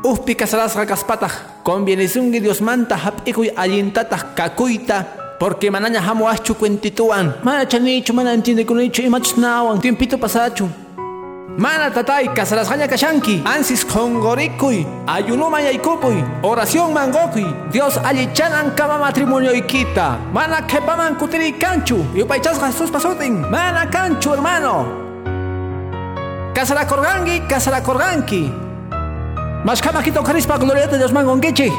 Uspi 0.05 0.37
casarasga 0.37 0.87
kaspata. 0.87 1.29
Convienisungi 1.65 2.41
Dios 2.41 2.61
manta 2.61 2.97
hapikuy 2.97 3.51
allintatah 3.57 4.35
kakuita. 4.35 5.20
Porque 5.41 5.71
manaña 5.71 6.03
hamo 6.07 6.29
achu 6.29 6.55
cuentituan. 6.55 7.37
Mana 7.43 7.67
chanichu, 7.67 8.13
mana 8.13 8.35
entiende 8.35 8.67
con 8.67 8.79
hecho 8.79 9.01
y 9.01 9.09
machnawan. 9.09 9.81
Tiempito 9.81 10.19
pasachu. 10.19 10.69
Mana 11.57 11.91
tatay 11.91 12.29
kasarasqaña 12.29 12.87
kashanki. 12.87 13.43
Ansis 13.47 13.83
qonqorikuy 13.87 14.87
ayunuma 15.07 15.63
yaykupuy 15.63 16.23
oración 16.43 16.93
mangokuy 16.93 17.47
Dios 17.73 17.97
allichanan 17.97 18.75
kama 18.77 18.99
matrimonio 18.99 19.55
ikita 19.55 20.19
mana 20.31 20.67
qhepaman 20.67 21.17
kutiriykanchu 21.17 21.97
yupaychasqa 22.15 22.67
Jesús 22.67 22.91
pasutin 22.91 23.41
mana 23.51 23.89
kanchu 23.91 24.33
hermano. 24.33 24.85
Kasarakorganki 26.53 27.49
kasarakorganki 27.49 28.53
mashkama 29.65 30.03
hito 30.03 30.23
karispa 30.23 30.59
glorieta 30.59 30.99
Dios 30.99 31.13
mangonkichi 31.13 31.73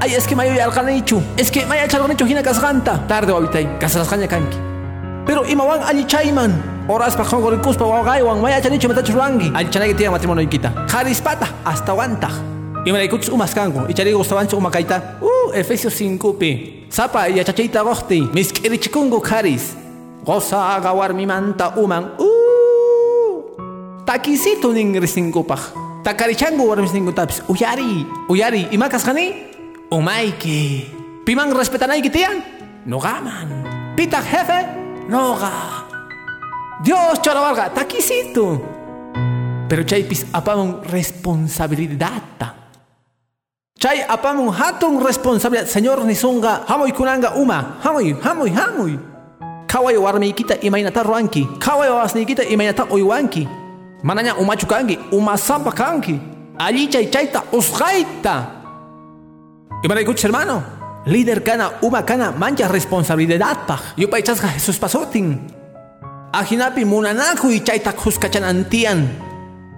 ay 0.00 0.14
es 0.14 0.26
que 0.26 0.34
mayo 0.36 0.54
yalqanichu 0.54 1.22
es 1.36 1.50
que 1.50 1.66
maya 1.66 1.88
chalqanichu 1.88 2.26
hina 2.26 2.42
kasqanta 2.42 3.06
tarde 3.06 3.32
wabitay 3.32 3.78
kasarasqaña 3.78 4.28
kanki 4.28 4.58
pero 5.26 5.44
imawan 5.44 5.82
allichayman 5.82 6.78
Oras 6.88 7.12
pa 7.12 7.20
kong 7.20 7.44
rikus 7.52 7.76
pa 7.76 7.84
wagay 7.84 8.24
wang 8.24 8.40
maya 8.40 8.56
chani 8.64 8.80
chumeta 8.80 9.04
churangi. 9.04 9.52
Al 9.52 9.68
chanay 9.68 9.92
tiya 9.92 10.08
matrimonio 10.08 10.48
kita. 10.48 10.72
Harispata 10.88 11.60
hasta 11.60 11.92
wanta. 11.92 12.32
Y 12.80 12.88
me 12.92 13.04
ikuts 13.04 13.28
umas 13.28 13.52
kango. 13.52 13.84
Y 13.84 13.92
chari 13.92 14.16
gustaban 14.16 14.48
su 14.48 14.56
umakaita. 14.56 15.20
Uh, 15.20 15.52
Efesios 15.52 15.92
5 15.92 16.38
pi. 16.38 16.86
Sapa 16.88 17.28
y 17.28 17.40
achachita 17.40 17.82
gohti. 17.82 18.22
Mis 18.32 18.54
kirichikungo 18.54 19.20
haris. 19.20 19.76
Goza 20.24 20.76
agawar 20.76 21.12
mi 21.12 21.26
manta 21.26 21.74
uman. 21.76 22.16
Uh. 22.16 23.44
Takisito 24.06 24.72
ning 24.72 24.96
risingupaj. 24.96 25.60
Takarichango 26.02 26.64
war 26.64 26.80
mis 26.80 26.94
ningutapis. 26.94 27.42
Uyari. 27.48 28.06
Uyari. 28.28 28.68
¿Y 28.72 28.78
macas? 28.78 29.04
Umaiki. 29.88 30.84
Pimang 31.24 31.48
respetanay 31.56 32.04
kitian? 32.04 32.44
No 32.84 33.00
gaman. 33.00 33.64
Pita 33.96 34.20
jefe? 34.20 34.68
No 35.08 35.32
ga. 35.32 35.88
Dios 36.84 37.16
chalabarga, 37.24 37.72
taquisito. 37.72 38.60
Pero 39.64 39.82
chaypis 39.88 40.28
apamon 40.32 40.84
responsabilidad. 40.84 42.20
Chay 43.80 44.04
apamon 44.04 44.52
hatun 44.52 45.00
responsabilidad. 45.00 45.64
Señor 45.64 46.04
nisunga, 46.04 46.68
hamoy 46.68 46.92
kunanga 46.92 47.32
uma, 47.40 47.80
hamoy, 47.80 48.12
hamoy, 48.12 48.52
hamoy. 48.52 48.92
Kaway 49.64 49.96
warmiykita 49.96 50.60
imaynata 50.60 51.00
ruanki. 51.00 51.48
Kaway 51.56 51.88
wasniykita 51.88 52.44
imaynata 52.44 52.84
uywanki. 52.92 53.48
Manaña 54.04 54.36
umachu 54.36 54.68
kanki, 54.68 54.98
umasapa 55.12 55.72
kanki. 55.72 56.20
Allí 56.60 56.92
chay 56.92 57.08
chayta 57.08 57.40
usqayta. 59.78 59.84
Imaraykuch 59.84 60.24
hermano. 60.24 60.62
Líder 61.06 61.42
kana, 61.42 61.72
uma 61.82 62.02
kana, 62.02 62.32
mancha 62.32 62.68
responsabilidad 62.68 63.66
paj. 63.66 63.80
Yupaychasqa 63.96 64.48
Jesús 64.48 64.78
pasotin. 64.78 65.38
Ajinapi 66.32 66.84
munanakuy 66.84 67.60
chayta 67.64 67.92
huskachanantian. 67.92 69.08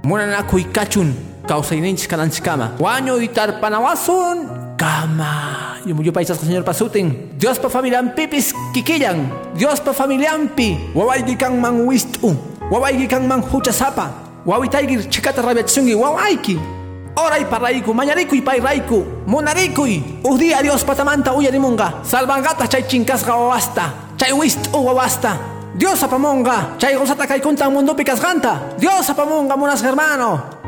Munanakuy 0.02 0.64
kachun 0.72 1.14
kausayninchis 1.46 2.08
kananchikama. 2.08 2.76
Waño 2.78 3.20
itar 3.20 3.60
panawasun 3.60 4.48
kama. 4.76 5.78
Yo 5.86 6.12
paisas 6.12 6.38
señor 6.38 6.64
pasutin. 6.64 7.30
Dios 7.38 7.58
pa 7.58 7.68
familian 7.68 8.14
pipis 8.14 8.52
kikillan. 8.74 9.30
Dios 9.54 9.80
pa 9.80 9.92
familian 9.92 10.48
pi. 10.48 10.76
Wawaygi 10.94 11.36
kan 11.36 11.60
man 11.60 11.86
wistu. 11.86 12.36
Wawaygi 12.70 13.06
kan 13.08 13.26
man 13.26 13.42
huchasapa. 13.42 14.10
Wawitaygir 14.44 15.08
chikata 15.08 15.42
rabiatsungi 15.42 15.94
wawayki. 15.94 16.79
Oray 17.20 17.44
paraiku, 17.44 17.92
mañarikuy 17.92 18.40
payraiku, 18.40 19.26
munarikuy. 19.28 20.24
Uhdía 20.24 20.62
Dios 20.62 20.84
patamanta 20.84 21.32
uyarimunga. 21.36 22.00
Salvangata 22.02 22.66
chay 22.66 22.88
chinkasga 22.88 23.36
wawasta. 23.36 24.16
Chay 24.16 24.32
wistu 24.32 24.72
wawasta. 24.72 25.36
Dios 25.76 26.02
apamonga, 26.02 26.74
chay 26.78 26.96
gozata 26.96 27.26
kay 27.26 27.40
kuntang 27.40 27.72
mundo. 27.72 27.94
Dios 27.94 29.10
apamonga 29.10 29.56
munas 29.56 29.82
hermano. 29.82 30.58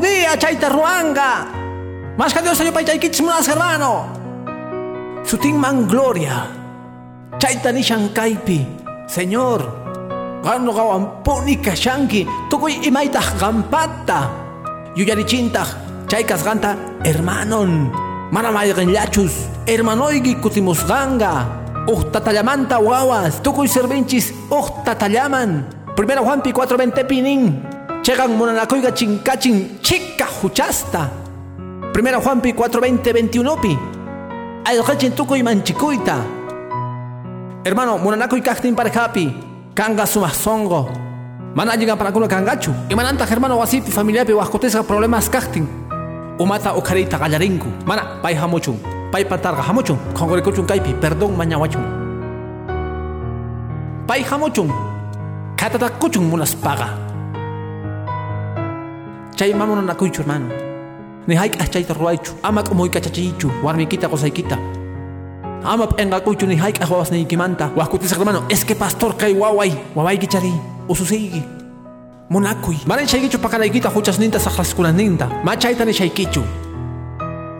Día 0.00 0.36
chay 0.38 0.58
ruanga. 0.68 1.48
Más 2.16 2.32
que 2.34 2.42
Dios 2.42 2.60
ayo 2.60 2.72
pay 2.72 2.84
chay 2.84 2.98
kits 2.98 3.20
munas 3.20 3.48
hermano. 3.48 4.06
Suting 5.24 5.58
man 5.58 5.88
gloria. 5.88 6.46
Chay 7.38 7.56
tanishan 7.56 8.12
kaipi. 8.12 8.66
Señor. 9.08 9.64
Gano 10.44 10.72
gawan 10.72 11.22
puni 11.24 11.56
kashanki. 11.56 12.26
Tukoy 12.50 12.84
imaitah 12.84 13.38
gampata. 13.40 14.30
Yuyarichintah. 14.94 15.81
Chay 16.12 16.28
kasganta 16.28 16.76
hermanon. 17.08 17.88
Manamaygan 18.28 18.92
yachus. 18.92 19.48
Hermanoigi 19.64 20.36
kutimus 20.44 20.84
ganga. 20.84 21.48
Uh 21.88 22.04
tatallamanta 22.12 22.76
wawas, 22.76 23.40
tukuy 23.40 23.64
servinchis, 23.64 24.28
uh 24.52 24.84
tatallaman. 24.84 25.64
Primero 25.96 26.20
Juanpi 26.20 26.52
420 26.52 27.08
pinin. 27.08 27.64
Chegan 28.04 28.36
monanakoiga 28.36 28.92
chinkachin 28.92 29.80
chica 29.80 30.28
huchasta. 30.28 31.08
Primero 31.96 32.20
Juanpi 32.20 32.52
420 32.52 33.32
21 33.32 33.56
pi. 33.64 33.72
Ayocachin 34.68 35.16
tukuy 35.16 35.40
manchikuita. 35.40 36.20
Hermano, 37.64 37.96
monanakoy 37.96 38.44
kaktin 38.44 38.76
parejapi. 38.76 39.32
Kanga 39.72 40.04
sumasongo. 40.04 40.92
Mana 41.56 41.72
llegan 41.72 41.96
para 41.96 42.12
kuno 42.12 42.28
kangachu. 42.28 42.70
Y 42.90 42.94
hermano 42.94 43.56
wasipi 43.56 43.90
familia 43.90 44.26
pi 44.26 44.34
problemas 44.86 45.30
kaktin. 45.30 45.81
Umata 46.38 46.74
ukarita 46.74 47.18
gallarinku. 47.18 47.68
Mana, 47.86 48.18
pai 48.22 48.34
hamuchun. 48.34 48.78
Pai 49.12 49.24
patarga 49.28 49.60
hamuchun, 49.60 49.98
kongorikuchun 50.14 50.64
kaipi, 50.64 50.94
perdón 50.96 51.36
mañawachun. 51.36 51.84
Pai 54.08 54.22
hamuchun, 54.24 54.72
katata 55.54 55.90
kuchun 56.00 56.24
munas 56.24 56.54
paga. 56.56 56.88
Chay 59.36 59.52
mamono 59.52 59.82
na 59.82 59.94
kuichu 59.94 60.22
hermano. 60.22 60.48
Ni 61.26 61.34
haik 61.36 61.60
achayta 61.60 61.92
ruaichu, 61.92 62.32
amak 62.42 62.72
muy 62.72 62.88
kachachichu, 62.88 63.52
warmikita 63.62 64.08
kosaikita. 64.08 64.56
Ama 65.62 65.88
enga 65.98 66.20
kuichu 66.20 66.46
ni 66.46 66.56
haik 66.56 66.80
ahuas 66.80 67.12
ni 67.12 67.20
ikimanta. 67.20 67.70
Wakutis 67.76 68.16
hermano, 68.16 68.44
es 68.48 68.64
que 68.64 68.74
pastor 68.74 69.14
kai 69.18 69.34
wawai, 69.34 69.76
wawai 69.94 70.18
kichari, 70.18 70.52
ususigi. 72.32 72.38
Monakui. 72.38 72.78
Maren 72.86 73.06
shaikichu 73.06 73.38
pakalaikita 73.38 73.88
huchas 73.88 74.18
ninta 74.18 74.38
sajaskunas 74.38 74.94
ninta. 74.94 75.28
Machaita 75.44 75.84
ni 75.84 75.92
shaikichu. 75.92 76.42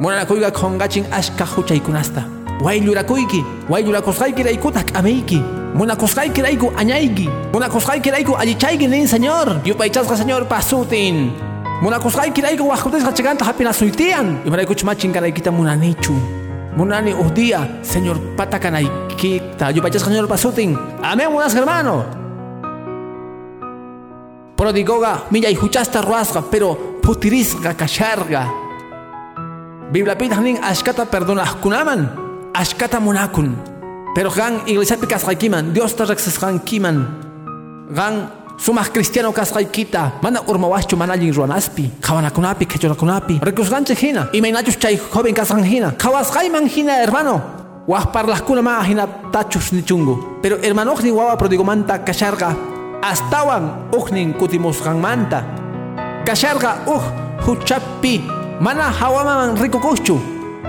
Monanakuyga 0.01 0.51
kongachin 0.51 1.05
ashka 1.13 1.45
huchaykunasta. 1.45 2.25
Wayllurakuiki, 2.61 3.45
wayllurakusqayki 3.69 4.43
raykuta 4.43 4.85
k'amayki. 4.85 5.43
Munakusqayki 5.75 6.43
rayku 6.43 6.73
añayki. 6.77 7.29
Munakusqayki 7.53 8.11
rayku 8.11 8.35
allichayki 8.35 8.89
nin 8.89 9.07
señor. 9.07 9.61
Yupaychasqa 9.65 10.17
señor 10.17 10.47
pasutin. 10.47 11.33
Munakusqayki 11.83 12.41
rayku 12.43 12.69
wajkutisqa 12.69 13.13
chiganta 13.13 13.45
hapinasuytian. 13.45 14.43
Imaraykuch 14.47 14.85
machin 14.85 15.13
karaykita 15.13 15.51
munanichu. 15.51 16.15
Munani 16.77 17.13
uhdía, 17.13 17.81
señor 17.83 18.19
patakanaykita. 18.37 19.71
Yupaychasqa 19.71 20.09
señor 20.11 20.29
pasutin. 20.29 20.79
Amén, 21.03 21.33
munas 21.33 21.55
hermano. 21.55 22.22
Prodigoga, 24.63 25.27
huchasta 25.61 26.01
ruasqa, 26.01 26.41
pero 26.49 27.01
putirisqa 27.03 27.75
kasharga. 27.75 28.47
Biblia 29.91 30.15
pita 30.15 30.39
ning 30.41 30.57
ashkata 30.63 31.05
perdonahkunaman, 31.05 32.55
ashkata 32.55 33.01
munakun. 33.01 33.57
Pero 34.15 34.31
gan 34.31 34.63
iglesia 34.69 34.97
kiman, 34.97 35.75
Dios 35.75 35.99
rexesgan 35.99 36.61
kiman. 36.63 36.97
Gan 37.91 38.31
sumas 38.57 38.89
cristiano 38.89 39.33
kasqaykita, 39.33 40.23
mana 40.23 40.43
urmawaschu 40.47 40.97
mana 40.97 41.15
allin 41.15 41.35
ruanaspi, 41.35 41.99
qawanakunapi, 42.01 42.65
kechonakunapi, 42.67 43.41
rekusganche 43.43 43.97
hina, 43.97 44.29
imaynachus 44.33 44.79
chay 44.79 44.97
joven 44.97 45.35
kasqan 45.35 45.65
hina, 45.65 45.97
hina 46.69 47.03
hermano. 47.03 47.43
Wahparlahkuna 47.89 48.63
ma 48.63 48.81
hina 48.85 49.09
tachus 49.33 49.73
ni 49.73 49.83
chungu. 49.83 50.39
Pero 50.41 50.57
hermano 50.63 50.95
ni 51.03 51.11
wawa 51.11 51.37
prodigomanta 51.37 51.99
kasharga, 52.05 52.72
astawan 53.03 53.91
ugnin 53.93 54.33
kutimusqanmanta. 54.39 55.43
Kasharga 56.25 56.87
ug 56.87 57.03
huchapi, 57.43 58.23
mana 58.63 58.89
hawamaman 58.95 59.59
rikukuschu, 59.59 60.17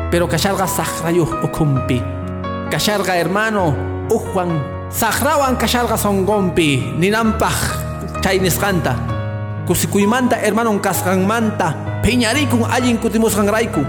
pero 0.10 0.28
kasharga 0.28 0.66
sahrayuh 0.66 1.46
ukumpi. 1.46 2.02
Kasharga 2.74 3.14
hermano, 3.14 3.78
ujuan, 4.10 4.58
sahrawan 4.90 5.56
kasharga 5.56 5.94
songompi, 5.94 6.98
ninampaj, 6.98 7.56
chay 8.26 8.42
nisqanta 8.42 8.98
kusikuymanta 9.64 10.36
hermanon 10.36 10.80
kasqanmanta. 10.80 11.74
Piñarikun 12.04 12.68
allin 12.68 13.00
kutimusqanrayku 13.00 13.80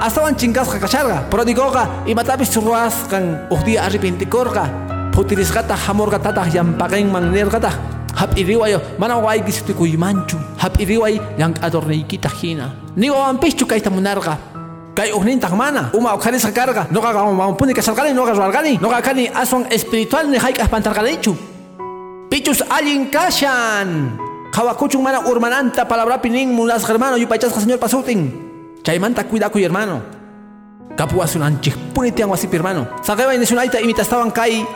astawan 0.00 0.32
chinkasqa 0.32 0.80
kasharqa 0.80 1.28
prodigoqa 1.28 2.08
imatapis 2.08 2.56
ruwasqan 2.56 3.50
uj 3.52 3.60
dia 3.68 3.84
arrepentikorqa 3.84 4.87
phutirisqata 5.18 5.74
hamurqa 5.74 6.22
tataq 6.22 6.54
llampaqenman 6.54 7.34
nirqataq 7.34 7.74
hap'iriwayo 8.14 8.78
mana 9.02 9.18
waykisutikuйmanchu 9.18 10.38
hap'iriway 10.62 11.18
llank'adorniykita 11.34 12.30
hina. 12.38 12.70
Niwawanpischu 12.94 13.66
kayta 13.66 13.90
munarqa 13.90 14.38
kay 14.94 15.10
ujnintaq 15.10 15.58
mana 15.58 15.90
uma 15.98 16.14
uqharisqa 16.14 16.54
karqa 16.54 16.86
noqaqa 16.94 17.18
mampuni 17.34 17.74
kasharqani 17.74 18.14
noqa 18.14 18.38
ruwarqani 18.38 18.78
noqa 18.78 19.02
kani 19.02 19.26
aswan 19.34 19.66
espiritual 19.74 20.30
ni 20.30 20.38
hayk'aq 20.38 20.70
pantarqanichu 20.70 21.34
pichus 22.30 22.62
allin 22.70 23.10
kashan 23.10 24.14
qhawakuchun 24.54 25.02
mana 25.02 25.26
urmananta 25.26 25.82
palabrapi 25.82 26.30
nin 26.30 26.54
munasqa 26.54 26.94
hermano 26.94 27.18
yupaychasqa 27.18 27.58
señor 27.58 27.82
pasutin 27.82 28.30
chaymanta 28.86 29.26
cuidakuy 29.26 29.66
hermano. 29.66 29.98
Kapuwasunanchikpuni 30.98 32.10
tiyan 32.10 32.30
wasipi 32.30 32.58
hermano. 32.58 32.86
Saqeway 33.06 33.38
nisunayta 33.38 33.78
imitastawan 33.78 34.34
kay 34.34 34.66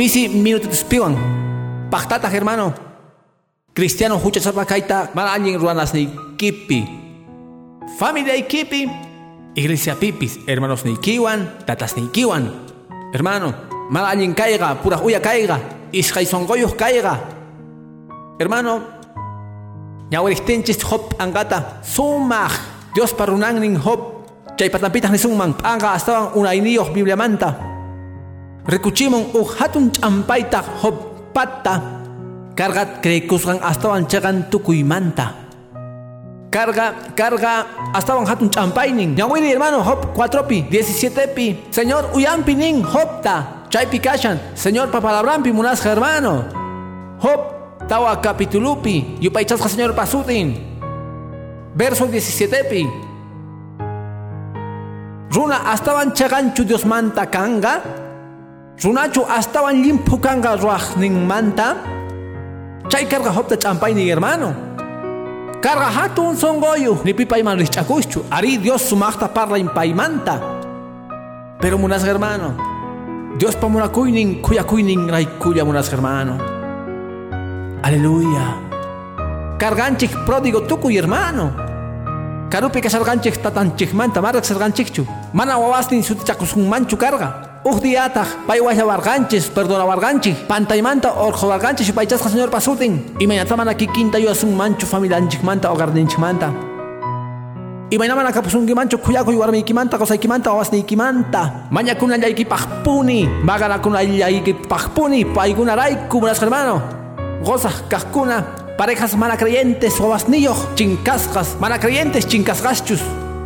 pisi 0.00 0.32
minututispiwan 0.32 1.12
paqtataq 1.92 2.32
hermano. 2.32 2.72
Cristiano 3.76 4.16
huchasapa 4.16 4.64
kayta 4.64 5.12
mana 5.12 5.36
allin 5.36 5.60
ruwanasniykipi 5.60 6.80
familiaykipi 8.00 8.88
iglesia 9.60 9.92
pipis 10.00 10.40
hermanosniykiwan 10.48 11.68
tatasniykiwan 11.68 12.48
hermano 13.12 13.52
mana 13.92 14.08
allin 14.16 14.32
kayqa 14.32 14.80
puraq 14.80 15.04
uya 15.04 15.20
kayqa 15.20 15.60
ishqay 15.92 16.24
sonqoyuq 16.24 16.80
kayqa 16.80 17.14
hermano 18.40 18.80
ñawirijtinchis 20.08 20.80
hop 20.88 21.12
angata 21.20 21.84
sumaq 21.84 22.56
Dios 22.96 23.12
parunannin 23.12 23.76
hop. 23.76 24.24
Chay 24.56 24.72
patanpitaq 24.72 25.12
nisunman 25.12 25.54
p'anqa 25.54 25.92
astawan 25.92 26.32
unayniyuq 26.34 26.88
bibliamanta 26.90 27.69
rikuchimun 28.70 29.34
uj 29.34 29.58
hatun 29.58 29.90
ch'ampaytaq 29.90 30.66
hop 30.82 30.96
patta 31.34 31.74
karqa 32.54 33.02
kreykusqan 33.02 33.58
astawan 33.58 34.06
chaqan 34.06 34.46
tukuymanta. 34.50 35.34
Carga 36.50 37.14
carga 37.18 37.66
astawan 37.94 38.26
hatun 38.26 38.50
ch'ampaynin 38.50 39.14
ñawiri 39.18 39.50
hermano 39.50 39.82
hop 39.82 40.14
4pi 40.14 40.70
17pi 40.70 41.70
señor 41.74 42.14
uyampi 42.14 42.54
nin 42.54 42.82
hopta. 42.82 43.66
Chaypi 43.70 44.02
kashan. 44.02 44.34
Señor 44.58 44.90
papalabrampi 44.90 45.52
munasqa 45.54 45.94
hermano. 45.94 46.42
Hop 47.22 47.40
tawa 47.86 48.18
capitulupi. 48.18 49.18
Yupaychasqa 49.22 49.68
señor 49.70 49.94
pasutin. 49.94 50.58
Verso 51.74 52.06
17pi 52.10 52.82
runa 55.30 55.70
astawan 55.70 56.10
chaqanchu 56.10 56.66
Dios 56.66 56.82
manta 56.84 57.30
kanga 57.30 57.99
runachu 58.80 59.28
astawan 59.28 59.76
limpu 59.76 60.16
kanga 60.16 60.56
manta 61.12 61.76
chay 62.88 63.04
karqa 63.06 63.30
hopta 63.30 63.56
ch'ampaynin 63.56 64.08
hermano. 64.08 64.54
Karqa 65.60 65.90
hatun 65.92 66.36
songoyu 66.36 67.04
ni 67.04 67.12
pipayman 67.12 67.58
rishch'akuschu 67.60 68.24
ari 68.30 68.56
Dios 68.56 68.88
sumaqta 68.88 69.28
parlayn 69.28 69.68
paymanta 69.68 70.40
pero 71.60 71.76
munasqa 71.76 72.08
hermano 72.08 72.56
Dios 73.36 73.54
pamunakuynin 73.56 74.40
kuyakuynin 74.40 75.10
raykulla 75.10 75.64
munasqa 75.64 75.96
hermano. 75.96 76.40
Aleluya. 77.82 78.56
Karganchik 79.58 80.24
pródigo 80.24 80.64
tukuy 80.66 80.96
hermano. 80.96 81.52
Karupi 82.50 82.80
kasarganchik 82.80 83.36
tatanchikmanta 83.42 84.20
maraq 84.20 84.44
sarganchikchu. 84.44 85.04
Mana 85.32 85.58
wawasnin 85.60 86.02
sutichakusunmanchu 86.02 86.96
karqa 86.96 87.28
uj 87.28 87.49
diyataq 87.64 88.46
pay 88.48 88.60
washawarqanchis 88.60 89.50
perdonawarqanchik 89.52 90.48
pantaymanta 90.48 91.12
orqowarqanchis 91.12 91.92
paychasqa 91.92 92.28
señor 92.28 92.50
pasutin 92.50 93.16
imaynata 93.20 93.56
mana 93.56 93.74
kikinta 93.74 94.18
yuwasunmanchu 94.18 94.86
familianchikmanta 94.86 95.68
hogarninchikmanta. 95.68 96.48
Imayna 97.90 98.14
mana 98.14 98.32
kapusunkimanchu 98.32 98.98
kuyakuy 98.98 99.36
warmiykimanta 99.36 99.98
qusaykimanta 99.98 100.50
wawasniykimanta 100.52 101.70
mañakunallaykipaq 101.70 102.84
puni 102.84 103.28
maganakunallaykipaq 103.42 104.94
puni 104.94 105.24
paykunarayku 105.24 106.20
munasqa 106.20 106.46
hermano. 106.46 106.80
Gozaq 107.44 107.88
kaqkuna 107.90 108.44
parejas 108.78 109.16
mana 109.16 109.36
creyentes 109.36 110.00
wawasniyuq 110.00 110.76
chinkasqas 110.76 111.58
mana 111.60 111.78
creyentes 111.78 112.26
chinkasqaschus. 112.26 113.02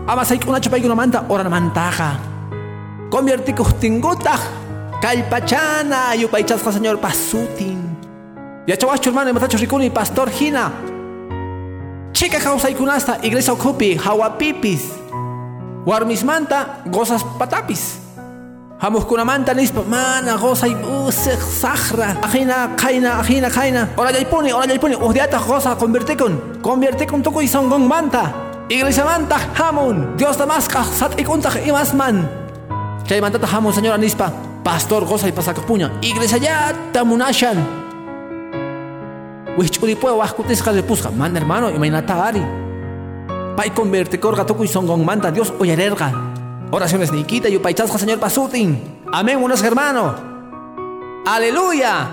Ama 0.06 0.24
sayk'unachu 0.24 0.70
paykunamanta 0.70 1.24
oranmantaqa 1.28 2.33
conviertikuq 3.14 3.78
tinkutaq 3.78 4.42
kallpachana 4.98 6.18
yupaychasqa 6.18 6.74
señor 6.74 6.98
pasutin 6.98 7.78
yachawaschu 8.66 9.06
hermano 9.10 9.30
imatachu 9.30 9.58
rikuni 9.62 9.86
pastor 9.90 10.26
hina 10.34 10.72
chika 12.10 12.42
kawsaykunasta 12.42 13.22
iglesia 13.22 13.54
ukhupi 13.54 13.94
hawapipis 13.94 14.82
warmismanta 15.86 16.82
gozas 16.90 17.22
patapis. 17.38 18.02
Hamuqkunamanta 18.82 19.54
nispa 19.54 19.82
mana 19.86 20.36
gozay 20.36 20.74
usiq 20.74 21.38
saqra 21.38 22.18
ajina 22.26 22.74
qayna 22.76 23.20
ajina 23.20 23.48
qayna 23.48 23.88
orallaypuni 23.96 24.52
orallaypuni 24.52 24.96
uhdiyata 24.96 25.38
goza 25.38 25.76
convertikun 25.76 26.60
convertikun 26.62 27.22
tukuy 27.22 27.46
sonqonmanta 27.46 28.22
iglesiamanta 28.68 29.38
hamun 29.54 30.16
dios 30.18 30.36
damasqa 30.36 30.82
sat'ikuntaq 30.82 31.62
imasman 33.04 33.06
chaymantata 33.06 33.46
hamun 33.46 33.72
señora 33.72 33.98
nispa 33.98 34.32
pastor 34.64 35.04
gozay 35.04 35.32
pasakapuña 35.32 36.00
iglesiallata 36.00 37.04
munashan 37.04 37.58
wihch'uripuwa 39.58 40.24
wajkutisqa 40.24 40.72
ripusqa 40.72 41.10
mana 41.10 41.38
hermano 41.38 41.70
imaynata 41.70 42.14
ari. 42.24 42.42
Pay 43.56 43.70
convertikorqa 43.70 44.44
tukuy 44.44 44.66
sonqonmanta 44.66 45.30
dios 45.30 45.52
uyarerqa 45.60 46.10
oraciones 46.72 47.12
nikita 47.12 47.48
yupaychasqa 47.48 47.98
señor 47.98 48.18
pasutin. 48.18 48.74
Amén 49.12 49.38
unas 49.38 49.62
hermano. 49.62 50.14
Aleluya. 51.26 52.08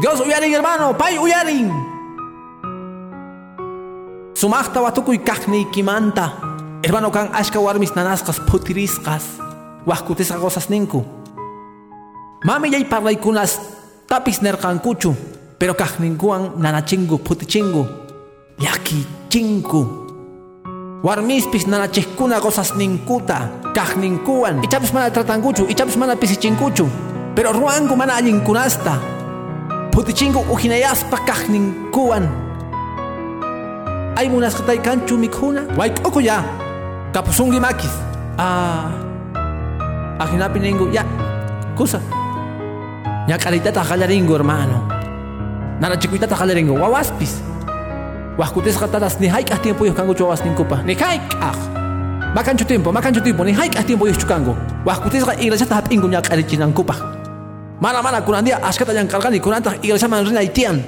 Dios 0.00 0.20
uyarin 0.20 0.52
hermano 0.52 0.96
pay 0.98 1.18
uyarin. 1.18 1.70
Sumaqta 4.34 4.80
watukuy 4.80 5.18
kaqniykimanta 5.22 6.32
hermano 6.82 7.12
kan 7.12 7.30
ashka 7.30 7.60
warmis 7.60 7.94
nanasqas 7.94 8.40
wahkutisqa 9.86 10.38
cosas 10.38 10.70
ninku 10.70 11.04
mami 12.44 12.72
yay 12.72 12.84
parlaykunas 12.84 13.60
tapis 14.08 14.42
nerqankuchu 14.42 15.14
pero 15.58 15.74
kajninkuwan 15.74 16.56
nanachinku 16.58 17.18
phutichinku 17.24 17.86
llakichincu 18.58 19.80
warmispis 21.02 21.66
nanachejkuna 21.66 22.40
cosas 22.40 22.74
ninkuta 22.76 23.48
kajninkuwan 23.74 24.64
ichapis 24.64 24.92
mana 24.92 25.10
tratankuchu 25.10 25.66
ichapis 25.68 25.96
mana 25.96 26.16
pisichinkuchu 26.16 26.88
pero 27.34 27.52
ruangku 27.52 27.96
mana 27.96 28.16
allinkunasta 28.16 28.98
phutichinku 29.92 30.40
ujinayaspa 30.52 31.18
kajninkuwan 31.24 32.50
aymunasqataykanchu 34.20 35.18
mikuna, 35.18 35.64
wayk'uku 35.78 36.20
ya. 36.20 36.44
Kapusungi 37.12 37.60
makis. 37.60 37.92
Ah. 38.38 39.09
Ajinapi 40.20 40.58
ningu 40.60 40.92
ya 40.92 41.04
kusa. 41.76 42.00
Ñak'aritata 43.28 43.80
qallaringu 43.80 44.32
hermano. 44.36 44.84
Nanachikuytata 45.80 46.36
qallaringu 46.36 46.76
wawaspis 46.76 47.50
wajkutisqa 48.40 48.88
tatas 48.88 49.20
ni 49.20 49.28
hayk'aq 49.28 49.60
tiempuyuq 49.60 49.92
kankuchu 49.92 50.24
wawasninkupa 50.24 50.80
ni 50.88 50.96
hayk'aq 50.96 51.58
makanchu 52.32 52.64
tiempo 52.64 52.88
makanchu 52.88 53.20
tiempo 53.20 53.44
ni 53.44 53.52
hayk'aq 53.52 53.84
tiempuyuqchu 53.84 54.24
kanku 54.24 54.56
wajkutisqa 54.88 55.36
iglesiata 55.36 55.84
hap'inku 55.84 56.08
ñak'arichinankupaq 56.08 57.00
mana 57.84 58.00
mana 58.00 58.24
kunandia 58.24 58.56
ashkata 58.64 58.96
llankarqani 58.96 59.40
kunantaq 59.44 59.84
iglesiaman 59.84 60.24
rinay 60.24 60.48
tiyan 60.48 60.80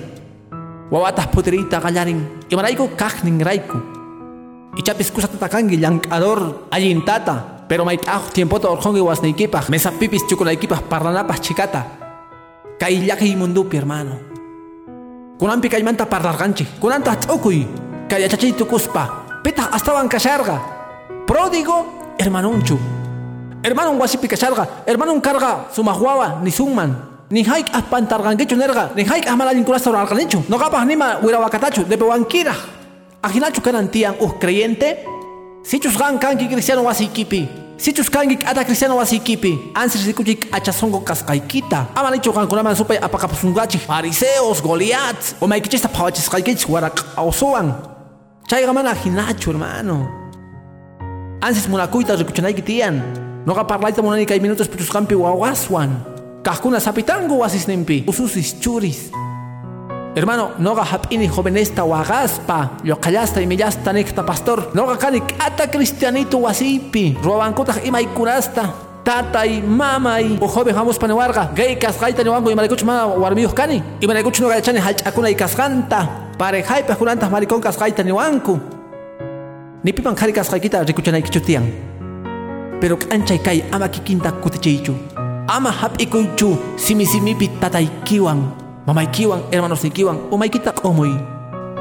wawataq 0.88 1.28
putiriyta 1.28 1.76
qallarin 1.84 2.24
imarayku 2.48 2.88
kaqninrayku 2.96 3.76
ichapis 4.80 5.12
kusatata 5.12 5.48
kanki 5.52 5.76
llank'ador 5.76 6.68
allintata 6.72 7.61
pero 7.72 7.88
mayt'aq 7.88 8.36
tiempota 8.36 8.68
orqonki 8.68 9.00
wasniykipaq 9.00 9.72
mesapipis 9.72 10.28
chukunaykipaq 10.28 10.92
parlanapaq 10.92 11.40
chikata. 11.40 11.88
Kay 12.76 13.00
llaqi 13.00 13.32
mundupi 13.32 13.80
hermano. 13.80 14.20
Kunanpi 15.40 15.72
kaymanta 15.72 16.04
parlarqanchik 16.04 16.76
kunanta 16.76 17.16
t'ukuy 17.16 17.64
kay 18.12 18.28
yachachiy 18.28 18.52
tukuspa. 18.52 19.24
Pitaq 19.40 19.72
astawan 19.72 20.04
kasharqa 20.04 20.60
pródigo 21.24 22.12
hermanunchu. 22.20 22.76
Hermanon 23.64 23.96
wasipi 23.96 24.28
kasharqa 24.28 24.84
hermanon 24.84 25.24
karqa 25.24 25.72
sumaq 25.72 25.96
wawa 25.96 26.44
nisunman 26.44 26.92
ni 27.32 27.40
haik 27.40 27.72
ahpantarqankichu 27.72 28.52
nirqa 28.52 28.92
ni 28.92 29.08
haik 29.08 29.24
ahmalallinkunasta 29.24 29.88
rurarqanichu 29.88 30.44
noqapaq 30.44 30.84
nima 30.84 31.24
wirawakatachu 31.24 31.88
depewankiraq 31.88 32.60
ajinachu 33.24 33.64
kanan 33.64 33.88
tiyan 33.88 34.20
uj 34.20 34.36
creyente. 34.36 35.08
Sichus 35.62 35.94
qan 35.94 36.18
kanki 36.18 36.50
cristiano 36.50 36.82
wasiykipi 36.82 37.61
sichus 37.76 38.10
kanki 38.10 38.36
k'ata 38.36 38.64
cristiano 38.64 38.96
wasiykipi 38.96 39.72
ansis 39.74 40.06
rikuchik 40.06 40.48
achasongo 40.52 41.00
kasqaykita 41.00 41.86
amanichu 41.94 42.32
qankunaman 42.32 42.76
supay 42.76 42.98
apaqapusunqachik 42.98 43.80
fariseos 43.80 44.62
goliat. 44.62 45.36
Umaykichista 45.40 45.88
phawachisqaykichik 45.88 46.68
waraq'awsuwan 46.68 47.74
chayqa 48.48 48.72
mana 48.72 48.94
hinachu 48.94 49.50
hermano 49.50 50.08
ansis 51.40 51.68
munakuyta 51.68 52.16
rikuchanayki 52.16 52.62
tiyan 52.62 53.02
noqa 53.46 53.64
parlayta 53.64 54.02
munani 54.02 54.26
kay 54.26 54.40
minutos 54.40 54.68
pichusqanpi 54.68 55.14
wawaswan. 55.14 55.90
Kajkuna 56.42 56.80
sapitangu 56.80 57.38
wasisninpi 57.38 58.02
ususis 58.06 58.58
churis 58.60 59.10
Hermano, 60.14 60.50
noga 60.58 60.84
hapini 60.84 61.26
jovenesta 61.26 61.84
wagaspa, 61.84 62.72
lloqallasta 62.84 63.40
y 63.40 63.46
millasta 63.46 63.92
nekta 63.92 64.22
pastor, 64.26 64.70
noga 64.74 64.98
kani 64.98 65.22
ata 65.40 65.70
cristianito 65.70 66.38
wasipi, 66.38 67.16
robankutaq 67.24 67.80
imaykunasta, 67.86 68.68
tatay, 69.04 69.62
mamay, 69.62 70.36
o 70.38 70.46
joven 70.46 70.76
hamos 70.76 70.98
panewarga, 70.98 71.50
gay 71.54 71.78
kasqayta 71.78 72.22
niwangu 72.22 72.50
y 72.50 72.54
malikuch 72.54 72.84
ma 72.84 73.06
warmiyuq 73.06 73.54
kani, 73.54 73.82
y 74.02 74.06
malikuch 74.06 74.40
noga 74.40 74.60
chani 74.60 74.80
halch'akuna 74.80 75.30
y 75.30 75.34
kasqanta, 75.34 76.08
parejaypa 76.36 76.94
kunantas 76.94 77.30
maricón 77.30 77.62
kasqayta 77.62 78.04
niwanku. 78.04 78.60
Nipipan 79.82 80.14
qhari 80.14 80.32
kasqaykita 80.34 80.84
rikuchanaykichu 80.84 81.40
tiyan. 81.40 81.64
Pero 82.80 82.98
k'anchay 82.98 83.38
kay 83.38 83.64
ama 83.72 83.88
kikinta 83.88 84.30
kutichiychu. 84.30 84.92
Ama 85.48 85.72
hap'ikuychu 85.72 86.76
simi 86.76 87.06
simipi 87.06 87.48
tataykiwan, 87.48 88.61
mamaykiwan, 88.86 89.42
hermanosnikiwan, 89.50 90.18
umaykita 90.30 90.72
q'umuy. 90.72 91.14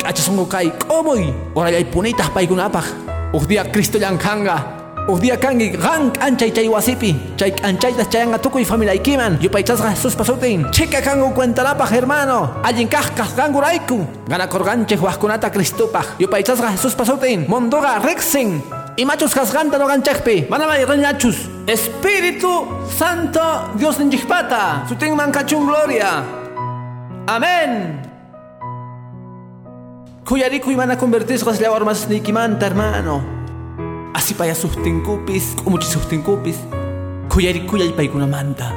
K'achasongo 0.01 0.45
kay 0.49 0.71
q'umuy, 0.87 1.33
orayay 1.55 1.85
punitaq 1.85 2.33
paykunapaq. 2.33 2.85
Uj 3.33 3.47
dia 3.47 3.63
Cristo 3.63 3.97
llankanga. 3.97 4.81
Uj 5.09 5.17
dia 5.21 5.37
kangi 5.37 5.73
qan 5.73 6.13
k'anchay 6.13 6.53
chay 6.53 6.69
wasipi, 6.69 7.15
chay 7.37 7.51
k'anchaytas 7.51 8.09
chayanga 8.09 8.37
tukuy 8.37 8.65
familiaykiman, 8.65 9.41
yupaychasqa 9.41 9.97
Jesús 9.97 10.13
pasutin. 10.13 10.69
Chika 10.69 11.01
kangu 11.01 11.33
cuentanapaq 11.33 11.89
hermano, 11.89 12.61
allin 12.61 12.87
kaq 12.87 13.17
kasqangurayku. 13.17 14.29
Ganakorganchej 14.29 15.01
wajkunata 15.01 15.49
Cristopaq, 15.49 16.21
yupaychasqa 16.21 16.77
Jesús 16.77 16.93
pasutin. 16.93 17.45
Mondoga 17.49 17.97
rexin, 17.97 18.61
y 18.97 19.05
machos 19.05 19.33
casganta 19.33 19.77
no 19.77 19.87
ganchakpi, 19.87 20.45
manamay 20.49 20.85
reñachus. 20.85 21.49
Espíritu 21.65 22.67
Santo 22.85 23.73
Dios 23.77 23.97
ninchikpata, 23.97 24.85
sutin 24.87 25.15
mancachun 25.15 25.65
gloria. 25.65 26.40
Amén. 27.31 28.01
Kuyariku 30.25 30.71
y 30.71 30.75
mana 30.75 30.97
convertirse 30.97 31.45
le 31.61 31.65
ahora 31.65 31.85
más 31.85 32.09
nikimanta, 32.09 32.67
hermano. 32.67 33.23
Así 34.13 34.33
paya 34.33 34.53
sustinkupis, 34.53 35.55
muchis 35.63 35.91
sustinkupis. 35.91 36.57
Kuyariku 37.29 37.77
paikuna 37.95 38.27
manta. 38.27 38.73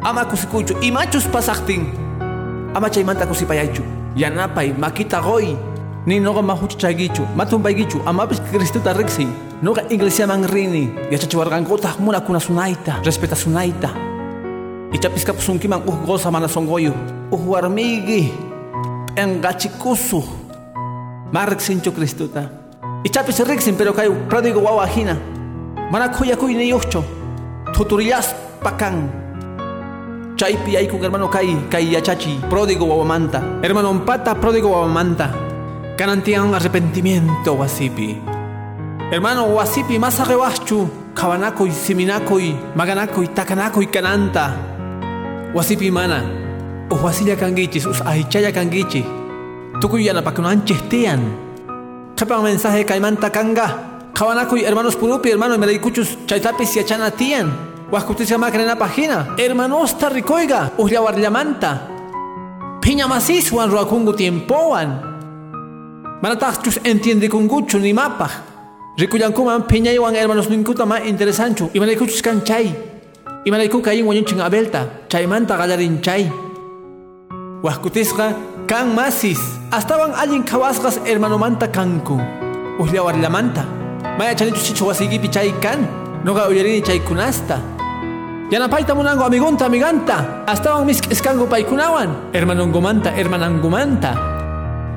Ama 0.00 0.24
kusikuchu 0.24 0.74
y 0.80 0.90
machos 0.90 1.26
pasaktin. 1.26 1.92
Ama 2.74 2.90
chaymanta 2.90 3.26
kusipayachu. 3.26 3.82
Yanapay 4.16 4.72
makita 4.72 5.20
goy. 5.20 5.54
ni 6.06 6.18
noqa 6.18 6.42
mahuchichagichu 6.42 7.22
matumbaykichu 7.36 8.00
amapis 8.06 8.40
Cristuta 8.50 8.92
riqsi 8.92 9.26
noqa 9.62 9.82
iglesiaman 9.88 10.48
rini 10.50 10.90
yachachiwarqankutaq 11.12 12.00
munakuna 12.00 12.40
sunayta 12.40 12.98
respeta 13.04 13.36
sunayta 13.36 14.11
ichapis 14.92 15.24
kapusunkiman 15.24 15.82
uj 15.86 16.06
goza 16.06 16.30
mana 16.30 16.48
songoyu. 16.48 16.92
Uj 17.30 17.40
warmiyki 17.46 18.32
p'enqachikusuj 19.14 20.24
ma 21.32 21.46
riqsinchu 21.46 21.92
Cristuta 21.92 22.48
ichapis 23.04 23.40
riqsin 23.40 23.76
pero 23.76 23.92
kay 23.92 24.08
prodigo 24.28 24.60
wawa 24.60 24.86
hina. 24.86 25.16
Mana 25.90 26.08
khuyakuy 26.08 26.54
niyuqchu 26.54 27.02
thuturillaspa 27.74 28.72
kan 28.78 29.08
chaypi 30.36 30.74
yaykun 30.74 31.00
hermano 31.00 31.28
kay 31.28 31.56
kay 31.68 31.92
yachachi 31.92 32.40
pródigo 32.48 32.88
wawamanta 32.88 33.42
hermano 33.62 33.92
pata 34.06 34.34
pródigo 34.34 34.70
wawamanta 34.72 35.52
Kanantian 35.92 36.54
arrepentimiento 36.54 37.52
wasipi. 37.54 38.16
Hermano 39.10 39.54
wasipi 39.54 39.98
más 39.98 40.18
arrebachu, 40.20 40.88
kabanakoy, 41.14 41.70
siminakoy, 41.70 42.56
maganakoy, 42.74 43.28
takanakoy 43.28 43.86
kananta. 43.86 44.71
Wasipi 45.54 45.90
mana, 45.90 46.24
o 46.88 46.96
wasilla 46.96 47.36
kangichis, 47.36 47.84
us 47.84 48.00
ahichaya 48.00 48.52
kangichi. 48.52 49.04
Tukuy 49.80 50.06
yanapakunanches 50.06 50.80
tian. 50.88 51.20
Kapan 52.16 52.42
mensaje 52.42 52.84
kaimanta 52.86 53.28
kanga. 53.30 54.08
Kabanakoy 54.14 54.64
hermanos 54.64 54.96
purupi, 54.96 55.28
hermano 55.28 55.58
merikuchus, 55.58 56.16
chaytapis 56.26 56.76
yachana 56.76 57.10
tian. 57.10 57.52
Waskutisya 57.90 58.38
makrena 58.38 58.76
página. 58.76 59.36
Hermanos 59.36 59.98
tarricoiga, 59.98 60.72
usliawarllamanta. 60.78 61.88
Piña 62.80 63.06
masiswan 63.06 63.70
ruakungu 63.70 64.14
tiempoan. 64.14 65.12
Manatachus 66.22 66.80
entiende 66.82 67.28
con 67.28 67.46
gucho 67.46 67.78
ni 67.78 67.92
mapa. 67.92 68.30
Ricuyankuman 68.96 69.66
piñaywan 69.66 70.16
hermanos 70.16 70.48
ninkuta 70.48 70.86
ma 70.86 71.00
interesanchu. 71.00 71.68
Y 71.74 71.80
manaykuchus 71.80 72.22
kan 72.22 72.42
chay. 73.42 73.46
Y 73.46 73.50
manayku 73.50 73.82
kayin 73.82 74.06
wañunchin 74.06 74.40
abelta. 74.40 74.86
Chaymanta 75.08 75.56
galarin 75.56 76.00
chay. 76.00 76.30
Huascutisqa 77.62 78.34
kan 78.66 78.94
masis. 78.94 79.38
Astawan 79.70 80.14
alguien 80.14 80.44
kawasqas 80.44 81.00
hermano 81.04 81.38
manta 81.38 81.68
kanku. 81.68 82.20
Uhlyawarlamanta. 82.78 83.64
Maya 84.18 84.34
chanichu 84.34 84.62
chicho 84.62 84.86
wasigipi 84.86 85.28
chay 85.28 85.52
kan. 85.60 85.86
Noga 86.24 86.48
uyarini 86.48 86.82
chay 86.84 87.00
kunasta. 87.00 87.58
Yanapayta 88.50 88.94
munango 88.94 89.24
amigunta 89.24 89.66
amiganta. 89.66 90.44
Astawan 90.46 90.86
mis 90.86 91.00
eskango 91.10 91.46
paikunawan. 91.46 92.32
Hermanongomanta, 92.32 93.10
hermanangomanta. 93.10 94.32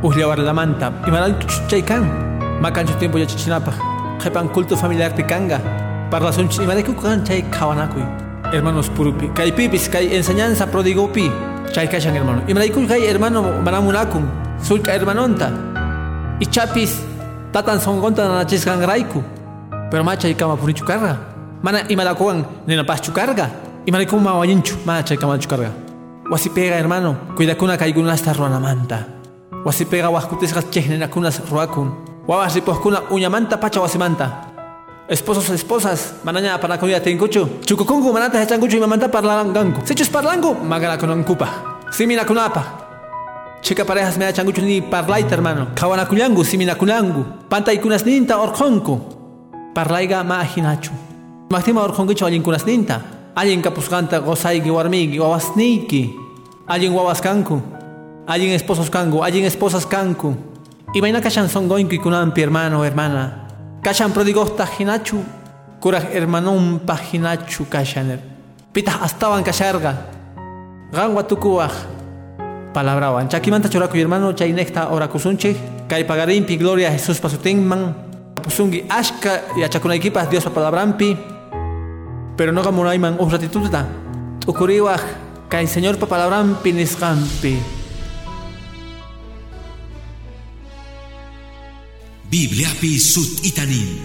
Uhlyawarlamanta, 0.03 0.91
imaranchu 1.07 1.47
chaykan, 1.67 2.03
makanchu 2.61 2.93
tiempo 2.99 3.17
yachachinapaq, 3.17 3.73
qhipan 4.21 4.49
culto 4.53 4.75
familiar 4.75 5.09
tikanga, 5.09 5.57
parlasunchis 6.11 6.59
imarayku 6.61 6.93
kan 7.01 7.25
chay 7.25 7.41
qhawanakuy, 7.49 8.03
hermanos 8.53 8.89
purupi, 8.89 9.27
kaypipis 9.33 9.89
kay 9.89 10.15
enseñanza 10.15 10.67
prodigopi, 10.67 11.31
chay 11.71 11.87
kashan 11.87 12.15
hermano, 12.15 12.41
imarayku 12.47 12.87
kay 12.87 13.07
hermano 13.07 13.61
manamunakun, 13.63 14.25
sulka 14.61 14.93
hermanonta, 14.93 15.51
ichapis 16.39 17.01
tatan 17.51 17.79
songonta 17.79 18.27
nanachisqanrayku, 18.27 19.23
pero 19.91 20.03
ma 20.03 20.15
chay 20.15 20.33
kama 20.33 20.57
purichu 20.57 20.85
karga, 20.85 21.17
mana 21.63 21.87
imalakuwan 21.89 22.45
ninapaschu 22.67 23.11
karga, 23.11 23.49
imarayku 23.85 24.19
ma 24.19 24.37
wañinchu, 24.39 24.77
ma 24.85 25.01
chay 25.03 25.17
kamachu 25.17 25.47
karga. 25.47 25.71
Wasipega 26.31 26.75
hermano, 26.77 27.15
cuidakuna 27.35 27.77
kaygunasta 27.77 28.33
ruanamanta. 28.33 29.15
wasipega 29.65 30.09
waskutisqas 30.09 30.69
chejnenakunas 30.69 31.41
ruakun. 31.49 31.91
Wawas 32.27 32.55
ripuqkuna 32.55 33.01
uñamanta 33.11 33.59
pacha 33.59 33.81
wasimanta 33.81 34.44
esposos 35.07 35.49
esposas 35.49 36.15
manaña 36.23 36.59
parlakuya 36.59 37.01
tinkuchu 37.01 37.61
chukukunku 37.65 38.13
manata 38.13 38.39
hechankuchu 38.39 38.77
imamanta 38.77 39.07
parlanganku 39.07 39.85
sichus 39.85 40.09
parlanku 40.09 40.53
maganakunankupa 40.53 41.47
siminakunapa 41.91 42.85
chica 43.65 43.83
parejas 43.83 44.17
me 44.17 44.31
changuchu 44.31 44.61
ni 44.61 44.81
parlaita 44.81 45.33
hermano. 45.35 45.67
Kawanakullangu 45.73 46.45
siminakunangu 46.45 47.49
pantaykunas 47.49 48.05
ninta 48.05 48.37
orqonku 48.37 49.01
parlayga 49.73 50.23
ma 50.23 50.39
ahinachu 50.39 50.91
magtima 51.49 51.81
orqonkichu 51.81 52.25
allinkunas 52.25 52.65
ninta. 52.65 53.01
Allin 53.35 53.61
kapusqanta 53.61 54.19
gozayki 54.21 54.69
warmiyki 54.69 55.19
wawasniyki 55.19 56.13
allin 56.67 56.93
wawas 56.93 57.21
kanku. 57.21 57.61
Alguien 58.27 58.53
esposos 58.53 58.89
kangu, 58.89 59.23
alguien 59.23 59.45
esposas 59.45 59.85
kanku. 59.85 60.35
Y 60.93 61.01
vaina 61.01 61.21
kashan 61.21 61.49
son 61.49 61.67
goinki 61.67 61.97
kunampi 61.99 62.41
hermano, 62.41 62.83
hermana. 62.85 63.44
Kashan 63.85 64.09
prodigos 64.09 64.49
hinachu, 64.79 65.21
kuraj 65.79 66.09
hermanon 66.09 66.79
paginachu 66.79 67.69
kashaner. 67.69 68.17
Pitah 68.73 69.05
astawan 69.05 69.43
kasharga. 69.45 69.93
Ganwa 70.91 71.21
tukuaj. 71.21 71.69
Palabrawan. 72.73 73.29
Chakimanta 73.29 73.69
choraku 73.69 73.97
hermano 73.97 74.33
chaynekta 74.33 74.89
orakusunche. 74.89 75.53
Kay 75.87 76.03
pagarimpi 76.03 76.57
gloria 76.57 76.89
a 76.89 76.97
Jesús 76.97 77.21
pasutingman. 77.21 77.93
Pusungi 78.41 78.89
ashka 78.89 79.53
yachakunaykipas 79.55 80.31
Dios 80.31 80.49
palabrampi. 80.49 81.15
Pero 82.35 82.51
no 82.51 82.63
gamunayman 82.63 83.17
un 83.19 83.29
ratituta. 83.29 83.85
Tukuriwaj. 84.39 85.01
Kay 85.47 85.67
Señor 85.67 86.01
papalabrampi 86.01 86.73
nisgampi. 86.73 87.74
Bibliapi 92.29 92.99
sut 92.99 93.45
itanin. 93.45 94.01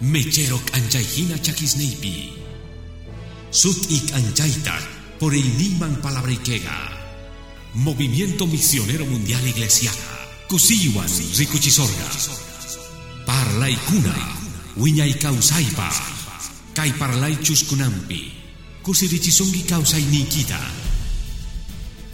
Mecherok 0.00 0.72
anjayhina 0.72 1.36
chakisneipi. 1.38 2.32
Sut 3.50 3.90
ik 3.90 4.12
anjayta 4.12 4.80
por 5.18 5.34
el 5.34 5.44
Niman 5.56 6.00
Palabrikega. 6.00 6.96
Movimiento 7.74 8.46
Misionero 8.46 9.04
Mundial 9.04 9.46
Iglesiana. 9.46 10.08
Kusiwan 10.48 11.10
Rikuchisorga. 11.36 12.08
Parlay 13.26 13.76
kuna. 13.86 14.16
Wiñay 14.76 15.12
kausaipa. 15.20 15.92
Kay 16.74 16.92
parlay 16.92 17.36
chuskunampi. 17.42 18.32
Kusirichisungi 18.82 19.62
kausay 19.68 20.02
nikita. 20.08 20.60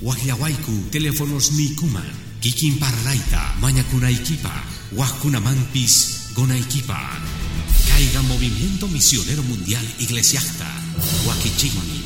Wahyawaiku 0.03 0.91
teléfonos 0.91 1.53
nikuman. 1.53 2.11
Kikin 2.41 2.79
parlayta 2.79 3.55
mañakunaykipa. 3.61 4.76
Wajkunamanpis 4.93 6.31
gonaykipa. 6.35 6.99
Caiga 7.89 8.23
Movimiento 8.23 8.87
Misionero 8.89 9.43
Mundial 9.43 9.85
Iglesiasta. 9.99 10.67
Wakichinmi. 11.27 12.06